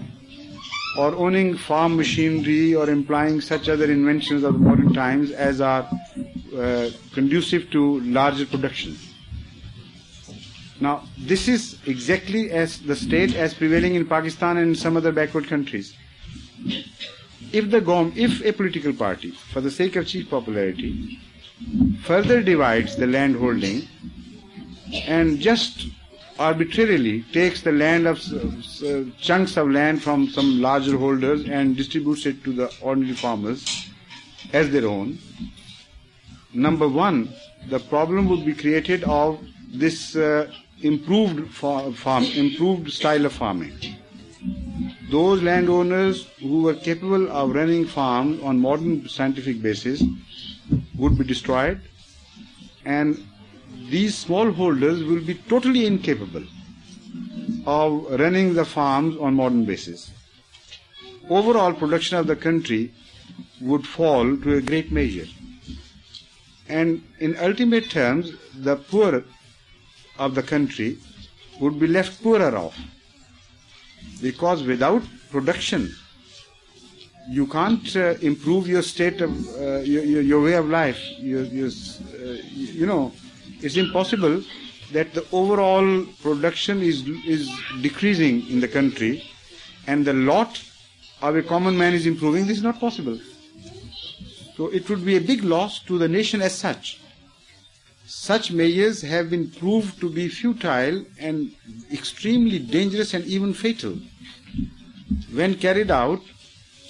or 0.98 1.14
owning 1.14 1.56
farm 1.56 1.96
machinery 1.96 2.74
or 2.74 2.88
employing 2.88 3.40
such 3.40 3.68
other 3.68 3.90
inventions 3.90 4.42
of 4.42 4.54
the 4.54 4.58
modern 4.58 4.92
times 4.92 5.30
as 5.30 5.60
are 5.60 5.88
uh, 6.56 6.90
conducive 7.12 7.70
to 7.70 8.00
larger 8.00 8.46
production. 8.46 8.96
Now, 10.80 11.02
this 11.18 11.46
is 11.46 11.78
exactly 11.86 12.50
as 12.50 12.78
the 12.80 12.96
state 12.96 13.34
as 13.34 13.52
prevailing 13.52 13.94
in 13.94 14.06
Pakistan 14.06 14.56
and 14.56 14.76
some 14.76 14.96
other 14.96 15.12
backward 15.12 15.46
countries. 15.46 15.94
If 17.52 17.70
the 17.70 17.80
GOM, 17.80 18.12
if 18.16 18.44
a 18.44 18.52
political 18.52 18.92
party, 18.92 19.30
for 19.30 19.60
the 19.60 19.70
sake 19.70 19.96
of 19.96 20.06
cheap 20.06 20.30
popularity, 20.30 21.18
further 22.02 22.42
divides 22.42 22.96
the 22.96 23.06
land 23.06 23.36
holding 23.36 23.88
and 25.06 25.40
just 25.40 25.86
arbitrarily 26.38 27.22
takes 27.32 27.60
the 27.62 27.72
land 27.72 28.06
of 28.06 28.18
uh, 28.32 29.04
chunks 29.20 29.56
of 29.56 29.70
land 29.70 30.02
from 30.02 30.28
some 30.28 30.60
larger 30.60 30.96
holders 30.96 31.44
and 31.46 31.76
distributes 31.76 32.24
it 32.24 32.42
to 32.44 32.52
the 32.52 32.72
ordinary 32.80 33.14
farmers 33.14 33.90
as 34.52 34.70
their 34.70 34.86
own. 34.86 35.18
Number 36.54 36.88
one, 36.88 37.32
the 37.68 37.78
problem 37.78 38.28
would 38.28 38.44
be 38.44 38.54
created 38.54 39.04
of 39.04 39.38
this 39.68 40.16
uh, 40.16 40.50
improved 40.80 41.54
farm, 41.54 42.24
improved 42.24 42.90
style 42.90 43.26
of 43.26 43.32
farming. 43.32 43.72
Those 45.10 45.42
landowners 45.42 46.28
who 46.40 46.62
were 46.62 46.74
capable 46.74 47.30
of 47.30 47.54
running 47.54 47.86
farms 47.86 48.40
on 48.42 48.60
modern 48.60 49.08
scientific 49.08 49.60
basis 49.60 50.02
would 50.96 51.18
be 51.18 51.24
destroyed 51.24 51.80
and 52.84 53.20
these 53.90 54.24
smallholders 54.24 55.06
will 55.06 55.20
be 55.20 55.34
totally 55.34 55.86
incapable 55.86 56.44
of 57.66 58.20
running 58.20 58.54
the 58.54 58.64
farms 58.64 59.16
on 59.18 59.34
modern 59.34 59.64
basis. 59.64 60.10
Overall 61.28 61.72
production 61.72 62.16
of 62.18 62.26
the 62.26 62.36
country 62.36 62.92
would 63.60 63.86
fall 63.86 64.36
to 64.36 64.54
a 64.54 64.60
great 64.60 64.92
measure. 64.92 65.26
And 66.68 67.02
in 67.18 67.36
ultimate 67.36 67.90
terms, 67.90 68.32
the 68.54 68.76
poor 68.76 69.24
of 70.18 70.34
the 70.34 70.42
country 70.42 70.98
would 71.60 71.80
be 71.80 71.86
left 71.88 72.22
poorer 72.22 72.56
off. 72.56 72.78
Because 74.20 74.62
without 74.62 75.02
production, 75.30 75.94
you 77.28 77.46
can't 77.46 77.96
uh, 77.96 78.14
improve 78.20 78.66
your 78.66 78.82
state 78.82 79.20
of 79.20 79.30
uh, 79.30 79.78
your, 79.78 80.04
your, 80.04 80.22
your, 80.22 80.42
way 80.42 80.54
of 80.54 80.68
life. 80.68 81.00
Your, 81.18 81.44
your, 81.44 81.68
uh, 81.68 82.36
you 82.50 82.86
know, 82.86 83.12
it's 83.60 83.76
impossible 83.76 84.42
that 84.92 85.14
the 85.14 85.24
overall 85.32 86.04
production 86.22 86.80
is 86.80 87.06
is 87.26 87.50
decreasing 87.80 88.48
in 88.48 88.60
the 88.60 88.68
country, 88.68 89.22
and 89.86 90.04
the 90.04 90.12
lot 90.12 90.62
of 91.22 91.36
a 91.36 91.42
common 91.42 91.76
man 91.76 91.94
is 91.94 92.06
improving. 92.06 92.46
This 92.46 92.58
is 92.58 92.62
not 92.62 92.80
possible. 92.80 93.18
So 94.56 94.68
it 94.68 94.88
would 94.90 95.04
be 95.04 95.16
a 95.16 95.20
big 95.20 95.44
loss 95.44 95.78
to 95.84 95.98
the 95.98 96.08
nation 96.08 96.42
as 96.42 96.54
such. 96.54 96.99
Such 98.12 98.50
measures 98.50 99.02
have 99.02 99.30
been 99.30 99.48
proved 99.52 100.00
to 100.00 100.10
be 100.10 100.26
futile 100.26 101.04
and 101.20 101.52
extremely 101.92 102.58
dangerous 102.58 103.14
and 103.14 103.24
even 103.24 103.54
fatal 103.54 103.96
when 105.32 105.54
carried 105.54 105.92
out 105.92 106.20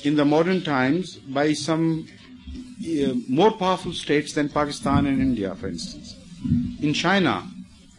in 0.02 0.16
the 0.16 0.24
modern 0.24 0.62
times 0.62 1.16
by 1.16 1.52
some 1.52 2.08
uh, 2.08 3.12
more 3.28 3.50
powerful 3.50 3.92
states 3.92 4.32
than 4.32 4.48
Pakistan 4.48 5.04
and 5.04 5.20
India, 5.20 5.54
for 5.56 5.68
instance. 5.68 6.16
In 6.80 6.94
China, 6.94 7.46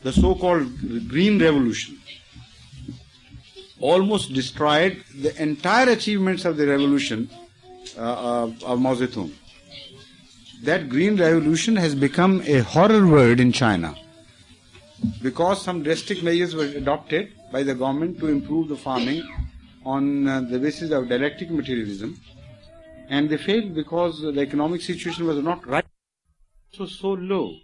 the 0.02 0.12
so-called 0.12 0.68
Green 1.08 1.40
Revolution 1.40 2.00
almost 3.80 4.34
destroyed 4.34 5.04
the 5.14 5.40
entire 5.40 5.90
achievements 5.90 6.44
of 6.44 6.58
the 6.58 6.66
revolution 6.66 7.30
uh, 8.00 8.02
of, 8.02 8.64
of 8.64 8.80
Mao 8.80 8.96
Zedong. 8.96 9.32
That 10.64 10.90
Green 10.90 11.18
Revolution 11.18 11.76
has 11.76 11.96
become 11.96 12.42
a 12.46 12.60
horror 12.60 13.08
word 13.08 13.40
in 13.40 13.52
China. 13.52 13.96
Because 15.24 15.62
some 15.64 15.82
drastic 15.82 16.22
measures 16.22 16.54
were 16.54 16.66
adopted 16.66 17.34
by 17.52 17.64
the 17.64 17.74
government 17.74 18.20
to 18.20 18.28
improve 18.28 18.68
the 18.70 18.78
farming 18.78 19.24
on 19.84 20.28
uh, 20.28 20.42
the 20.42 20.60
basis 20.60 20.92
of 20.92 21.10
dialectic 21.10 21.50
materialism 21.50 22.20
and 23.10 23.30
they 23.30 23.38
failed 23.38 23.74
because 23.76 24.22
the 24.22 24.40
economic 24.40 24.82
situation 24.82 25.26
was 25.26 25.38
not 25.44 25.66
right. 25.68 25.86
So 26.72 26.86
so 26.86 27.10
low 27.10 27.56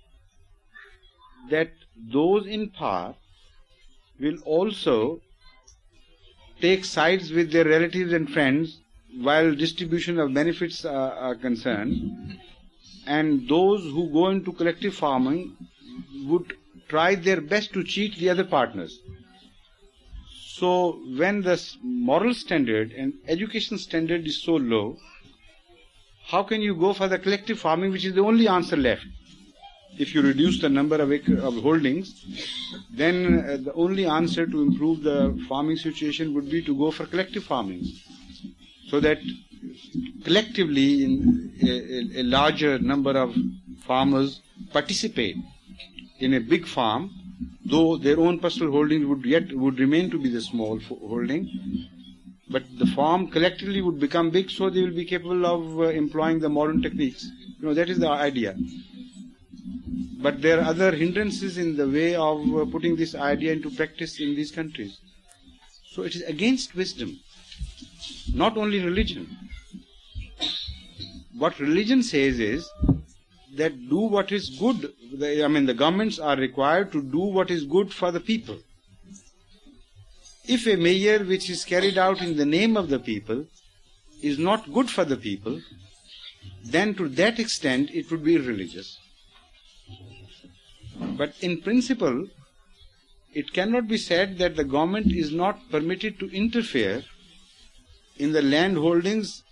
that 1.50 1.72
those 2.12 2.46
in 2.48 2.70
power 2.70 3.16
will 4.20 4.40
also 4.44 5.22
take 6.60 6.84
sides 6.84 7.32
with 7.32 7.52
their 7.52 7.64
relatives 7.66 8.12
and 8.12 8.30
friends 8.30 8.80
while 9.16 9.56
distribution 9.56 10.20
of 10.20 10.34
benefits 10.34 10.84
are, 10.84 11.14
are 11.14 11.36
concerned 11.36 12.40
and 13.08 13.48
those 13.50 13.84
who 13.84 14.10
go 14.12 14.30
into 14.30 14.52
collective 14.52 14.96
farming 14.96 15.56
would 16.26 16.54
try 16.88 17.16
their 17.16 17.42
best 17.42 17.74
to 17.74 17.84
cheat 17.84 18.16
the 18.18 18.30
other 18.30 18.44
partners 18.44 19.00
so 20.58 21.00
when 21.16 21.44
the 21.44 21.56
moral 21.84 22.34
standard 22.34 22.92
and 22.92 23.14
education 23.28 23.78
standard 23.78 24.26
is 24.26 24.42
so 24.42 24.56
low, 24.56 24.98
how 26.26 26.42
can 26.42 26.62
you 26.62 26.76
go 26.76 26.94
for 26.94 27.08
the 27.08 27.20
collective 27.20 27.60
farming, 27.60 27.92
which 27.92 28.06
is 28.06 28.16
the 28.16 28.22
only 28.22 28.48
answer 28.48 28.76
left? 28.76 29.06
If 30.00 30.16
you 30.16 30.24
reduce 30.24 30.60
the 30.60 30.70
number 30.70 30.96
of, 30.96 31.12
acre, 31.12 31.38
of 31.38 31.62
holdings, 31.62 32.26
then 32.90 33.40
uh, 33.40 33.58
the 33.58 33.74
only 33.74 34.08
answer 34.08 34.48
to 34.48 34.62
improve 34.64 35.04
the 35.04 35.46
farming 35.48 35.78
situation 35.78 36.34
would 36.34 36.50
be 36.50 36.64
to 36.64 36.76
go 36.76 36.90
for 36.90 37.06
collective 37.06 37.44
farming, 37.44 37.84
so 38.90 39.00
that 39.00 39.20
collectively 40.24 41.04
in 41.04 41.52
a, 41.62 42.22
a 42.22 42.24
larger 42.24 42.80
number 42.80 43.18
of 43.18 43.36
farmers 43.86 44.42
participate 44.72 45.38
in 46.20 46.34
a 46.34 46.40
big 46.40 46.66
farm 46.66 47.12
though 47.66 47.98
their 47.98 48.20
own 48.20 48.40
personal 48.40 48.72
holdings 48.72 49.06
would 49.06 49.26
yet 49.26 49.52
would 49.54 49.80
remain 49.80 50.10
to 50.10 50.20
be 50.20 50.30
the 50.30 50.42
small 50.42 50.80
holding, 50.90 51.44
but 52.50 52.64
the 52.80 52.88
farm 52.88 53.28
collectively 53.28 53.82
would 53.82 54.00
become 54.00 54.30
big, 54.30 54.50
so 54.50 54.70
they 54.70 54.82
will 54.82 54.96
be 54.96 55.06
capable 55.06 55.46
of 55.46 55.80
uh, 55.80 55.84
employing 55.90 56.40
the 56.40 56.50
modern 56.50 56.82
techniques. 56.82 57.26
You 57.60 57.68
know 57.68 57.74
that 57.74 57.90
is 57.90 58.00
the 58.00 58.10
idea. 58.10 58.56
But 60.20 60.42
there 60.42 60.60
are 60.60 60.66
other 60.66 60.92
hindrances 60.92 61.58
in 61.58 61.76
the 61.78 61.88
way 61.88 62.16
of 62.16 62.40
uh, 62.56 62.66
putting 62.66 62.96
this 62.96 63.14
idea 63.16 63.54
into 63.54 63.70
practice 63.70 64.20
in 64.20 64.36
these 64.36 64.52
countries. 64.52 65.00
So 65.92 66.04
it 66.04 66.16
is 66.16 66.22
against 66.24 66.76
wisdom, 66.76 67.20
not 68.34 68.58
only 68.58 68.84
religion. 68.84 69.28
What 71.38 71.60
religion 71.60 72.02
says 72.02 72.40
is 72.40 72.70
that 73.56 73.90
do 73.90 74.00
what 74.00 74.32
is 74.32 74.50
good. 74.50 74.94
I 75.22 75.48
mean, 75.48 75.66
the 75.66 75.74
governments 75.74 76.20
are 76.20 76.36
required 76.36 76.92
to 76.94 77.02
do 77.02 77.20
what 77.20 77.52
is 77.52 77.64
good 77.64 77.94
for 77.94 78.12
the 78.12 78.20
people. 78.20 78.58
If 80.46 80.66
a 80.66 80.76
measure 80.76 81.24
which 81.24 81.50
is 81.50 81.64
carried 81.64 81.98
out 81.98 82.22
in 82.22 82.38
the 82.38 82.46
name 82.46 82.78
of 82.78 82.90
the 82.90 83.00
people 83.00 83.46
is 84.22 84.40
not 84.40 84.72
good 84.74 84.90
for 84.90 85.06
the 85.06 85.18
people, 85.18 85.62
then 86.64 86.96
to 86.96 87.08
that 87.10 87.40
extent 87.40 87.92
it 87.92 88.10
would 88.10 88.24
be 88.24 88.38
religious. 88.38 88.98
But 91.18 91.36
in 91.42 91.62
principle, 91.62 92.28
it 93.34 93.54
cannot 93.54 93.88
be 93.88 93.98
said 93.98 94.40
that 94.40 94.56
the 94.56 94.64
government 94.64 95.12
is 95.12 95.32
not 95.32 95.70
permitted 95.70 96.18
to 96.20 96.36
interfere 96.36 97.04
in 98.16 98.32
the 98.32 98.42
land 98.42 98.78
holdings 98.78 99.44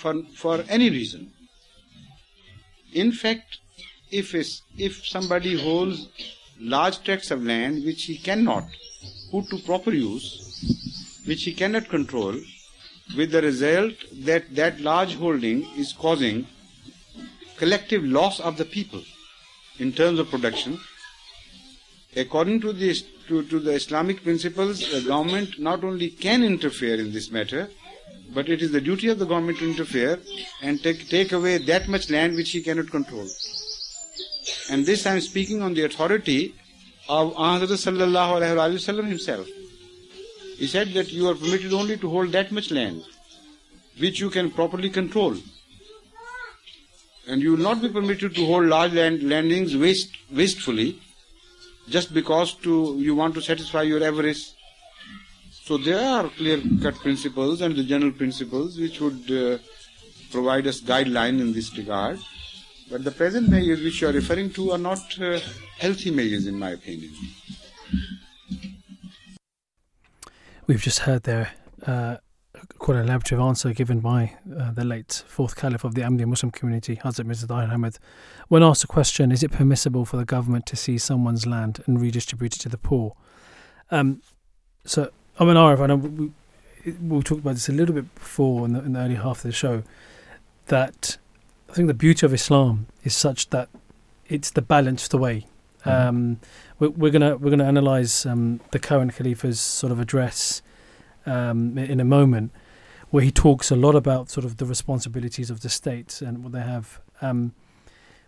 for, 0.00 0.22
for 0.34 0.64
any 0.68 0.90
reason. 0.90 1.32
In 2.92 3.12
fact, 3.12 3.58
if, 4.10 4.34
if 4.34 5.06
somebody 5.06 5.60
holds 5.60 6.08
large 6.60 7.02
tracts 7.02 7.30
of 7.30 7.42
land 7.42 7.84
which 7.84 8.04
he 8.04 8.18
cannot 8.18 8.64
put 9.30 9.48
to 9.50 9.58
proper 9.58 9.92
use, 9.92 11.22
which 11.26 11.44
he 11.44 11.52
cannot 11.52 11.88
control, 11.88 12.34
with 13.16 13.30
the 13.30 13.42
result 13.42 13.94
that 14.12 14.54
that 14.54 14.80
large 14.80 15.14
holding 15.16 15.64
is 15.76 15.92
causing 15.92 16.46
collective 17.56 18.04
loss 18.04 18.40
of 18.40 18.56
the 18.56 18.64
people 18.64 19.02
in 19.78 19.92
terms 19.92 20.18
of 20.18 20.28
production. 20.28 20.78
According 22.14 22.60
to 22.62 22.72
the, 22.72 22.94
to, 23.28 23.42
to 23.44 23.60
the 23.60 23.72
Islamic 23.72 24.22
principles, 24.22 24.90
the 24.90 25.02
government 25.02 25.58
not 25.58 25.84
only 25.84 26.10
can 26.10 26.42
interfere 26.42 26.94
in 26.94 27.12
this 27.12 27.30
matter, 27.30 27.70
But 28.34 28.48
it 28.48 28.60
is 28.62 28.72
the 28.72 28.80
duty 28.80 29.08
of 29.08 29.18
the 29.18 29.26
government 29.26 29.58
to 29.58 29.68
interfere 29.68 30.18
and 30.62 30.82
take, 30.82 31.08
take 31.08 31.32
away 31.32 31.58
that 31.58 31.88
much 31.88 32.10
land 32.10 32.36
which 32.36 32.50
he 32.50 32.62
cannot 32.62 32.90
control. 32.90 33.26
And 34.70 34.84
this 34.84 35.06
I 35.06 35.14
am 35.14 35.20
speaking 35.20 35.62
on 35.62 35.74
the 35.74 35.84
authority 35.84 36.54
of 37.08 37.34
Hazrat 37.34 37.68
Sallallahu 37.68 38.40
Alaihi 38.40 38.74
Wasallam 38.74 39.08
himself. 39.08 39.46
He 40.56 40.66
said 40.66 40.92
that 40.94 41.12
you 41.12 41.28
are 41.28 41.34
permitted 41.34 41.72
only 41.72 41.96
to 41.98 42.10
hold 42.10 42.32
that 42.32 42.50
much 42.50 42.70
land 42.70 43.04
which 43.98 44.20
you 44.20 44.30
can 44.30 44.50
properly 44.50 44.90
control. 44.90 45.36
And 47.28 47.42
you 47.42 47.52
will 47.52 47.58
not 47.58 47.82
be 47.82 47.88
permitted 47.88 48.34
to 48.34 48.46
hold 48.46 48.66
large 48.66 48.92
land, 48.92 49.22
landings 49.22 49.76
waste, 49.76 50.16
wastefully 50.30 51.00
just 51.88 52.12
because 52.12 52.54
to, 52.54 52.96
you 52.98 53.14
want 53.14 53.34
to 53.34 53.40
satisfy 53.40 53.82
your 53.82 54.02
avarice. 54.02 54.54
So 55.66 55.76
there 55.76 55.98
are 55.98 56.28
clear-cut 56.28 56.94
principles 57.00 57.60
and 57.60 57.74
the 57.74 57.82
general 57.82 58.12
principles 58.12 58.78
which 58.78 59.00
would 59.00 59.28
uh, 59.28 59.58
provide 60.30 60.64
us 60.68 60.80
guideline 60.80 61.40
in 61.40 61.52
this 61.52 61.76
regard. 61.76 62.20
But 62.88 63.02
the 63.02 63.10
present 63.10 63.48
measures 63.48 63.82
which 63.82 64.00
you 64.00 64.06
are 64.06 64.12
referring 64.12 64.50
to 64.50 64.70
are 64.70 64.78
not 64.78 65.20
uh, 65.20 65.40
healthy 65.76 66.12
measures 66.12 66.46
in 66.46 66.56
my 66.56 66.70
opinion. 66.70 67.10
We've 70.68 70.80
just 70.80 71.00
heard 71.00 71.24
there 71.24 71.50
uh, 71.84 72.18
quite 72.78 72.98
a 72.98 73.00
elaborate 73.00 73.32
answer 73.32 73.72
given 73.72 73.98
by 73.98 74.36
uh, 74.56 74.70
the 74.70 74.84
late 74.84 75.24
fourth 75.26 75.56
caliph 75.56 75.82
of 75.82 75.96
the 75.96 76.02
Ahmadiyya 76.02 76.28
Muslim 76.28 76.52
community, 76.52 77.00
Hazrat 77.02 77.26
Mirza 77.26 77.48
Tahir 77.48 77.72
Ahmad. 77.72 77.98
When 78.46 78.62
asked 78.62 78.82
the 78.82 78.86
question, 78.86 79.32
is 79.32 79.42
it 79.42 79.50
permissible 79.50 80.04
for 80.04 80.16
the 80.16 80.24
government 80.24 80.66
to 80.66 80.76
seize 80.76 81.02
someone's 81.02 81.44
land 81.44 81.82
and 81.86 82.00
redistribute 82.00 82.54
it 82.54 82.60
to 82.60 82.68
the 82.68 82.78
poor? 82.78 83.16
Um, 83.90 84.22
so, 84.84 85.10
I 85.38 85.44
mean, 85.44 85.56
Arif, 85.56 85.80
I 85.80 85.86
know 85.86 85.96
we, 85.96 86.32
we 86.92 87.22
talked 87.22 87.40
about 87.42 87.54
this 87.54 87.68
a 87.68 87.72
little 87.72 87.94
bit 87.94 88.14
before 88.14 88.64
in 88.64 88.72
the, 88.72 88.80
in 88.80 88.92
the 88.94 89.00
early 89.00 89.16
half 89.16 89.38
of 89.38 89.42
the 89.42 89.52
show, 89.52 89.82
that 90.66 91.18
I 91.68 91.72
think 91.74 91.88
the 91.88 91.94
beauty 91.94 92.24
of 92.24 92.32
Islam 92.32 92.86
is 93.04 93.14
such 93.14 93.50
that 93.50 93.68
it's 94.28 94.50
the 94.50 94.62
balanced 94.62 95.12
way. 95.14 95.46
Mhm. 95.84 96.08
Um, 96.08 96.40
we're, 96.78 96.90
we're 96.90 97.10
gonna 97.10 97.36
we're 97.36 97.50
gonna 97.50 97.64
analyze 97.64 98.26
um, 98.26 98.60
the 98.72 98.78
current 98.78 99.14
Khalifa's 99.14 99.60
sort 99.60 99.92
of 99.92 100.00
address 100.00 100.62
um, 101.26 101.76
in 101.78 102.00
a 102.00 102.04
moment, 102.04 102.50
where 103.10 103.22
he 103.22 103.30
talks 103.30 103.70
a 103.70 103.76
lot 103.76 103.94
about 103.94 104.30
sort 104.30 104.44
of 104.44 104.56
the 104.56 104.66
responsibilities 104.66 105.50
of 105.50 105.60
the 105.60 105.68
state 105.68 106.20
and 106.22 106.42
what 106.42 106.52
they 106.52 106.60
have. 106.62 107.00
Um, 107.22 107.52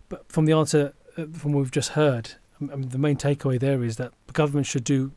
but 0.09 0.31
from 0.31 0.45
the 0.45 0.53
answer 0.53 0.93
uh, 1.17 1.25
from 1.33 1.53
what 1.53 1.59
we've 1.59 1.71
just 1.71 1.89
heard, 1.91 2.35
um, 2.61 2.69
um, 2.71 2.81
the 2.83 2.97
main 2.97 3.17
takeaway 3.17 3.59
there 3.59 3.83
is 3.83 3.97
that 3.97 4.13
the 4.27 4.33
government 4.33 4.67
should 4.67 4.83
do 4.83 5.11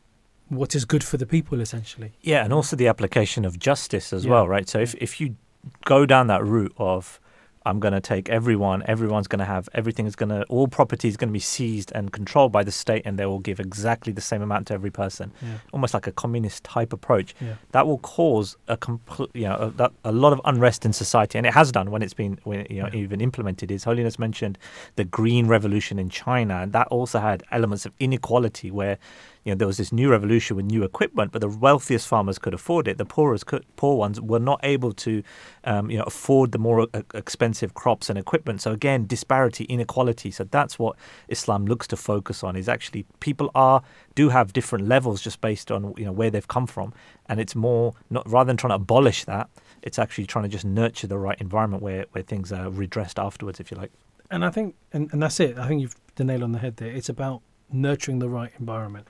what 0.49 0.75
is 0.75 0.85
good 0.85 1.03
for 1.05 1.17
the 1.17 1.27
people, 1.27 1.61
essentially. 1.61 2.13
Yeah, 2.21 2.45
and 2.45 2.53
also 2.53 2.77
the 2.77 2.89
application 2.89 3.45
of 3.45 3.59
justice 3.59 4.13
as 4.13 4.25
Yeah. 4.25 4.33
well, 4.33 4.49
right? 4.49 4.69
So 4.69 4.79
if, 4.81 4.95
if 4.97 5.21
you 5.21 5.37
go 5.85 6.05
down 6.07 6.27
that 6.27 6.45
route 6.45 6.75
of 6.77 7.19
I'm 7.65 7.79
going 7.79 7.95
to 7.95 8.01
take 8.01 8.29
everyone, 8.29 8.83
everyone's 8.89 9.29
going 9.29 9.39
to 9.39 9.45
have 9.45 9.69
everything 9.73 10.05
is 10.07 10.17
going 10.17 10.31
to 10.31 10.43
all 10.47 10.67
property 10.67 11.07
is 11.07 11.17
going 11.17 11.29
to 11.29 11.33
be 11.33 11.39
seized 11.39 11.93
and 11.95 12.11
controlled 12.13 12.51
by 12.51 12.65
the 12.65 12.73
state, 12.73 13.03
and 13.05 13.17
they 13.21 13.25
will 13.25 13.39
give 13.39 13.61
exactly 13.61 14.13
the 14.13 14.21
same 14.21 14.43
amount 14.43 14.67
to 14.67 14.75
every 14.75 14.91
person, 14.91 15.31
Yeah. 15.41 15.59
almost 15.73 15.95
like 15.95 16.09
a 16.09 16.13
communist 16.13 16.65
type 16.65 16.93
approach. 16.93 17.37
Yeah. 17.41 17.55
That 17.71 17.87
will 17.87 17.99
cause 17.99 18.57
a 18.67 18.77
complete, 18.77 19.31
you 19.35 19.45
know, 19.45 19.73
a, 19.79 19.91
a 20.05 20.11
lot 20.11 20.33
of 20.33 20.41
unrest 20.45 20.85
in 20.85 20.93
society, 20.93 21.39
and 21.39 21.47
it 21.47 21.55
has 21.55 21.71
done 21.71 21.93
when 21.93 22.03
it's 22.03 22.15
been, 22.15 22.41
when 22.43 22.67
you 22.69 22.83
know, 22.83 22.91
even 22.93 23.21
implemented. 23.21 23.71
His 23.71 23.85
Holiness 23.85 24.19
mentioned 24.19 24.59
the 24.97 25.05
Green 25.05 25.47
Revolution 25.47 26.01
in 26.01 26.11
China, 26.11 26.57
and 26.63 26.73
that 26.73 26.89
also 26.89 27.21
had 27.21 27.45
elements 27.53 27.87
of 27.87 27.93
inequality 28.01 28.73
where 28.73 28.99
you 29.45 29.53
know 29.53 29.57
there 29.57 29.67
was 29.67 29.77
this 29.77 29.93
new 29.93 30.11
revolution 30.11 30.57
with 30.57 30.67
new 30.67 30.85
equipment, 30.85 31.33
but 31.33 31.41
the 31.41 31.49
wealthiest 31.49 32.07
farmers 32.07 32.39
could 32.39 32.55
afford 32.55 32.87
it. 32.87 32.99
The 32.99 33.05
poorest, 33.05 33.47
could, 33.47 33.65
poor 33.77 33.97
ones, 33.97 34.21
were 34.21 34.39
not 34.39 34.61
able 34.63 34.93
to, 34.93 35.23
um, 35.65 35.91
you 35.91 35.99
know, 35.99 36.05
afford 36.05 36.53
the 36.53 36.59
more 36.59 36.87
uh, 36.95 37.03
expensive 37.15 37.75
crops 37.75 38.09
and 38.09 38.19
equipment. 38.19 38.61
So 38.61 38.73
again, 38.73 39.07
disparity, 39.07 39.65
inequality. 39.65 40.31
So 40.31 40.45
that's 40.45 40.79
what 40.79 40.97
Islam 41.29 41.67
looks 41.67 41.87
to 41.89 41.97
focus 41.97 42.45
on. 42.45 42.57
Is 42.57 42.69
actually 42.69 43.05
people 43.21 43.51
are 43.55 43.83
do 44.15 44.29
have 44.29 44.53
different 44.53 44.87
levels 44.87 45.21
just 45.21 45.41
based 45.41 45.71
on 45.73 45.95
you 45.97 46.05
know 46.05 46.13
where 46.13 46.31
they've 46.31 46.49
come 46.49 46.67
from, 46.67 46.93
and 47.27 47.41
it's 47.41 47.55
more 47.55 47.95
not 48.11 48.29
rather 48.31 48.49
than 48.49 48.57
trying 48.57 48.71
to 48.71 48.77
abolish 48.77 49.25
that, 49.25 49.49
it's 49.83 49.99
actually 49.99 50.27
trying 50.27 50.45
to 50.45 50.49
just 50.49 50.65
nurture 50.65 51.07
the 51.07 51.19
right 51.19 51.41
environment 51.41 51.83
where 51.83 52.07
where 52.13 52.23
things 52.23 52.53
are 52.53 52.71
redressed 52.71 53.19
afterwards, 53.19 53.61
if 53.61 53.71
you 53.71 53.77
like. 53.77 53.93
And 54.31 54.47
I 54.47 54.51
think, 54.51 54.77
and, 54.95 55.13
and 55.13 55.23
that's 55.23 55.41
it. 55.41 55.59
I 55.59 55.69
think 55.69 55.83
you've 55.83 55.97
the 56.15 56.25
nail 56.25 56.45
on 56.45 56.53
the 56.53 56.59
head 56.59 56.77
there. 56.77 56.91
It's 56.91 57.09
about 57.09 57.43
nurturing 57.71 58.19
the 58.19 58.29
right 58.29 58.53
environment. 58.59 59.09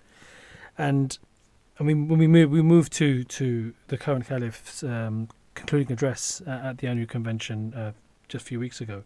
And 0.79 1.19
I 1.79 1.83
mean, 1.85 2.09
when 2.09 2.19
we 2.19 2.27
move, 2.27 2.51
we 2.51 2.63
move 2.63 2.91
to 2.91 3.25
to 3.25 3.75
the 3.89 3.99
current 3.99 4.27
caliph's 4.27 4.83
um, 4.83 5.29
concluding 5.55 5.93
address 5.93 6.43
uh, 6.47 6.51
at 6.51 6.79
the 6.79 6.89
annual 6.89 7.07
convention 7.07 7.75
uh, 7.75 7.93
just 8.29 8.45
a 8.45 8.47
few 8.47 8.61
weeks 8.61 8.81
ago, 8.81 9.05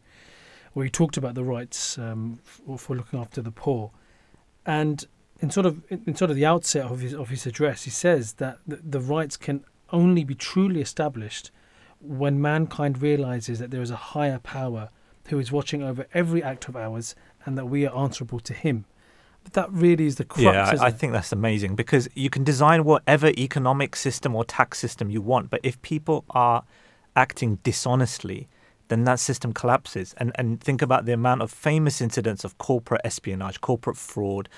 where 0.73 0.85
he 0.85 0.91
talked 0.91 1.17
about 1.17 1.35
the 1.35 1.45
rights 1.45 1.99
um, 1.99 2.39
for, 2.45 2.79
for 2.79 2.97
looking 2.97 3.19
after 3.19 3.43
the 3.43 3.51
poor, 3.51 3.91
and 4.65 5.07
in 5.41 5.51
sort 5.51 5.67
of 5.67 5.83
in, 5.91 6.15
sort 6.15 6.31
of 6.31 6.37
the 6.37 6.47
outset 6.47 6.85
of 6.85 7.01
his 7.01 7.15
of 7.15 7.29
his 7.29 7.47
address, 7.47 7.83
he 7.85 7.91
says 7.91 8.35
that 8.35 8.59
the 8.67 9.01
rights 9.01 9.37
can 9.37 9.65
only 9.91 10.25
be 10.25 10.35
truly 10.35 10.81
established 10.81 11.51
when 12.01 12.41
mankind 12.41 13.01
realizes 13.01 13.59
that 13.59 13.71
there 13.71 13.83
is 13.83 13.91
a 13.91 13.97
higher 13.97 14.39
power 14.39 14.91
who 15.29 15.39
is 15.39 15.51
watching 15.51 15.83
over 15.83 16.07
every 16.15 16.43
act 16.43 16.69
of 16.69 16.77
ours 16.77 17.15
and 17.45 17.57
that 17.57 17.67
we 17.67 17.87
are 17.87 17.97
answerable 17.97 18.41
to 18.41 18.53
him. 18.53 18.85
But 19.47 19.53
that 19.53 19.71
really 19.71 20.07
is 20.07 20.17
the 20.17 20.25
crux. 20.25 20.43
yeah, 20.43 20.75
I, 20.81 20.87
I 20.87 20.91
think 20.91 21.13
that's 21.13 21.31
amazing 21.31 21.77
because 21.77 22.09
you 22.17 22.31
can 22.31 22.43
design 22.43 22.83
whatever 22.83 23.29
economic 23.29 23.95
system 23.95 24.35
or 24.35 24.45
tax 24.45 24.81
system 24.81 25.09
you 25.09 25.21
want, 25.21 25.51
but 25.51 25.61
if 25.63 25.81
people 25.83 26.25
are 26.31 26.65
acting 27.15 27.61
dishonestly, 27.63 28.49
then 28.89 29.05
that 29.05 29.21
system 29.21 29.53
collapses. 29.53 30.17
And 30.19 30.33
and 30.35 30.61
think 30.61 30.83
about 30.83 31.05
the 31.05 31.13
amount 31.13 31.43
of 31.43 31.53
famous 31.53 32.01
incidents 32.01 32.43
of 32.43 32.59
corporate 32.59 33.03
espionage, 33.05 33.61
corporate 33.61 33.97
fraud, 33.97 34.49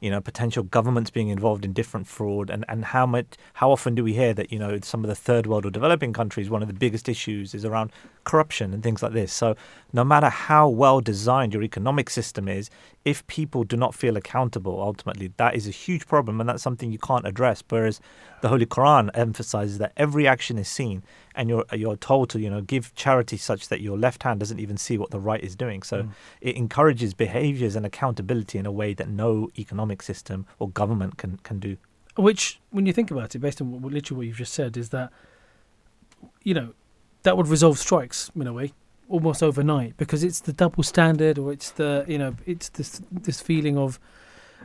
you 0.00 0.10
know, 0.10 0.22
potential 0.22 0.62
governments 0.62 1.10
being 1.10 1.28
involved 1.28 1.66
in 1.66 1.74
different 1.74 2.06
fraud, 2.06 2.48
and, 2.48 2.64
and 2.70 2.86
how 2.86 3.04
much 3.04 3.26
how 3.52 3.70
often 3.70 3.94
do 3.94 4.02
we 4.02 4.14
hear 4.14 4.32
that 4.32 4.50
you 4.50 4.58
know 4.58 4.78
some 4.82 5.04
of 5.04 5.08
the 5.08 5.14
third 5.14 5.46
world 5.46 5.66
or 5.66 5.70
developing 5.70 6.14
countries 6.14 6.48
one 6.48 6.62
of 6.62 6.68
the 6.68 6.74
biggest 6.74 7.06
issues 7.06 7.54
is 7.54 7.66
around 7.66 7.92
corruption 8.32 8.72
and 8.74 8.82
things 8.82 9.02
like 9.02 9.14
this. 9.20 9.32
So 9.32 9.56
no 9.92 10.04
matter 10.04 10.28
how 10.28 10.68
well 10.82 11.00
designed 11.00 11.52
your 11.54 11.64
economic 11.64 12.08
system 12.10 12.44
is, 12.58 12.70
if 13.04 13.26
people 13.26 13.64
do 13.64 13.76
not 13.84 13.94
feel 14.02 14.16
accountable, 14.16 14.80
ultimately 14.90 15.32
that 15.38 15.52
is 15.58 15.66
a 15.66 15.76
huge 15.84 16.04
problem, 16.06 16.34
and 16.40 16.48
that's 16.48 16.62
something 16.62 16.92
you 16.92 16.98
can't 17.10 17.26
address. 17.26 17.62
Whereas 17.68 18.00
the 18.42 18.48
Holy 18.48 18.66
Quran 18.66 19.10
emphasizes 19.14 19.78
that 19.78 19.92
every 19.96 20.28
action 20.34 20.58
is 20.58 20.68
seen, 20.68 21.02
and 21.34 21.48
you're 21.48 21.64
you're 21.82 21.96
told 22.10 22.30
to 22.30 22.38
you 22.44 22.50
know 22.50 22.60
give 22.74 22.84
charity 23.04 23.36
such 23.50 23.62
that 23.70 23.80
your 23.80 23.98
left 24.06 24.22
hand 24.22 24.38
doesn't 24.40 24.60
even 24.60 24.76
see 24.76 24.96
what 24.98 25.10
the 25.10 25.20
right 25.30 25.42
is 25.42 25.56
doing. 25.56 25.82
So 25.82 25.96
Mm. 26.02 26.10
it 26.48 26.54
encourages 26.56 27.14
behaviors 27.14 27.74
and 27.76 27.84
accountability 27.86 28.56
in 28.58 28.66
a 28.66 28.72
way 28.80 28.90
that 28.94 29.08
no 29.08 29.48
economic 29.64 30.02
system 30.02 30.38
or 30.58 30.66
government 30.82 31.12
can 31.22 31.32
can 31.48 31.58
do. 31.68 31.76
Which, 32.28 32.60
when 32.70 32.84
you 32.86 32.92
think 32.92 33.10
about 33.10 33.34
it, 33.34 33.38
based 33.38 33.60
on 33.62 33.66
what, 33.82 33.92
literally 33.92 34.18
what 34.18 34.26
you've 34.26 34.42
just 34.44 34.52
said, 34.60 34.76
is 34.76 34.88
that 34.96 35.08
you 36.48 36.54
know 36.58 36.68
that 37.28 37.36
would 37.36 37.48
resolve 37.48 37.78
strikes 37.78 38.30
in 38.34 38.46
a 38.46 38.52
way 38.54 38.72
almost 39.10 39.42
overnight 39.42 39.92
because 40.02 40.24
it's 40.28 40.40
the 40.40 40.52
double 40.62 40.82
standard 40.82 41.38
or 41.38 41.52
it's 41.52 41.70
the 41.80 41.90
you 42.08 42.18
know 42.22 42.34
it's 42.46 42.68
this 42.70 42.90
this 43.28 43.38
feeling 43.48 43.76
of 43.78 43.98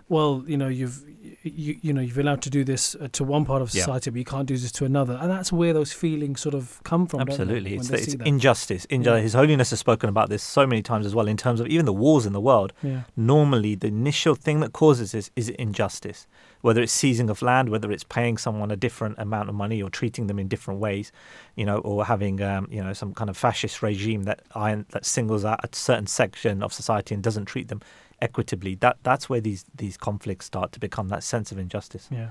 well 0.09 0.43
you 0.47 0.57
know 0.57 0.67
you've 0.79 0.97
you, 1.43 1.77
you 1.81 1.93
know 1.93 2.01
you've 2.01 2.17
allowed 2.17 2.41
to 2.41 2.49
do 2.49 2.63
this 2.63 2.95
uh, 2.95 3.07
to 3.11 3.23
one 3.23 3.43
part 3.45 3.61
of 3.61 3.73
Yeah. 3.73 3.81
society 3.83 4.09
but 4.11 4.17
you 4.17 4.25
can't 4.25 4.47
do 4.53 4.57
this 4.57 4.71
to 4.79 4.85
another 4.85 5.17
and 5.21 5.29
that's 5.31 5.51
where 5.51 5.73
those 5.73 5.93
feelings 5.93 6.41
sort 6.41 6.55
of 6.55 6.81
come 6.83 7.05
from 7.07 7.19
Absolutely, 7.21 7.75
it's, 7.75 7.89
the, 7.89 7.97
it's 7.97 8.13
injustice. 8.33 8.85
Inju- 8.87 9.05
Yeah. 9.05 9.19
His 9.19 9.33
Holiness 9.33 9.69
has 9.71 9.79
spoken 9.79 10.09
about 10.09 10.29
this 10.29 10.43
so 10.43 10.65
many 10.67 10.81
times 10.81 11.05
as 11.05 11.13
well. 11.15 11.27
In 11.27 11.37
terms 11.37 11.59
of 11.61 11.67
even 11.67 11.85
the 11.85 11.93
wars 11.93 12.25
in 12.25 12.33
the 12.33 12.41
world, 12.41 12.71
yeah 12.81 13.01
normally 13.15 13.75
the 13.75 13.87
initial 13.87 14.35
thing 14.45 14.57
that 14.63 14.71
causes 14.73 15.11
this 15.11 15.31
is 15.35 15.49
injustice. 15.49 16.27
Whether 16.63 16.81
it's 16.81 16.93
seizing 16.93 17.29
of 17.29 17.41
land, 17.41 17.69
whether 17.69 17.91
it's 17.91 18.05
paying 18.05 18.39
someone 18.39 18.71
a 18.71 18.75
different 18.75 19.19
amount 19.19 19.49
of 19.49 19.55
money 19.55 19.83
or 19.83 19.89
treating 19.89 20.27
them 20.27 20.39
in 20.39 20.47
different 20.47 20.79
ways, 20.79 21.11
you 21.55 21.65
know, 21.65 21.79
or 21.79 22.05
having 22.05 22.41
um, 22.41 22.67
you 22.71 22.81
know 22.81 22.93
some 22.93 23.13
kind 23.13 23.29
of 23.29 23.37
fascist 23.37 23.83
regime 23.83 24.23
that 24.23 24.39
iron, 24.55 24.85
that 24.89 25.05
singles 25.05 25.43
out 25.43 25.59
a 25.63 25.67
certain 25.75 26.07
section 26.07 26.63
of 26.63 26.71
society 26.71 27.13
and 27.13 27.21
doesn't 27.23 27.45
treat 27.45 27.67
them 27.67 27.81
equitably. 28.21 28.75
That 28.75 28.95
that's 29.03 29.29
where 29.29 29.41
these 29.41 29.65
these 29.75 29.97
conflicts 29.97 30.45
start 30.45 30.71
to 30.71 30.79
become 30.79 31.09
that 31.09 31.23
sense 31.23 31.51
of 31.51 31.57
injustice. 31.59 32.07
Yeah. 32.09 32.29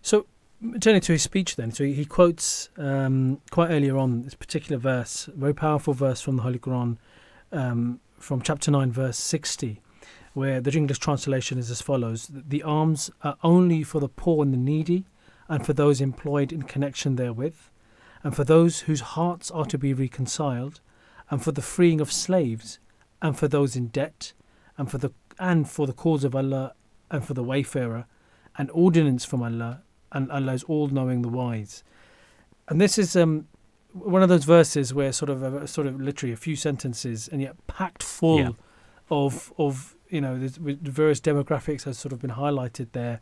So 0.00 0.26
turning 0.80 1.02
to 1.02 1.12
his 1.12 1.22
speech, 1.22 1.56
then, 1.56 1.72
so 1.72 1.84
he, 1.84 2.04
quotes 2.04 2.70
um, 2.78 3.40
quite 3.50 3.70
earlier 3.70 3.96
on 3.98 4.22
this 4.22 4.34
particular 4.34 4.78
verse, 4.78 5.28
very 5.36 5.54
powerful 5.54 5.92
verse 5.92 6.20
from 6.20 6.36
the 6.36 6.42
Holy 6.42 6.58
Quran, 6.58 6.96
um, 7.50 8.00
from 8.18 8.40
chapter 8.42 8.70
nine, 8.70 8.90
verse 8.92 9.18
sixty, 9.18 9.80
where 10.34 10.60
the 10.60 10.72
English 10.76 10.98
translation 10.98 11.58
is 11.58 11.70
as 11.70 11.80
follows: 11.82 12.28
"The 12.32 12.62
alms 12.62 13.10
are 13.22 13.36
only 13.42 13.82
for 13.82 14.00
the 14.00 14.08
poor 14.08 14.42
and 14.44 14.52
the 14.52 14.58
needy, 14.58 15.04
and 15.48 15.64
for 15.66 15.72
those 15.72 16.00
employed 16.00 16.52
in 16.52 16.62
connection 16.62 17.16
therewith, 17.16 17.56
and 18.24 18.34
for 18.34 18.44
those 18.44 18.80
whose 18.80 19.00
hearts 19.00 19.50
are 19.50 19.66
to 19.66 19.78
be 19.78 19.92
reconciled, 19.94 20.80
and 21.30 21.42
for 21.42 21.52
the 21.52 21.62
freeing 21.62 22.00
of 22.00 22.10
slaves, 22.12 22.78
and 23.20 23.36
for 23.38 23.48
those 23.48 23.76
in 23.76 23.88
debt, 23.88 24.32
and 24.78 24.90
for 24.90 24.98
the 24.98 25.10
and 25.38 25.68
for 25.68 25.86
the 25.86 25.92
cause 25.92 26.24
of 26.24 26.34
Allah, 26.34 26.74
and 27.10 27.24
for 27.24 27.34
the 27.34 27.44
wayfarer." 27.44 28.06
an 28.58 28.68
ordinance 28.68 29.24
from 29.24 29.42
Allah, 29.42 29.80
and 30.12 30.30
Allah 30.30 30.52
is 30.52 30.62
all 30.64 30.88
knowing, 30.88 31.22
the 31.22 31.28
wise. 31.30 31.82
And 32.68 32.78
this 32.78 32.98
is 32.98 33.16
um 33.16 33.48
one 33.94 34.22
of 34.22 34.28
those 34.28 34.44
verses 34.44 34.92
where 34.92 35.10
sort 35.10 35.30
of 35.30 35.42
a, 35.42 35.66
sort 35.66 35.86
of 35.86 35.98
literally 35.98 36.34
a 36.34 36.36
few 36.36 36.54
sentences 36.54 37.28
and 37.28 37.40
yet 37.40 37.56
packed 37.66 38.02
full 38.02 38.38
Yeah. 38.40 38.50
of 39.10 39.52
of 39.56 39.96
you 40.12 40.20
know 40.20 40.38
the, 40.38 40.76
various 40.90 41.20
demographics 41.20 41.84
has 41.84 41.98
sort 41.98 42.12
of 42.12 42.20
been 42.20 42.30
highlighted 42.30 42.88
there. 42.92 43.20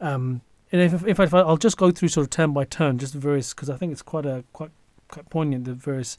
Um, 0.00 0.42
and 0.70 0.82
if, 0.82 0.92
if, 1.06 1.18
if 1.18 1.34
I, 1.34 1.40
I'll 1.40 1.56
just 1.56 1.78
go 1.78 1.90
through 1.90 2.08
sort 2.08 2.26
of 2.26 2.30
turn 2.30 2.52
by 2.52 2.64
turn, 2.64 2.98
just 2.98 3.14
the 3.14 3.18
various 3.18 3.54
because 3.54 3.70
I 3.70 3.76
think 3.76 3.92
it's 3.92 4.02
quite 4.02 4.26
a 4.26 4.44
quite 4.52 4.70
quite 5.08 5.30
poignant 5.30 5.64
the 5.64 5.74
various 5.74 6.18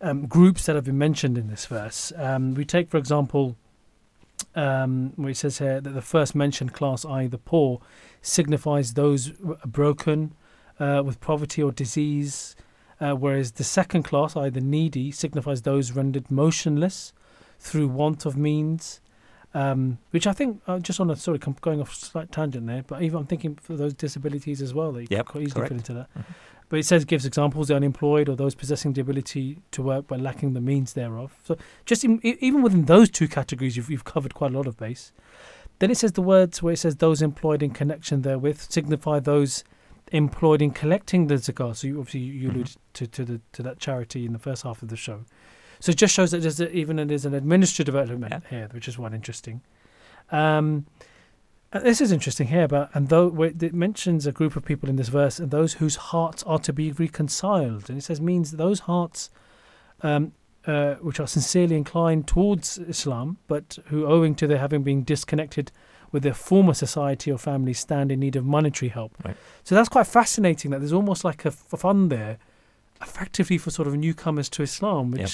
um, 0.00 0.26
groups 0.26 0.66
that 0.66 0.74
have 0.74 0.84
been 0.84 0.98
mentioned 0.98 1.36
in 1.36 1.48
this 1.48 1.66
verse. 1.66 2.12
Um, 2.16 2.54
we 2.54 2.64
take 2.64 2.90
for 2.90 2.96
example, 2.96 3.56
um, 4.54 5.12
where 5.16 5.30
it 5.30 5.36
says 5.36 5.58
here 5.58 5.80
that 5.80 5.90
the 5.90 6.02
first 6.02 6.34
mentioned 6.34 6.72
class, 6.72 7.04
i.e., 7.04 7.26
the 7.26 7.38
poor, 7.38 7.80
signifies 8.22 8.94
those 8.94 9.32
broken 9.66 10.34
uh, 10.80 11.02
with 11.04 11.20
poverty 11.20 11.62
or 11.62 11.72
disease, 11.72 12.56
uh, 13.00 13.12
whereas 13.12 13.52
the 13.52 13.64
second 13.64 14.04
class, 14.04 14.36
i.e., 14.36 14.48
the 14.48 14.60
needy, 14.60 15.10
signifies 15.10 15.62
those 15.62 15.92
rendered 15.92 16.30
motionless 16.30 17.12
through 17.58 17.88
want 17.88 18.24
of 18.24 18.36
means. 18.36 19.00
Um, 19.54 19.98
which 20.12 20.26
I 20.26 20.32
think, 20.32 20.62
uh, 20.66 20.78
just 20.78 20.98
on 20.98 21.10
a 21.10 21.16
sort 21.16 21.46
of 21.46 21.60
going 21.60 21.80
off 21.80 21.92
a 21.92 21.94
slight 21.94 22.32
tangent 22.32 22.66
there, 22.66 22.82
but 22.86 23.02
even 23.02 23.18
I'm 23.18 23.26
thinking 23.26 23.56
for 23.56 23.76
those 23.76 23.92
disabilities 23.92 24.62
as 24.62 24.72
well, 24.72 24.92
they 24.92 25.06
Yep, 25.10 25.26
quite 25.26 25.42
easily 25.44 25.60
correct. 25.60 25.68
fit 25.72 25.76
into 25.78 25.92
that. 25.94 26.08
Mhm. 26.16 26.24
But 26.70 26.78
it 26.78 26.86
says 26.86 27.04
gives 27.04 27.26
examples 27.26 27.68
the 27.68 27.76
unemployed 27.76 28.30
or 28.30 28.36
those 28.36 28.54
possessing 28.54 28.94
the 28.94 29.02
ability 29.02 29.58
to 29.72 29.82
work 29.82 30.06
but 30.06 30.20
lacking 30.20 30.54
the 30.54 30.60
means 30.62 30.94
thereof. 30.94 31.34
So 31.44 31.58
just 31.84 32.02
in, 32.02 32.18
even 32.22 32.62
within 32.62 32.86
those 32.86 33.10
two 33.10 33.28
categories, 33.28 33.76
you've, 33.76 33.90
you've 33.90 34.04
covered 34.06 34.32
quite 34.32 34.52
a 34.52 34.56
lot 34.56 34.66
of 34.66 34.78
base. 34.78 35.12
Then 35.80 35.90
it 35.90 35.98
says 35.98 36.12
the 36.12 36.22
words 36.22 36.62
where 36.62 36.72
it 36.72 36.78
says 36.78 36.96
those 36.96 37.20
employed 37.20 37.62
in 37.62 37.72
connection 37.72 38.22
therewith 38.22 38.58
signify 38.70 39.20
those 39.20 39.64
employed 40.12 40.62
in 40.62 40.70
collecting 40.70 41.26
the 41.26 41.34
zakat. 41.34 41.76
So 41.76 41.88
you, 41.88 41.98
obviously 41.98 42.20
you 42.20 42.48
Mhm. 42.48 42.54
alluded 42.54 42.76
to, 42.94 43.06
to 43.06 43.24
the 43.24 43.40
to 43.52 43.62
that 43.62 43.78
charity 43.78 44.24
in 44.24 44.32
the 44.32 44.38
first 44.38 44.62
half 44.62 44.82
of 44.82 44.88
the 44.88 44.96
show. 44.96 45.24
So 45.82 45.90
it 45.90 45.96
just 45.96 46.14
shows 46.14 46.30
that 46.30 46.42
there's 46.42 46.60
a, 46.60 46.70
even 46.70 47.08
there's 47.08 47.24
an 47.24 47.34
administrative 47.34 47.96
element 47.96 48.32
Yeah. 48.32 48.40
here, 48.48 48.68
which 48.70 48.86
is 48.86 48.96
one 48.98 49.12
interesting. 49.12 49.62
Um, 50.30 50.86
uh, 51.72 51.80
this 51.80 52.00
is 52.00 52.12
interesting 52.12 52.46
here, 52.46 52.68
but 52.68 52.88
and 52.94 53.08
though 53.08 53.26
it 53.42 53.74
mentions 53.74 54.24
a 54.24 54.30
group 54.30 54.54
of 54.54 54.64
people 54.64 54.88
in 54.88 54.94
this 54.94 55.08
verse, 55.08 55.40
and 55.40 55.50
those 55.50 55.72
whose 55.74 55.96
hearts 55.96 56.44
are 56.44 56.60
to 56.60 56.72
be 56.72 56.92
reconciled, 56.92 57.88
and 57.90 57.98
it 57.98 58.02
says 58.02 58.20
means 58.20 58.52
those 58.52 58.80
hearts, 58.80 59.28
um, 60.02 60.30
uh, 60.68 60.94
which 61.06 61.18
are 61.18 61.26
sincerely 61.26 61.74
inclined 61.76 62.28
towards 62.28 62.78
Islam, 62.78 63.38
but 63.48 63.76
who, 63.86 64.06
owing 64.06 64.36
to 64.36 64.46
their 64.46 64.58
having 64.58 64.84
been 64.84 65.02
disconnected 65.02 65.72
with 66.12 66.22
their 66.22 66.34
former 66.34 66.74
society 66.74 67.32
or 67.32 67.38
family, 67.38 67.72
stand 67.72 68.12
in 68.12 68.20
need 68.20 68.36
of 68.36 68.44
monetary 68.44 68.90
help. 68.90 69.16
Right. 69.24 69.36
So 69.64 69.74
that's 69.74 69.88
quite 69.88 70.06
fascinating. 70.06 70.70
That 70.70 70.78
there's 70.78 70.92
almost 70.92 71.24
like 71.24 71.44
a 71.44 71.48
f- 71.48 71.74
fund 71.76 72.12
there, 72.12 72.38
effectively 73.00 73.58
for 73.58 73.72
sort 73.72 73.88
of 73.88 73.96
newcomers 73.96 74.48
to 74.50 74.62
Islam, 74.62 75.10
which. 75.10 75.20
Yep. 75.20 75.30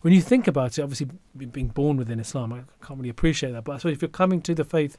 When 0.00 0.12
you 0.12 0.20
think 0.20 0.46
about 0.46 0.78
it, 0.78 0.82
obviously 0.82 1.08
being 1.36 1.68
born 1.68 1.96
within 1.96 2.20
Islam, 2.20 2.52
I 2.52 2.62
can't 2.84 2.98
really 2.98 3.08
appreciate 3.08 3.52
that. 3.52 3.64
But 3.64 3.72
I 3.72 3.78
suppose 3.78 3.94
if 3.94 4.02
you're 4.02 4.08
coming 4.08 4.40
to 4.42 4.54
the 4.54 4.64
faith, 4.64 4.96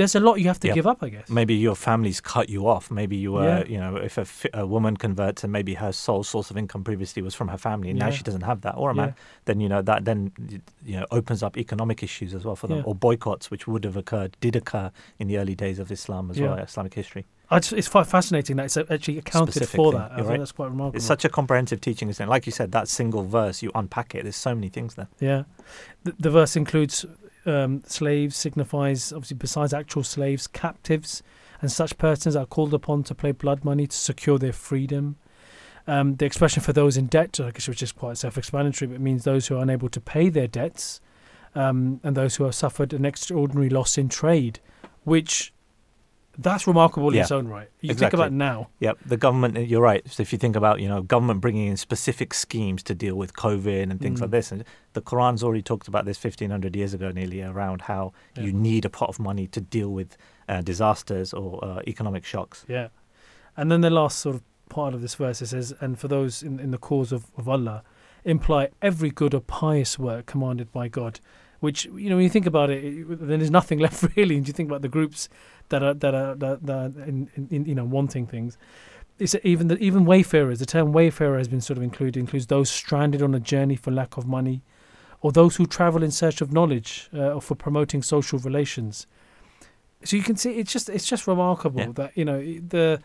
there's 0.00 0.14
a 0.14 0.20
lot 0.20 0.36
you 0.40 0.46
have 0.46 0.58
to 0.60 0.72
give 0.72 0.86
up, 0.86 1.02
I 1.02 1.10
guess. 1.10 1.28
Maybe 1.28 1.54
your 1.54 1.74
family's 1.74 2.22
cut 2.22 2.48
you 2.48 2.66
off. 2.66 2.90
Maybe 2.90 3.16
you 3.16 3.32
were, 3.32 3.44
Yeah. 3.44 3.64
you 3.66 3.76
know, 3.78 3.96
if 3.96 4.16
a, 4.16 4.24
fi- 4.24 4.48
a 4.54 4.66
woman 4.66 4.96
converts 4.96 5.44
and 5.44 5.52
maybe 5.52 5.74
her 5.74 5.92
sole 5.92 6.24
source 6.24 6.50
of 6.50 6.56
income 6.56 6.82
previously 6.82 7.20
was 7.20 7.34
from 7.34 7.48
her 7.48 7.58
family, 7.58 7.90
and 7.90 7.98
now 7.98 8.08
she 8.08 8.22
doesn't 8.22 8.40
have 8.40 8.62
that, 8.62 8.76
or 8.78 8.88
a 8.88 8.94
man, 8.94 9.08
Yeah. 9.08 9.14
then 9.44 9.60
you 9.60 9.68
know 9.68 9.82
that 9.82 10.06
then 10.06 10.32
you 10.86 10.98
know 10.98 11.04
opens 11.10 11.42
up 11.42 11.58
economic 11.58 12.02
issues 12.02 12.32
as 12.32 12.46
well 12.46 12.56
for 12.56 12.66
them, 12.66 12.78
Yeah. 12.78 12.84
or 12.86 12.94
boycotts, 12.94 13.50
which 13.50 13.68
would 13.68 13.84
have 13.84 13.98
occurred, 13.98 14.38
did 14.40 14.56
occur 14.56 14.90
in 15.18 15.28
the 15.28 15.36
early 15.36 15.54
days 15.54 15.78
of 15.78 15.92
Islam 15.92 16.30
as 16.30 16.40
well, 16.40 16.54
Islamic 16.54 16.94
history. 16.94 17.26
Just, 17.52 17.72
it's 17.74 17.88
quite 17.88 18.06
fascinating 18.06 18.56
that 18.56 18.64
it's 18.66 18.76
actually 18.78 19.18
accounted 19.18 19.68
for 19.68 19.92
that. 19.92 20.12
I 20.12 20.16
think 20.16 20.28
right. 20.28 20.38
that's 20.38 20.52
quite 20.52 20.70
remarkable. 20.70 20.96
It's 20.96 21.04
such 21.04 21.26
a 21.26 21.28
comprehensive 21.28 21.80
teaching, 21.82 22.08
isn't 22.08 22.24
it? 22.24 22.30
Like 22.30 22.46
you 22.46 22.52
said, 22.52 22.72
that 22.72 22.88
single 22.88 23.24
verse, 23.24 23.60
you 23.60 23.70
unpack 23.74 24.14
it. 24.14 24.22
There's 24.22 24.36
so 24.36 24.54
many 24.54 24.68
things 24.68 24.94
there. 24.94 25.08
Yeah. 25.18 25.42
The, 26.04 26.14
the 26.18 26.30
verse 26.30 26.54
includes 26.56 27.04
um, 27.46 27.82
slaves, 27.86 28.36
signifies, 28.36 29.12
obviously, 29.12 29.36
besides 29.36 29.72
actual 29.72 30.02
slaves, 30.02 30.46
captives, 30.46 31.22
and 31.60 31.70
such 31.70 31.98
persons 31.98 32.36
are 32.36 32.46
called 32.46 32.74
upon 32.74 33.02
to 33.04 33.14
pay 33.14 33.32
blood 33.32 33.64
money 33.64 33.86
to 33.86 33.96
secure 33.96 34.38
their 34.38 34.52
freedom. 34.52 35.16
Um, 35.86 36.16
the 36.16 36.26
expression 36.26 36.62
for 36.62 36.72
those 36.72 36.96
in 36.96 37.06
debt, 37.06 37.38
which 37.38 37.82
is 37.82 37.92
quite 37.92 38.18
self 38.18 38.38
explanatory, 38.38 38.88
but 38.88 39.00
means 39.00 39.24
those 39.24 39.46
who 39.46 39.56
are 39.56 39.62
unable 39.62 39.88
to 39.88 40.00
pay 40.00 40.28
their 40.28 40.46
debts 40.46 41.00
um, 41.54 42.00
and 42.02 42.16
those 42.16 42.36
who 42.36 42.44
have 42.44 42.54
suffered 42.54 42.92
an 42.92 43.04
extraordinary 43.04 43.68
loss 43.68 43.98
in 43.98 44.08
trade, 44.08 44.60
which 45.04 45.52
that's 46.42 46.66
remarkable 46.66 47.08
in 47.08 47.14
Yeah, 47.16 47.22
its 47.22 47.30
own 47.30 47.46
right. 47.48 47.68
You 47.80 47.90
exactly. 47.90 48.04
think 48.06 48.14
about 48.14 48.32
now. 48.32 48.68
Yep, 48.80 48.98
the 49.06 49.16
government. 49.16 49.68
You're 49.68 49.80
right. 49.82 50.02
So 50.10 50.22
if 50.22 50.32
you 50.32 50.38
think 50.38 50.56
about, 50.56 50.80
you 50.80 50.88
know, 50.88 51.02
government 51.02 51.40
bringing 51.40 51.66
in 51.68 51.76
specific 51.76 52.32
schemes 52.34 52.82
to 52.84 52.94
deal 52.94 53.14
with 53.16 53.34
COVID 53.34 53.90
and 53.90 54.00
things 54.00 54.18
Mm. 54.18 54.22
like 54.22 54.30
this, 54.30 54.50
and 54.52 54.64
the 54.94 55.00
Quran's 55.00 55.42
already 55.42 55.62
talked 55.62 55.88
about 55.88 56.04
this 56.04 56.18
1500 56.18 56.74
years 56.74 56.94
ago, 56.94 57.10
nearly 57.10 57.42
around 57.42 57.82
how 57.82 58.12
Yeah. 58.36 58.44
you 58.44 58.52
need 58.52 58.84
a 58.84 58.90
pot 58.90 59.08
of 59.08 59.18
money 59.18 59.46
to 59.48 59.60
deal 59.60 59.90
with 59.90 60.16
uh, 60.48 60.60
disasters 60.62 61.32
or 61.32 61.64
uh, 61.64 61.80
economic 61.86 62.24
shocks. 62.24 62.64
Yeah. 62.68 62.88
And 63.56 63.70
then 63.70 63.80
the 63.82 63.90
last 63.90 64.18
sort 64.18 64.34
of 64.36 64.42
part 64.68 64.94
of 64.94 65.00
this 65.00 65.14
verse 65.16 65.42
it 65.42 65.46
says, 65.48 65.74
and 65.80 65.98
for 65.98 66.08
those 66.08 66.42
in, 66.42 66.58
in 66.58 66.70
the 66.70 66.78
cause 66.78 67.12
of, 67.12 67.26
of 67.36 67.48
Allah, 67.48 67.82
imply 68.24 68.68
every 68.82 69.10
good 69.10 69.34
or 69.34 69.40
pious 69.40 69.98
work 69.98 70.26
commanded 70.26 70.72
by 70.72 70.88
God. 70.88 71.20
Which 71.60 71.84
you 71.84 72.08
know, 72.08 72.16
when 72.16 72.22
you 72.22 72.30
think 72.30 72.46
about 72.46 72.70
it, 72.70 72.82
it 72.82 73.06
then 73.28 73.38
there's 73.40 73.50
nothing 73.50 73.78
left 73.86 74.02
really. 74.16 74.36
And 74.36 74.46
you 74.48 74.54
think 74.54 74.70
about 74.70 74.80
the 74.82 74.88
groups 74.88 75.28
that 75.70 75.82
are 75.82 75.94
that 75.94 76.14
are 76.14 76.34
that, 76.36 76.66
that 76.66 76.76
are 76.76 77.04
in, 77.04 77.28
in, 77.50 77.64
you 77.64 77.74
know 77.74 77.84
wanting 77.84 78.26
things. 78.26 78.56
It's 79.18 79.34
even 79.44 79.68
the, 79.68 79.76
even 79.78 80.04
wayfarers. 80.06 80.60
The 80.60 80.66
term 80.66 80.92
wayfarer 80.92 81.36
has 81.38 81.48
been 81.48 81.60
sort 81.60 81.76
of 81.76 81.82
included. 81.82 82.18
Includes 82.18 82.46
those 82.46 82.70
stranded 82.70 83.22
on 83.22 83.34
a 83.34 83.40
journey 83.40 83.76
for 83.76 83.90
lack 83.90 84.16
of 84.16 84.26
money, 84.26 84.62
or 85.20 85.32
those 85.32 85.56
who 85.56 85.66
travel 85.66 86.02
in 86.02 86.10
search 86.10 86.40
of 86.40 86.52
knowledge 86.52 87.08
uh, 87.14 87.34
or 87.34 87.42
for 87.42 87.54
promoting 87.54 88.02
social 88.02 88.38
relations. 88.38 89.06
So 90.04 90.16
you 90.16 90.22
can 90.22 90.36
see 90.36 90.52
it's 90.52 90.72
just 90.72 90.88
it's 90.88 91.06
just 91.06 91.26
remarkable 91.26 91.80
Yeah. 91.80 91.92
that 91.94 92.16
you 92.16 92.24
know 92.24 92.40
the 92.40 93.00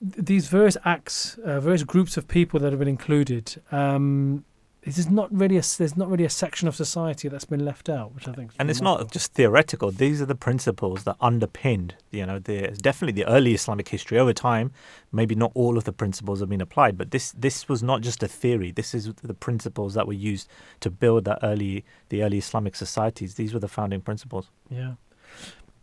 these 0.00 0.48
various 0.48 0.76
acts, 0.84 1.38
uh, 1.38 1.60
various 1.60 1.82
groups 1.82 2.16
of 2.16 2.28
people 2.28 2.60
that 2.60 2.70
have 2.72 2.78
been 2.78 2.88
included. 2.88 3.60
Um, 3.72 4.44
it 4.86 4.98
is 4.98 5.10
not 5.10 5.32
really 5.34 5.56
a 5.56 5.60
s- 5.60 5.76
there's 5.78 5.96
not 5.96 6.08
really 6.10 6.24
a 6.24 6.30
section 6.30 6.68
of 6.68 6.76
society 6.76 7.28
that's 7.28 7.46
been 7.46 7.64
left 7.64 7.88
out, 7.88 8.14
which 8.14 8.28
I 8.28 8.32
think. 8.32 8.50
is 8.50 8.56
And 8.58 8.70
it's 8.70 8.82
not 8.82 9.10
just 9.10 9.32
theoretical. 9.32 9.90
These 9.90 10.20
are 10.20 10.26
the 10.26 10.34
principles 10.34 11.04
that 11.04 11.16
underpinned, 11.20 11.94
you 12.10 12.26
know, 12.26 12.38
the 12.38 12.68
definitely 12.82 13.12
the 13.22 13.26
early 13.28 13.54
Islamic 13.54 13.88
history. 13.88 14.18
Over 14.18 14.34
time, 14.34 14.72
maybe 15.10 15.34
not 15.34 15.52
all 15.54 15.78
of 15.78 15.84
the 15.84 15.92
principles 15.92 16.40
have 16.40 16.50
been 16.50 16.60
applied, 16.60 16.98
but 16.98 17.10
this 17.12 17.32
this 17.32 17.68
was 17.68 17.82
not 17.82 18.02
just 18.02 18.22
a 18.22 18.28
theory. 18.28 18.70
This 18.72 18.94
is 18.94 19.12
the 19.22 19.34
principles 19.34 19.94
that 19.94 20.06
were 20.06 20.12
used 20.32 20.48
to 20.80 20.90
build 20.90 21.24
that 21.24 21.38
early 21.42 21.84
the 22.10 22.22
early 22.22 22.38
Islamic 22.38 22.76
societies. 22.76 23.34
These 23.36 23.54
were 23.54 23.60
the 23.60 23.68
founding 23.68 24.02
principles. 24.02 24.50
Yeah. 24.70 24.94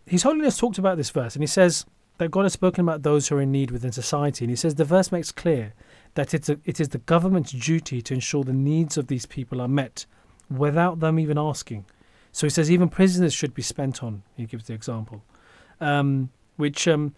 His 0.05 0.23
Holiness 0.23 0.57
talked 0.57 0.77
about 0.77 0.97
this 0.97 1.09
verse 1.09 1.35
and 1.35 1.43
he 1.43 1.47
says 1.47 1.85
that 2.17 2.29
God 2.29 2.43
has 2.43 2.53
spoken 2.53 2.81
about 2.87 3.01
those 3.01 3.27
who 3.27 3.35
are 3.37 3.41
in 3.41 3.51
need 3.51 3.71
within 3.71 3.91
society. 3.91 4.45
And 4.45 4.49
he 4.51 4.55
says 4.55 4.75
the 4.75 4.85
verse 4.85 5.11
makes 5.11 5.31
clear 5.31 5.73
that 6.15 6.33
it's 6.33 6.49
a, 6.49 6.59
it 6.65 6.79
is 6.79 6.89
the 6.89 6.97
government's 6.99 7.51
duty 7.51 8.01
to 8.01 8.13
ensure 8.13 8.43
the 8.43 8.53
needs 8.53 8.97
of 8.97 9.07
these 9.07 9.25
people 9.25 9.61
are 9.61 9.67
met 9.67 10.05
without 10.49 10.99
them 10.99 11.17
even 11.19 11.37
asking. 11.37 11.85
So 12.33 12.45
he 12.45 12.49
says 12.49 12.69
even 12.71 12.89
prisoners 12.89 13.33
should 13.33 13.53
be 13.53 13.61
spent 13.61 14.03
on. 14.03 14.23
He 14.35 14.45
gives 14.45 14.65
the 14.65 14.73
example, 14.73 15.23
um, 15.79 16.29
which 16.57 16.87
um, 16.87 17.13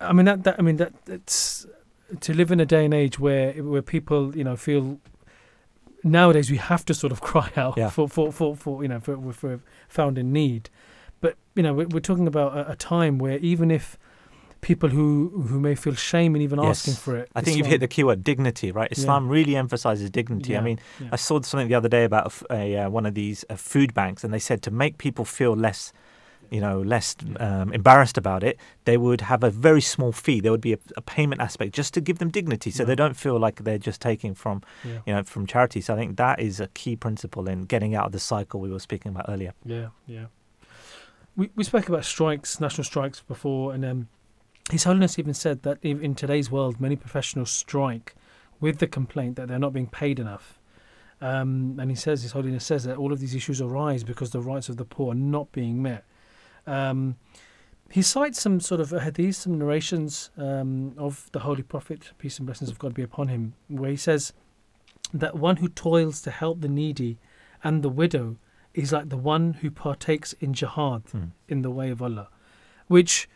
I 0.00 0.12
mean 0.12 0.26
that, 0.26 0.44
that 0.44 0.56
I 0.58 0.62
mean 0.62 0.76
that 0.76 0.92
it's 1.06 1.66
to 2.20 2.32
live 2.34 2.50
in 2.50 2.60
a 2.60 2.66
day 2.66 2.84
and 2.84 2.94
age 2.94 3.18
where 3.18 3.52
where 3.62 3.82
people 3.82 4.36
you 4.36 4.44
know 4.44 4.56
feel 4.56 4.98
nowadays 6.04 6.50
we 6.50 6.56
have 6.56 6.84
to 6.86 6.94
sort 6.94 7.12
of 7.12 7.20
cry 7.30 7.50
out 7.56 7.76
Yeah. 7.76 7.90
for, 7.90 8.08
for, 8.08 8.32
for, 8.32 8.56
for 8.56 8.82
you 8.82 8.88
know 8.88 9.00
for, 9.00 9.32
for 9.32 9.60
found 9.88 10.16
in 10.18 10.32
need 10.32 10.70
but 11.20 11.36
you 11.54 11.62
know 11.62 11.74
we're, 11.74 11.88
we're 11.88 12.00
talking 12.00 12.26
about 12.26 12.56
a, 12.56 12.72
a 12.72 12.76
time 12.76 13.18
where 13.18 13.38
even 13.38 13.70
if 13.70 13.98
people 14.60 14.88
who 14.88 15.30
who 15.48 15.60
may 15.60 15.74
feel 15.74 15.94
shame 15.94 16.34
in 16.36 16.42
even 16.42 16.58
asking 16.58 16.94
for 16.94 17.16
it 17.16 17.30
I 17.34 17.40
think 17.40 17.56
you've 17.56 17.66
hit 17.66 17.80
the 17.80 17.88
keyword 17.88 18.24
dignity, 18.24 18.72
right? 18.72 18.90
Islam 18.90 19.28
really 19.28 19.56
emphasizes 19.56 20.10
dignity. 20.10 20.52
Yeah, 20.52 20.60
I 20.60 20.62
mean, 20.62 20.78
yeah. 21.00 21.08
I 21.12 21.16
saw 21.16 21.40
something 21.42 21.68
the 21.68 21.74
other 21.74 21.88
day 21.88 22.04
about 22.04 22.32
a 22.50 22.54
a, 22.54 22.76
uh, 22.78 22.90
one 22.90 23.06
of 23.06 23.14
these 23.14 23.44
uh, 23.50 23.56
food 23.56 23.94
banks, 23.94 24.24
and 24.24 24.32
they 24.34 24.38
said 24.40 24.62
to 24.62 24.70
make 24.70 24.98
people 24.98 25.24
feel 25.24 25.54
less, 25.54 25.92
you 26.50 26.60
know, 26.60 26.80
less 26.82 27.14
um, 27.38 27.72
embarrassed 27.72 28.18
about 28.18 28.42
it, 28.42 28.58
they 28.84 28.96
would 28.96 29.20
have 29.20 29.44
a 29.44 29.50
very 29.50 29.80
small 29.80 30.12
fee. 30.12 30.40
There 30.40 30.50
would 30.52 30.60
be 30.60 30.72
a, 30.72 30.78
a 30.96 31.00
payment 31.02 31.40
aspect 31.40 31.72
just 31.74 31.94
to 31.94 32.00
give 32.00 32.18
them 32.18 32.30
dignity, 32.30 32.70
so 32.70 32.82
Yeah. 32.82 32.86
they 32.88 32.96
don't 32.96 33.16
feel 33.16 33.38
like 33.38 33.62
they're 33.64 33.78
just 33.78 34.00
taking 34.00 34.34
from, 34.34 34.62
yeah. 34.84 35.00
you 35.06 35.12
know, 35.14 35.22
from 35.24 35.46
charity. 35.46 35.80
So 35.80 35.94
I 35.94 35.96
think 35.96 36.16
that 36.16 36.40
is 36.40 36.58
a 36.60 36.68
key 36.68 36.96
principle 36.96 37.48
in 37.52 37.64
getting 37.66 37.94
out 37.94 38.06
of 38.06 38.12
the 38.12 38.18
cycle 38.20 38.60
we 38.60 38.70
were 38.70 38.80
speaking 38.80 39.12
about 39.12 39.26
earlier. 39.28 39.52
Yeah, 39.64 39.88
yeah. 40.06 40.26
We 41.36 41.50
we 41.54 41.64
spoke 41.64 41.88
about 41.88 42.04
strikes, 42.04 42.60
national 42.60 42.84
strikes 42.84 43.20
before, 43.22 43.72
and 43.74 43.84
um, 43.84 44.08
His 44.70 44.84
Holiness 44.84 45.18
even 45.18 45.34
said 45.34 45.62
that 45.62 45.78
in, 45.82 46.02
in 46.02 46.14
today's 46.14 46.50
world, 46.50 46.80
many 46.80 46.96
professionals 46.96 47.50
strike 47.50 48.14
with 48.60 48.78
the 48.78 48.86
complaint 48.86 49.36
that 49.36 49.48
they're 49.48 49.58
not 49.58 49.72
being 49.72 49.86
paid 49.86 50.18
enough. 50.18 50.58
Um, 51.20 51.76
and 51.80 51.90
he 51.90 51.96
says, 51.96 52.22
His 52.22 52.32
Holiness 52.32 52.64
says 52.64 52.84
that 52.84 52.96
all 52.96 53.12
of 53.12 53.20
these 53.20 53.34
issues 53.34 53.60
arise 53.60 54.04
because 54.04 54.30
the 54.30 54.40
rights 54.40 54.68
of 54.68 54.76
the 54.76 54.84
poor 54.84 55.12
are 55.12 55.16
not 55.16 55.50
being 55.52 55.82
met. 55.82 56.04
Um, 56.66 57.16
he 57.90 58.02
cites 58.02 58.40
some 58.40 58.60
sort 58.60 58.80
of 58.80 58.90
hadith, 58.90 59.36
some 59.36 59.58
narrations 59.58 60.30
um, 60.36 60.94
of 60.98 61.30
the 61.32 61.40
Holy 61.40 61.62
Prophet, 61.62 62.12
peace 62.18 62.38
and 62.38 62.46
blessings 62.46 62.70
of 62.70 62.78
God 62.78 62.92
be 62.92 63.02
upon 63.02 63.28
him, 63.28 63.54
where 63.68 63.90
he 63.90 63.96
says 63.96 64.34
that 65.14 65.36
one 65.36 65.56
who 65.56 65.68
toils 65.68 66.20
to 66.22 66.30
help 66.30 66.60
the 66.60 66.68
needy 66.68 67.18
and 67.64 67.82
the 67.82 67.88
widow 67.88 68.36
is 68.74 68.92
like 68.92 69.08
the 69.08 69.16
one 69.16 69.54
who 69.54 69.70
partakes 69.70 70.34
in 70.34 70.52
jihad 70.52 71.02
Hmm. 71.10 71.24
in 71.48 71.62
the 71.62 71.70
way 71.70 71.88
of 71.88 72.02
Allah, 72.02 72.28
which 72.86 73.28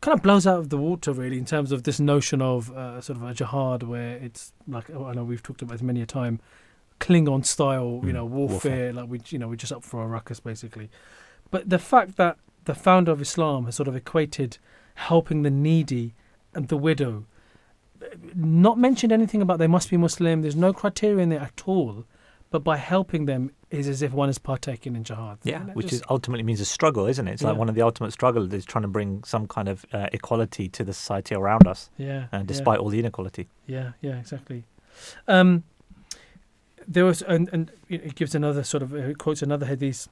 kind 0.00 0.16
of 0.16 0.22
blows 0.22 0.46
out 0.46 0.58
of 0.58 0.68
the 0.70 0.78
water 0.78 1.12
really 1.12 1.36
in 1.38 1.44
terms 1.44 1.72
of 1.72 1.82
this 1.82 2.00
notion 2.00 2.40
of 2.40 2.70
uh, 2.74 3.00
sort 3.00 3.18
of 3.18 3.22
a 3.24 3.34
jihad 3.34 3.82
where 3.82 4.16
it's 4.16 4.52
like 4.66 4.88
oh, 4.94 5.04
I 5.06 5.12
know 5.12 5.24
we've 5.24 5.42
talked 5.42 5.62
about 5.62 5.72
this 5.74 5.82
many 5.82 6.00
a 6.02 6.06
time, 6.06 6.40
Klingon 7.00 7.44
style, 7.44 8.00
you 8.04 8.10
Mm, 8.10 8.14
know, 8.14 8.24
warfare, 8.24 8.52
warfare. 8.70 8.92
like 8.94 9.08
we 9.10 9.20
you 9.28 9.38
know 9.38 9.48
we're 9.48 9.56
just 9.56 9.72
up 9.72 9.84
for 9.84 10.02
a 10.02 10.06
ruckus 10.06 10.40
basically, 10.40 10.90
but 11.50 11.68
the 11.68 11.78
fact 11.78 12.16
that 12.16 12.38
the 12.64 12.74
founder 12.74 13.12
of 13.12 13.20
Islam 13.20 13.64
has 13.66 13.74
sort 13.76 13.88
of 13.88 13.96
equated 13.96 14.58
helping 14.94 15.42
the 15.42 15.50
needy 15.50 16.14
and 16.54 16.68
the 16.68 16.76
widow, 16.76 17.24
not 18.34 18.78
mentioned 18.78 19.12
anything 19.12 19.42
about 19.42 19.58
they 19.58 19.66
must 19.66 19.90
be 19.90 19.96
Muslim. 19.96 20.42
There's 20.42 20.56
no 20.56 20.72
criteria 20.72 21.22
in 21.22 21.28
there 21.28 21.40
at 21.40 21.62
all, 21.66 22.04
but 22.50 22.64
by 22.64 22.76
helping 22.76 23.26
them 23.26 23.50
is 23.70 23.86
as 23.86 24.02
if 24.02 24.12
one 24.12 24.28
is 24.28 24.38
partaking 24.38 24.96
in 24.96 25.04
jihad. 25.04 25.38
Yeah, 25.44 25.62
And 25.62 25.74
which 25.74 25.86
just- 25.88 25.94
is 25.94 26.02
ultimately 26.10 26.42
means 26.42 26.60
a 26.60 26.64
struggle, 26.64 27.06
isn't 27.06 27.26
it? 27.28 27.32
It's 27.32 27.42
like 27.42 27.54
Yeah. 27.54 27.58
one 27.58 27.68
of 27.68 27.74
the 27.76 27.82
ultimate 27.82 28.12
struggles 28.12 28.52
is 28.52 28.64
trying 28.64 28.82
to 28.82 28.88
bring 28.88 29.22
some 29.24 29.46
kind 29.46 29.68
of 29.68 29.86
uh, 29.92 30.08
equality 30.12 30.68
to 30.68 30.82
the 30.84 30.92
society 30.92 31.34
around 31.36 31.66
us, 31.68 31.90
yeah, 31.96 32.26
uh, 32.32 32.38
yeah. 32.38 32.42
despite 32.44 32.80
all 32.80 32.88
the 32.88 32.98
inequality. 32.98 33.48
Yeah, 33.66 33.92
yeah, 34.00 34.18
exactly. 34.18 34.64
Um, 35.28 35.62
there 36.88 37.04
was, 37.04 37.22
and, 37.22 37.48
and 37.52 37.70
it 37.88 38.16
gives 38.16 38.34
another 38.34 38.64
sort 38.64 38.82
of 38.82 38.92
uh, 38.94 39.14
quotes 39.14 39.42
another 39.42 39.66
hadith 39.66 40.08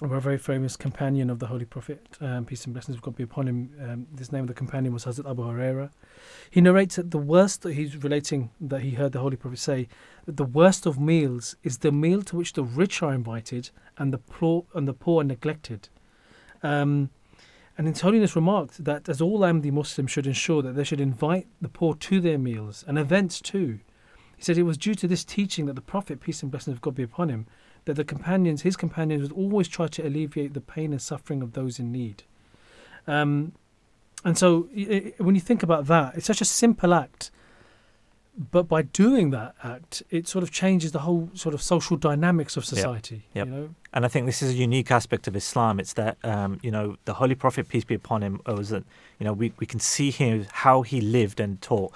a 0.00 0.20
very 0.20 0.38
famous 0.38 0.76
companion 0.76 1.30
of 1.30 1.38
the 1.38 1.46
Holy 1.46 1.64
Prophet, 1.64 2.06
um, 2.20 2.44
peace 2.44 2.64
and 2.64 2.72
blessings 2.72 2.96
of 2.96 3.02
God 3.02 3.14
be 3.14 3.22
upon 3.22 3.46
him. 3.46 3.70
Um, 3.80 4.06
this 4.12 4.32
name 4.32 4.42
of 4.42 4.48
the 4.48 4.54
companion 4.54 4.92
was 4.92 5.04
Hazrat 5.04 5.30
Abu 5.30 5.42
Huraira. 5.42 5.90
He 6.50 6.60
narrates 6.60 6.96
that 6.96 7.10
the 7.10 7.18
worst 7.18 7.62
that 7.62 7.74
he's 7.74 7.96
relating 8.02 8.50
that 8.60 8.80
he 8.80 8.92
heard 8.92 9.12
the 9.12 9.20
Holy 9.20 9.36
Prophet 9.36 9.58
say 9.58 9.88
that 10.26 10.36
the 10.36 10.44
worst 10.44 10.86
of 10.86 10.98
meals 10.98 11.56
is 11.62 11.78
the 11.78 11.92
meal 11.92 12.22
to 12.22 12.36
which 12.36 12.54
the 12.54 12.64
rich 12.64 13.02
are 13.02 13.14
invited 13.14 13.70
and 13.96 14.12
the 14.12 14.18
poor 14.18 14.64
and 14.74 14.88
the 14.88 14.94
poor 14.94 15.20
are 15.20 15.24
neglected. 15.24 15.88
Um, 16.62 17.10
and 17.78 17.86
His 17.86 18.00
Holiness 18.00 18.36
remarked 18.36 18.84
that 18.84 19.08
as 19.08 19.20
all 19.20 19.40
Ahmadi 19.40 19.72
Muslims 19.72 20.10
should 20.10 20.26
ensure 20.26 20.62
that 20.62 20.74
they 20.74 20.84
should 20.84 21.00
invite 21.00 21.46
the 21.60 21.68
poor 21.68 21.94
to 21.94 22.20
their 22.20 22.38
meals 22.38 22.84
and 22.86 22.98
events 22.98 23.40
too. 23.40 23.80
He 24.36 24.42
said 24.42 24.58
it 24.58 24.64
was 24.64 24.76
due 24.76 24.94
to 24.96 25.08
this 25.08 25.24
teaching 25.24 25.66
that 25.66 25.74
the 25.74 25.80
Prophet, 25.80 26.20
peace 26.20 26.42
and 26.42 26.50
blessings 26.50 26.76
of 26.76 26.82
God 26.82 26.94
be 26.94 27.02
upon 27.02 27.28
him, 27.28 27.46
that 27.84 27.94
the 27.94 28.04
companions, 28.04 28.62
his 28.62 28.76
companions, 28.76 29.22
would 29.22 29.32
always 29.32 29.68
try 29.68 29.86
to 29.88 30.06
alleviate 30.06 30.54
the 30.54 30.60
pain 30.60 30.92
and 30.92 31.02
suffering 31.02 31.42
of 31.42 31.52
those 31.52 31.78
in 31.78 31.90
need. 31.92 32.22
Um, 33.06 33.52
and 34.24 34.38
so, 34.38 34.68
i- 34.76 35.12
i- 35.18 35.22
when 35.22 35.34
you 35.34 35.40
think 35.40 35.62
about 35.62 35.86
that, 35.86 36.16
it's 36.16 36.26
such 36.26 36.40
a 36.40 36.44
simple 36.44 36.94
act, 36.94 37.30
but 38.50 38.62
by 38.68 38.82
doing 38.82 39.30
that 39.30 39.54
act, 39.62 40.02
it 40.10 40.26
sort 40.26 40.42
of 40.42 40.50
changes 40.50 40.92
the 40.92 41.00
whole 41.00 41.28
sort 41.34 41.54
of 41.54 41.60
social 41.60 41.96
dynamics 41.96 42.56
of 42.56 42.64
society. 42.64 43.24
Yep. 43.34 43.46
You 43.46 43.52
know, 43.52 43.74
And 43.92 44.06
I 44.06 44.08
think 44.08 44.24
this 44.24 44.40
is 44.42 44.50
a 44.52 44.54
unique 44.54 44.90
aspect 44.90 45.28
of 45.28 45.36
Islam. 45.36 45.78
It's 45.78 45.92
that 45.94 46.16
um, 46.24 46.58
you 46.62 46.70
know 46.70 46.96
the 47.04 47.14
Holy 47.14 47.34
Prophet 47.34 47.68
peace 47.68 47.84
be 47.84 47.94
upon 47.94 48.22
him 48.22 48.40
was 48.46 48.70
that 48.70 48.84
you 49.18 49.24
know 49.26 49.34
we, 49.34 49.52
we 49.58 49.66
can 49.66 49.80
see 49.80 50.10
him 50.10 50.46
how 50.50 50.80
he 50.82 51.00
lived 51.02 51.40
and 51.40 51.60
taught 51.60 51.92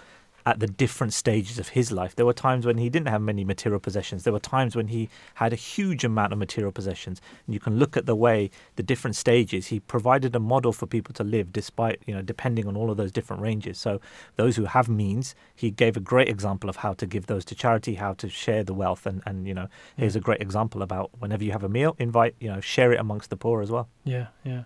at 0.46 0.60
the 0.60 0.68
different 0.68 1.12
stages 1.12 1.58
of 1.58 1.70
his 1.70 1.90
life. 1.90 2.14
There 2.14 2.24
were 2.24 2.32
times 2.32 2.64
when 2.64 2.78
he 2.78 2.88
didn't 2.88 3.08
have 3.08 3.20
many 3.20 3.44
material 3.44 3.80
possessions. 3.80 4.22
There 4.22 4.32
were 4.32 4.38
times 4.38 4.76
when 4.76 4.86
he 4.86 5.10
had 5.34 5.52
a 5.52 5.56
huge 5.56 6.04
amount 6.04 6.32
of 6.32 6.38
material 6.38 6.70
possessions. 6.70 7.20
And 7.46 7.52
you 7.52 7.58
can 7.58 7.80
look 7.80 7.96
at 7.96 8.06
the 8.06 8.14
way 8.14 8.50
the 8.76 8.84
different 8.84 9.16
stages 9.16 9.66
he 9.66 9.80
provided 9.80 10.36
a 10.36 10.40
model 10.40 10.72
for 10.72 10.86
people 10.86 11.12
to 11.14 11.24
live 11.24 11.52
despite 11.52 12.00
you 12.06 12.14
know 12.14 12.22
depending 12.22 12.68
on 12.68 12.76
all 12.76 12.90
of 12.90 12.96
those 12.96 13.10
different 13.10 13.42
ranges. 13.42 13.76
So 13.76 14.00
those 14.36 14.54
who 14.54 14.66
have 14.66 14.88
means, 14.88 15.34
he 15.54 15.72
gave 15.72 15.96
a 15.96 16.00
great 16.00 16.28
example 16.28 16.70
of 16.70 16.76
how 16.76 16.92
to 16.94 17.06
give 17.06 17.26
those 17.26 17.44
to 17.46 17.56
charity, 17.56 17.96
how 17.96 18.14
to 18.14 18.28
share 18.28 18.62
the 18.62 18.74
wealth, 18.74 19.04
and 19.04 19.22
and 19.26 19.48
you 19.48 19.54
know 19.54 19.68
here's 19.96 20.14
a 20.14 20.20
great 20.20 20.40
example 20.40 20.80
about 20.82 21.10
whenever 21.18 21.42
you 21.42 21.50
have 21.50 21.64
a 21.64 21.68
meal, 21.68 21.96
invite 21.98 22.36
you 22.38 22.48
know 22.48 22.60
share 22.60 22.92
it 22.92 23.00
amongst 23.00 23.30
the 23.30 23.36
poor 23.36 23.62
as 23.62 23.70
well. 23.72 23.88
Yeah, 24.04 24.28
yeah. 24.44 24.64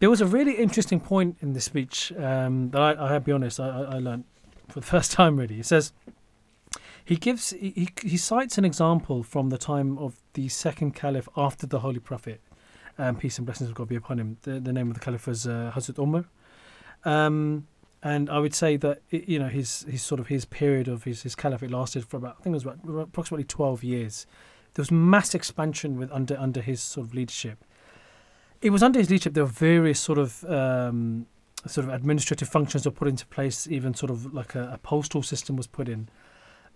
There 0.00 0.10
was 0.10 0.20
a 0.20 0.26
really 0.26 0.56
interesting 0.56 1.00
point 1.00 1.38
in 1.40 1.54
this 1.54 1.64
speech 1.64 2.12
um, 2.18 2.70
that 2.70 2.82
I, 2.82 3.06
I 3.06 3.12
have 3.12 3.22
to 3.22 3.26
be 3.26 3.32
honest, 3.32 3.58
I 3.58 3.68
I 3.68 3.98
learned 3.98 4.24
for 4.68 4.80
the 4.80 4.86
first 4.86 5.12
time. 5.18 5.36
Really, 5.36 5.56
He 5.56 5.62
says 5.62 5.92
he 7.04 7.16
gives 7.16 7.50
he, 7.50 7.88
he 8.02 8.16
cites 8.16 8.58
an 8.58 8.64
example 8.64 9.22
from 9.22 9.50
the 9.50 9.58
time 9.58 9.98
of 9.98 10.16
the 10.34 10.48
second 10.48 10.94
caliph 10.94 11.28
after 11.36 11.66
the 11.66 11.80
Holy 11.80 12.00
Prophet, 12.00 12.40
um, 12.98 13.16
peace 13.16 13.38
and 13.38 13.46
blessings 13.46 13.70
of 13.70 13.76
God 13.76 13.88
be 13.88 13.96
upon 13.96 14.18
him. 14.18 14.38
The, 14.42 14.60
the 14.60 14.72
name 14.72 14.88
of 14.88 14.94
the 14.94 15.00
caliph 15.00 15.26
was 15.26 15.46
uh, 15.46 15.72
Hazrat 15.74 15.98
Umar, 15.98 16.24
um, 17.04 17.66
and 18.02 18.30
I 18.30 18.38
would 18.38 18.54
say 18.54 18.76
that 18.78 19.02
you 19.10 19.38
know 19.38 19.48
his 19.48 19.82
his 19.88 20.02
sort 20.02 20.20
of 20.20 20.28
his 20.28 20.44
period 20.44 20.88
of 20.88 21.04
his 21.04 21.22
his 21.22 21.34
caliphate 21.34 21.70
lasted 21.70 22.04
for 22.06 22.16
about 22.16 22.36
I 22.40 22.42
think 22.42 22.54
it 22.54 22.64
was 22.64 22.64
about 22.64 23.02
approximately 23.02 23.44
twelve 23.44 23.84
years. 23.84 24.26
There 24.74 24.82
was 24.82 24.90
mass 24.90 25.34
expansion 25.34 25.98
with 25.98 26.10
under 26.10 26.36
under 26.38 26.60
his 26.60 26.80
sort 26.80 27.06
of 27.06 27.14
leadership 27.14 27.64
it 28.64 28.70
was 28.70 28.82
under 28.82 28.98
his 28.98 29.10
leadership 29.10 29.34
there 29.34 29.44
were 29.44 29.50
various 29.50 30.00
sort 30.00 30.18
of 30.18 30.42
um, 30.44 31.26
sort 31.66 31.86
of 31.86 31.92
administrative 31.92 32.48
functions 32.48 32.84
were 32.84 32.92
put 32.92 33.08
into 33.08 33.26
place 33.26 33.66
even 33.68 33.94
sort 33.94 34.10
of 34.10 34.32
like 34.34 34.54
a, 34.54 34.70
a 34.72 34.78
postal 34.78 35.22
system 35.22 35.56
was 35.56 35.66
put 35.66 35.88
in 35.88 36.08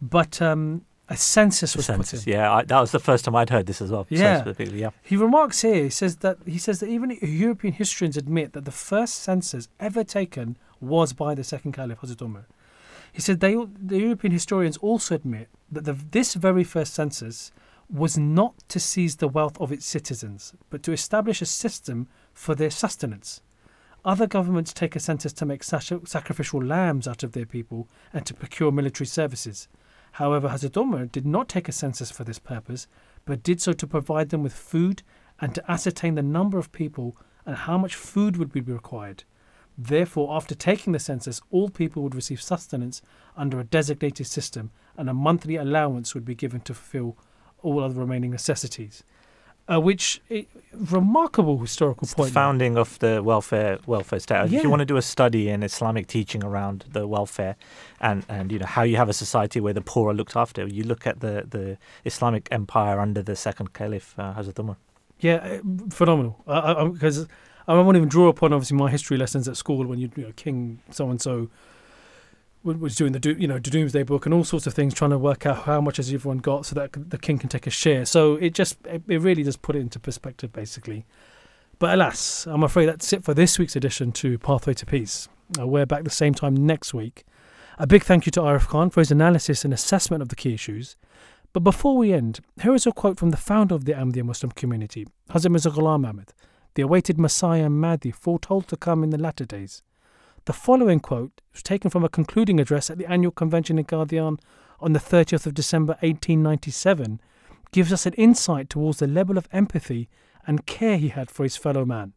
but 0.01 0.41
um, 0.41 0.84
a 1.09 1.16
census 1.16 1.74
was 1.74 1.86
Census, 1.86 2.24
put 2.24 2.26
in 2.26 2.39
yeah, 2.39 2.53
I, 2.53 2.64
that 2.64 2.80
was 2.80 2.93
the 2.93 3.01
first 3.01 3.24
time 3.24 3.34
I'd 3.34 3.51
heard 3.51 3.66
this 3.66 3.80
as 3.80 3.91
well. 3.91 4.07
Yeah. 4.11 4.41
specifically, 4.41 4.80
yeah. 4.80 4.91
he 5.03 5.16
remarks 5.16 5.62
here 5.62 5.84
he 5.84 5.91
says 5.91 6.16
that 6.16 6.39
he 6.47 6.59
says 6.59 6.80
that 6.80 6.89
even 6.89 7.16
European 7.22 7.74
historians 7.74 8.16
admit 8.16 8.53
that 8.53 8.64
the 8.64 8.70
first 8.70 9.14
census 9.16 9.68
ever 9.80 10.05
taken 10.05 10.57
was 10.80 11.12
by 11.12 11.34
the 11.34 11.45
second 11.45 11.72
caliph 11.72 12.01
Hazrat 12.01 12.22
Umar 12.22 12.47
he 13.12 13.20
said 13.20 13.41
they 13.41 13.55
the 13.55 13.99
European 13.99 14.32
historians 14.32 14.76
also 14.78 15.14
admit 15.14 15.49
that 15.70 15.84
the, 15.84 15.93
this 15.93 16.34
very 16.34 16.64
first 16.64 16.95
census 16.95 17.51
was 17.91 18.18
not 18.18 18.55
to 18.68 18.78
seize 18.78 19.16
the 19.16 19.28
wealth 19.28 19.59
of 19.61 19.72
its 19.72 19.86
citizens, 19.86 20.53
but 20.70 20.82
to 20.82 20.93
establish 20.93 21.41
a 21.41 21.47
system 21.47 22.07
for 22.34 22.55
their 22.55 22.70
sustenance. 22.70 23.41
Other 24.05 24.26
governments 24.26 24.72
take 24.72 24.94
a 24.96 25.01
census 25.01 25.32
to 25.34 25.46
make 25.46 25.62
sacrificial 25.62 26.62
lambs 26.62 27.09
out 27.09 27.22
of 27.22 27.32
their 27.32 27.46
people 27.46 27.88
and 28.12 28.24
to 28.26 28.34
procure 28.34 28.70
military 28.70 29.07
services. 29.07 29.68
However, 30.12 30.49
Hazrat 30.49 31.12
did 31.12 31.26
not 31.26 31.49
take 31.49 31.68
a 31.68 31.72
census 31.72 32.11
for 32.11 32.24
this 32.24 32.38
purpose, 32.38 32.86
but 33.24 33.42
did 33.42 33.61
so 33.61 33.72
to 33.72 33.86
provide 33.86 34.30
them 34.30 34.42
with 34.42 34.53
food 34.53 35.03
and 35.40 35.55
to 35.55 35.70
ascertain 35.70 36.14
the 36.14 36.22
number 36.22 36.59
of 36.59 36.72
people 36.72 37.16
and 37.44 37.57
how 37.57 37.76
much 37.76 37.94
food 37.94 38.36
would 38.36 38.53
be 38.53 38.61
required. 38.61 39.24
Therefore, 39.76 40.34
after 40.34 40.55
taking 40.55 40.92
the 40.92 40.99
census, 40.99 41.40
all 41.51 41.68
people 41.68 42.03
would 42.03 42.14
receive 42.14 42.42
sustenance 42.42 43.01
under 43.36 43.61
a 43.61 43.64
designated 43.64 44.26
system, 44.26 44.70
and 44.96 45.09
a 45.09 45.14
monthly 45.14 45.57
allowance 45.57 46.14
would 46.14 46.24
be 46.24 46.34
given 46.34 46.61
to 46.62 46.74
fulfill 46.74 47.16
all 47.62 47.82
other 47.82 48.01
remaining 48.01 48.30
necessities. 48.30 49.05
Uh, 49.70 49.78
which 49.78 50.22
eh, 50.30 50.44
remarkable 50.72 51.58
historical 51.58 52.04
It's 52.04 52.14
the 52.14 52.22
point. 52.22 52.32
founding 52.32 52.78
of 52.78 52.98
the 53.00 53.22
welfare 53.22 53.78
welfare 53.86 54.18
state. 54.18 54.52
If 54.52 54.62
you 54.62 54.70
want 54.70 54.80
to 54.80 54.86
do 54.86 54.96
a 54.96 55.02
study 55.02 55.50
in 55.50 55.62
Islamic 55.62 56.06
teaching 56.06 56.42
around 56.42 56.86
the 56.90 57.06
welfare 57.06 57.56
and, 58.00 58.24
and 58.30 58.50
you 58.50 58.58
know 58.58 58.66
how 58.66 58.82
you 58.82 58.96
have 58.96 59.10
a 59.10 59.12
society 59.12 59.60
where 59.60 59.74
the 59.74 59.82
poor 59.82 60.10
are 60.10 60.14
looked 60.14 60.36
after, 60.36 60.66
you 60.66 60.84
look 60.84 61.06
at 61.06 61.20
the, 61.20 61.44
the 61.48 61.76
Islamic 62.06 62.48
empire 62.50 62.98
under 62.98 63.22
the 63.22 63.36
second 63.36 63.74
caliph 63.74 64.14
uh, 64.18 64.32
Hazrat 64.34 64.58
Umar. 64.58 64.76
Yeah, 65.20 65.40
eh, 65.42 65.60
phenomenal. 65.90 66.42
Because 66.46 67.26
I, 67.66 67.74
I, 67.74 67.80
won't 67.80 67.96
even 67.96 68.08
draw 68.08 68.28
upon 68.28 68.54
obviously 68.54 68.78
my 68.78 68.90
history 68.90 69.18
lessons 69.18 69.48
at 69.48 69.58
school 69.58 69.84
when 69.84 69.98
you, 69.98 70.10
you 70.16 70.22
know, 70.22 70.32
King 70.36 70.80
so 70.90 71.10
and 71.10 71.20
so 71.20 71.50
was 72.76 72.96
doing 72.96 73.12
the 73.12 73.36
you 73.38 73.48
know 73.48 73.58
the 73.58 73.70
Domesday 73.70 74.02
Book 74.02 74.26
and 74.26 74.34
all 74.34 74.44
sorts 74.44 74.66
of 74.66 74.74
things, 74.74 74.94
trying 74.94 75.10
to 75.10 75.18
work 75.18 75.46
out 75.46 75.64
how 75.64 75.80
much 75.80 75.96
has 75.96 76.12
everyone 76.12 76.38
got 76.38 76.66
so 76.66 76.74
that 76.74 77.10
the 77.10 77.18
king 77.18 77.38
can 77.38 77.48
take 77.48 77.66
a 77.66 77.70
share. 77.70 78.04
So 78.04 78.36
it 78.36 78.54
just 78.54 78.76
it, 78.86 79.02
really 79.06 79.42
does 79.42 79.56
put 79.56 79.76
it 79.76 79.80
into 79.80 79.98
perspective, 79.98 80.52
basically. 80.52 81.06
But 81.78 81.94
alas, 81.94 82.46
I'm 82.46 82.62
afraid 82.62 82.86
that's 82.86 83.12
it 83.12 83.24
for 83.24 83.34
this 83.34 83.58
week's 83.58 83.76
edition 83.76 84.12
to 84.12 84.38
Pathway 84.38 84.74
to 84.74 84.86
Peace. 84.86 85.28
Uh, 85.58 85.66
we're 85.66 85.86
back 85.86 86.04
the 86.04 86.10
same 86.10 86.34
time 86.34 86.54
next 86.54 86.92
week. 86.92 87.24
A 87.78 87.86
big 87.86 88.02
thank 88.02 88.26
you 88.26 88.32
to 88.32 88.40
Arif 88.40 88.66
Khan 88.66 88.90
for 88.90 89.00
his 89.00 89.10
analysis 89.10 89.64
and 89.64 89.72
assessment 89.72 90.20
of 90.20 90.28
the 90.28 90.36
key 90.36 90.52
issues. 90.52 90.96
But 91.52 91.60
before 91.60 91.96
we 91.96 92.12
end, 92.12 92.40
here 92.60 92.74
is 92.74 92.86
a 92.86 92.92
quote 92.92 93.18
from 93.18 93.30
the 93.30 93.36
founder 93.36 93.74
of 93.74 93.84
the 93.84 93.92
Ahmadiyya 93.92 94.24
Muslim 94.24 94.52
community, 94.52 95.06
Hazrat 95.30 95.50
Mirza 95.50 95.70
Ghulam 95.70 96.06
Ahmad, 96.06 96.34
the 96.74 96.82
awaited 96.82 97.18
Messiah 97.18 97.70
Mahdi 97.70 98.10
foretold 98.10 98.68
to 98.68 98.76
come 98.76 99.02
in 99.02 99.10
the 99.10 99.18
latter 99.18 99.44
days. 99.44 99.82
The 100.49 100.55
following 100.55 101.01
quote 101.01 101.42
was 101.53 101.62
taken 101.62 101.90
from 101.90 102.05
a 102.05 102.09
concluding 102.09 102.59
address 102.59 102.88
at 102.88 102.96
the 102.96 103.05
annual 103.05 103.32
convention 103.32 103.78
in 103.78 103.84
Qadian 103.84 104.38
on 104.80 104.94
the 104.94 104.99
30th 104.99 105.44
of 105.44 105.53
December 105.53 105.92
1897 106.01 107.20
gives 107.70 107.92
us 107.92 108.07
an 108.07 108.14
insight 108.14 108.70
towards 108.70 108.99
the 108.99 109.07
level 109.07 109.36
of 109.36 109.46
empathy 109.53 110.09
and 110.46 110.64
care 110.64 110.96
he 110.96 111.09
had 111.09 111.30
for 111.30 111.42
his 111.42 111.59
fellow 111.59 111.84
man, 111.84 112.14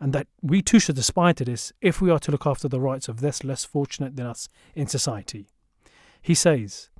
and 0.00 0.12
that 0.12 0.26
we 0.40 0.60
too 0.60 0.80
should 0.80 0.98
aspire 0.98 1.34
to 1.34 1.44
this 1.44 1.72
if 1.80 2.00
we 2.00 2.10
are 2.10 2.18
to 2.18 2.32
look 2.32 2.48
after 2.48 2.66
the 2.66 2.80
rights 2.80 3.06
of 3.06 3.20
those 3.20 3.44
less 3.44 3.64
fortunate 3.64 4.16
than 4.16 4.26
us 4.26 4.48
in 4.74 4.88
society. 4.88 5.46
He 6.20 6.34
says, 6.34 6.90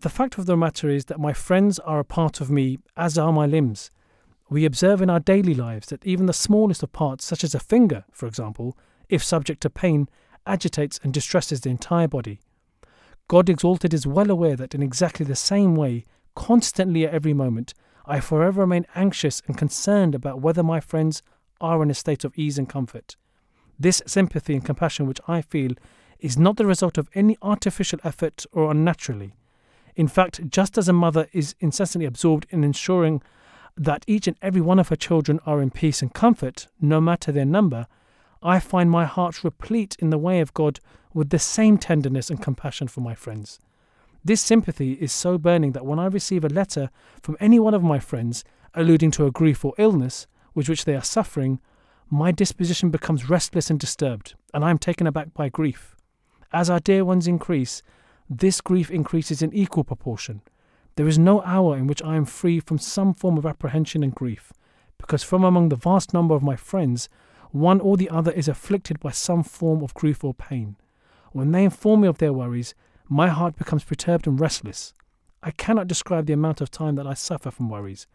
The 0.00 0.08
fact 0.08 0.36
of 0.36 0.46
the 0.46 0.56
matter 0.56 0.90
is 0.90 1.04
that 1.04 1.20
my 1.20 1.32
friends 1.32 1.78
are 1.78 2.00
a 2.00 2.04
part 2.04 2.40
of 2.40 2.50
me, 2.50 2.78
as 2.96 3.16
are 3.16 3.32
my 3.32 3.46
limbs. 3.46 3.88
We 4.50 4.64
observe 4.64 5.00
in 5.00 5.10
our 5.10 5.20
daily 5.20 5.54
lives 5.54 5.90
that 5.90 6.04
even 6.04 6.26
the 6.26 6.32
smallest 6.32 6.82
of 6.82 6.90
parts, 6.90 7.24
such 7.24 7.44
as 7.44 7.54
a 7.54 7.60
finger, 7.60 8.04
for 8.10 8.26
example, 8.26 8.76
if 9.08 9.22
subject 9.22 9.60
to 9.62 9.70
pain, 9.70 10.08
agitates 10.46 10.98
and 11.02 11.12
distresses 11.12 11.60
the 11.60 11.70
entire 11.70 12.08
body. 12.08 12.40
God 13.28 13.48
exalted 13.48 13.94
is 13.94 14.06
well 14.06 14.30
aware 14.30 14.56
that 14.56 14.74
in 14.74 14.82
exactly 14.82 15.24
the 15.24 15.36
same 15.36 15.74
way, 15.76 16.04
constantly 16.34 17.06
at 17.06 17.14
every 17.14 17.32
moment, 17.32 17.74
I 18.04 18.20
forever 18.20 18.62
remain 18.62 18.86
anxious 18.94 19.42
and 19.46 19.56
concerned 19.56 20.14
about 20.14 20.40
whether 20.40 20.62
my 20.62 20.80
friends 20.80 21.22
are 21.60 21.82
in 21.82 21.90
a 21.90 21.94
state 21.94 22.24
of 22.24 22.32
ease 22.36 22.58
and 22.58 22.68
comfort. 22.68 23.16
This 23.78 24.02
sympathy 24.06 24.54
and 24.54 24.64
compassion 24.64 25.06
which 25.06 25.20
I 25.28 25.42
feel 25.42 25.72
is 26.18 26.38
not 26.38 26.56
the 26.56 26.66
result 26.66 26.98
of 26.98 27.08
any 27.14 27.36
artificial 27.42 28.00
effort 28.04 28.44
or 28.52 28.70
unnaturally. 28.70 29.34
In 29.94 30.08
fact, 30.08 30.48
just 30.48 30.78
as 30.78 30.88
a 30.88 30.92
mother 30.92 31.28
is 31.32 31.54
incessantly 31.60 32.06
absorbed 32.06 32.46
in 32.50 32.64
ensuring 32.64 33.22
that 33.76 34.04
each 34.06 34.26
and 34.26 34.36
every 34.42 34.60
one 34.60 34.78
of 34.78 34.88
her 34.88 34.96
children 34.96 35.40
are 35.46 35.60
in 35.60 35.70
peace 35.70 36.02
and 36.02 36.12
comfort, 36.12 36.68
no 36.80 37.00
matter 37.00 37.32
their 37.32 37.44
number, 37.44 37.86
I 38.42 38.58
find 38.58 38.90
my 38.90 39.04
heart 39.04 39.44
replete 39.44 39.96
in 39.98 40.10
the 40.10 40.18
way 40.18 40.40
of 40.40 40.54
God 40.54 40.80
with 41.14 41.30
the 41.30 41.38
same 41.38 41.78
tenderness 41.78 42.30
and 42.30 42.42
compassion 42.42 42.88
for 42.88 43.00
my 43.00 43.14
friends. 43.14 43.60
This 44.24 44.40
sympathy 44.40 44.92
is 44.94 45.12
so 45.12 45.38
burning 45.38 45.72
that 45.72 45.86
when 45.86 45.98
I 45.98 46.06
receive 46.06 46.44
a 46.44 46.48
letter 46.48 46.90
from 47.22 47.36
any 47.40 47.58
one 47.58 47.74
of 47.74 47.82
my 47.82 47.98
friends 47.98 48.44
alluding 48.74 49.10
to 49.12 49.26
a 49.26 49.30
grief 49.30 49.64
or 49.64 49.74
illness 49.78 50.26
with 50.54 50.68
which 50.68 50.84
they 50.84 50.94
are 50.94 51.02
suffering, 51.02 51.60
my 52.10 52.30
disposition 52.30 52.90
becomes 52.90 53.28
restless 53.28 53.70
and 53.70 53.80
disturbed, 53.80 54.34
and 54.52 54.64
I 54.64 54.70
am 54.70 54.78
taken 54.78 55.06
aback 55.06 55.34
by 55.34 55.48
grief. 55.48 55.96
As 56.52 56.68
our 56.68 56.80
dear 56.80 57.04
ones 57.04 57.26
increase, 57.26 57.82
this 58.28 58.60
grief 58.60 58.90
increases 58.90 59.42
in 59.42 59.52
equal 59.52 59.84
proportion. 59.84 60.42
There 60.96 61.08
is 61.08 61.18
no 61.18 61.42
hour 61.42 61.76
in 61.76 61.86
which 61.86 62.02
I 62.02 62.16
am 62.16 62.24
free 62.24 62.60
from 62.60 62.78
some 62.78 63.14
form 63.14 63.38
of 63.38 63.46
apprehension 63.46 64.02
and 64.02 64.14
grief, 64.14 64.52
because 64.98 65.22
from 65.22 65.42
among 65.42 65.68
the 65.68 65.76
vast 65.76 66.12
number 66.12 66.34
of 66.34 66.42
my 66.42 66.54
friends, 66.54 67.08
one 67.52 67.80
or 67.80 67.96
the 67.96 68.10
other 68.10 68.32
is 68.32 68.48
afflicted 68.48 68.98
by 68.98 69.10
some 69.10 69.42
form 69.42 69.82
of 69.82 69.94
grief 69.94 70.24
or 70.24 70.34
pain. 70.34 70.76
When 71.32 71.52
they 71.52 71.64
inform 71.64 72.00
me 72.00 72.08
of 72.08 72.18
their 72.18 72.32
worries, 72.32 72.74
my 73.08 73.28
heart 73.28 73.56
becomes 73.56 73.84
perturbed 73.84 74.26
and 74.26 74.40
restless. 74.40 74.94
I 75.42 75.50
cannot 75.50 75.88
describe 75.88 76.26
the 76.26 76.32
amount 76.32 76.60
of 76.60 76.70
time 76.70 76.94
that 76.96 77.06
I 77.06 77.14
suffer 77.14 77.50
from 77.50 77.68
worries. 77.68 78.06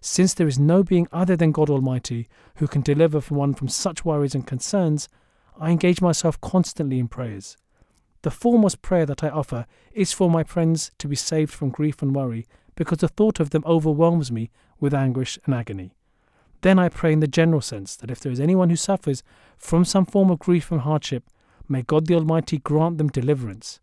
Since 0.00 0.34
there 0.34 0.46
is 0.46 0.58
no 0.58 0.82
being 0.82 1.08
other 1.12 1.34
than 1.34 1.50
God 1.50 1.70
Almighty 1.70 2.28
who 2.56 2.68
can 2.68 2.82
deliver 2.82 3.20
one 3.20 3.54
from 3.54 3.68
such 3.68 4.04
worries 4.04 4.34
and 4.34 4.46
concerns, 4.46 5.08
I 5.58 5.70
engage 5.70 6.00
myself 6.00 6.40
constantly 6.40 6.98
in 6.98 7.08
prayers. 7.08 7.56
The 8.22 8.30
foremost 8.30 8.82
prayer 8.82 9.06
that 9.06 9.24
I 9.24 9.28
offer 9.28 9.66
is 9.92 10.12
for 10.12 10.30
my 10.30 10.44
friends 10.44 10.90
to 10.98 11.08
be 11.08 11.16
saved 11.16 11.52
from 11.52 11.70
grief 11.70 12.00
and 12.02 12.14
worry, 12.14 12.46
because 12.74 12.98
the 12.98 13.08
thought 13.08 13.40
of 13.40 13.50
them 13.50 13.62
overwhelms 13.66 14.30
me 14.30 14.50
with 14.78 14.94
anguish 14.94 15.38
and 15.46 15.54
agony. 15.54 15.94
Then 16.64 16.78
I 16.78 16.88
pray 16.88 17.12
in 17.12 17.20
the 17.20 17.26
general 17.26 17.60
sense 17.60 17.94
that 17.96 18.10
if 18.10 18.20
there 18.20 18.32
is 18.32 18.40
anyone 18.40 18.70
who 18.70 18.76
suffers 18.76 19.22
from 19.58 19.84
some 19.84 20.06
form 20.06 20.30
of 20.30 20.38
grief 20.38 20.72
and 20.72 20.80
hardship, 20.80 21.24
may 21.68 21.82
God 21.82 22.06
the 22.06 22.14
Almighty 22.14 22.56
grant 22.56 22.96
them 22.96 23.08
deliverance. 23.08 23.80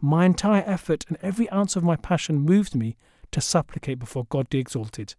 My 0.00 0.24
entire 0.24 0.64
effort 0.66 1.04
and 1.06 1.16
every 1.22 1.48
ounce 1.50 1.76
of 1.76 1.84
my 1.84 1.94
passion 1.94 2.40
moves 2.40 2.74
me 2.74 2.96
to 3.30 3.40
supplicate 3.40 4.00
before 4.00 4.24
God 4.24 4.48
the 4.50 4.58
Exalted. 4.58 5.14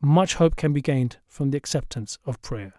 Much 0.00 0.34
hope 0.34 0.56
can 0.56 0.72
be 0.72 0.82
gained 0.82 1.18
from 1.28 1.52
the 1.52 1.56
acceptance 1.56 2.18
of 2.26 2.42
prayer. 2.42 2.74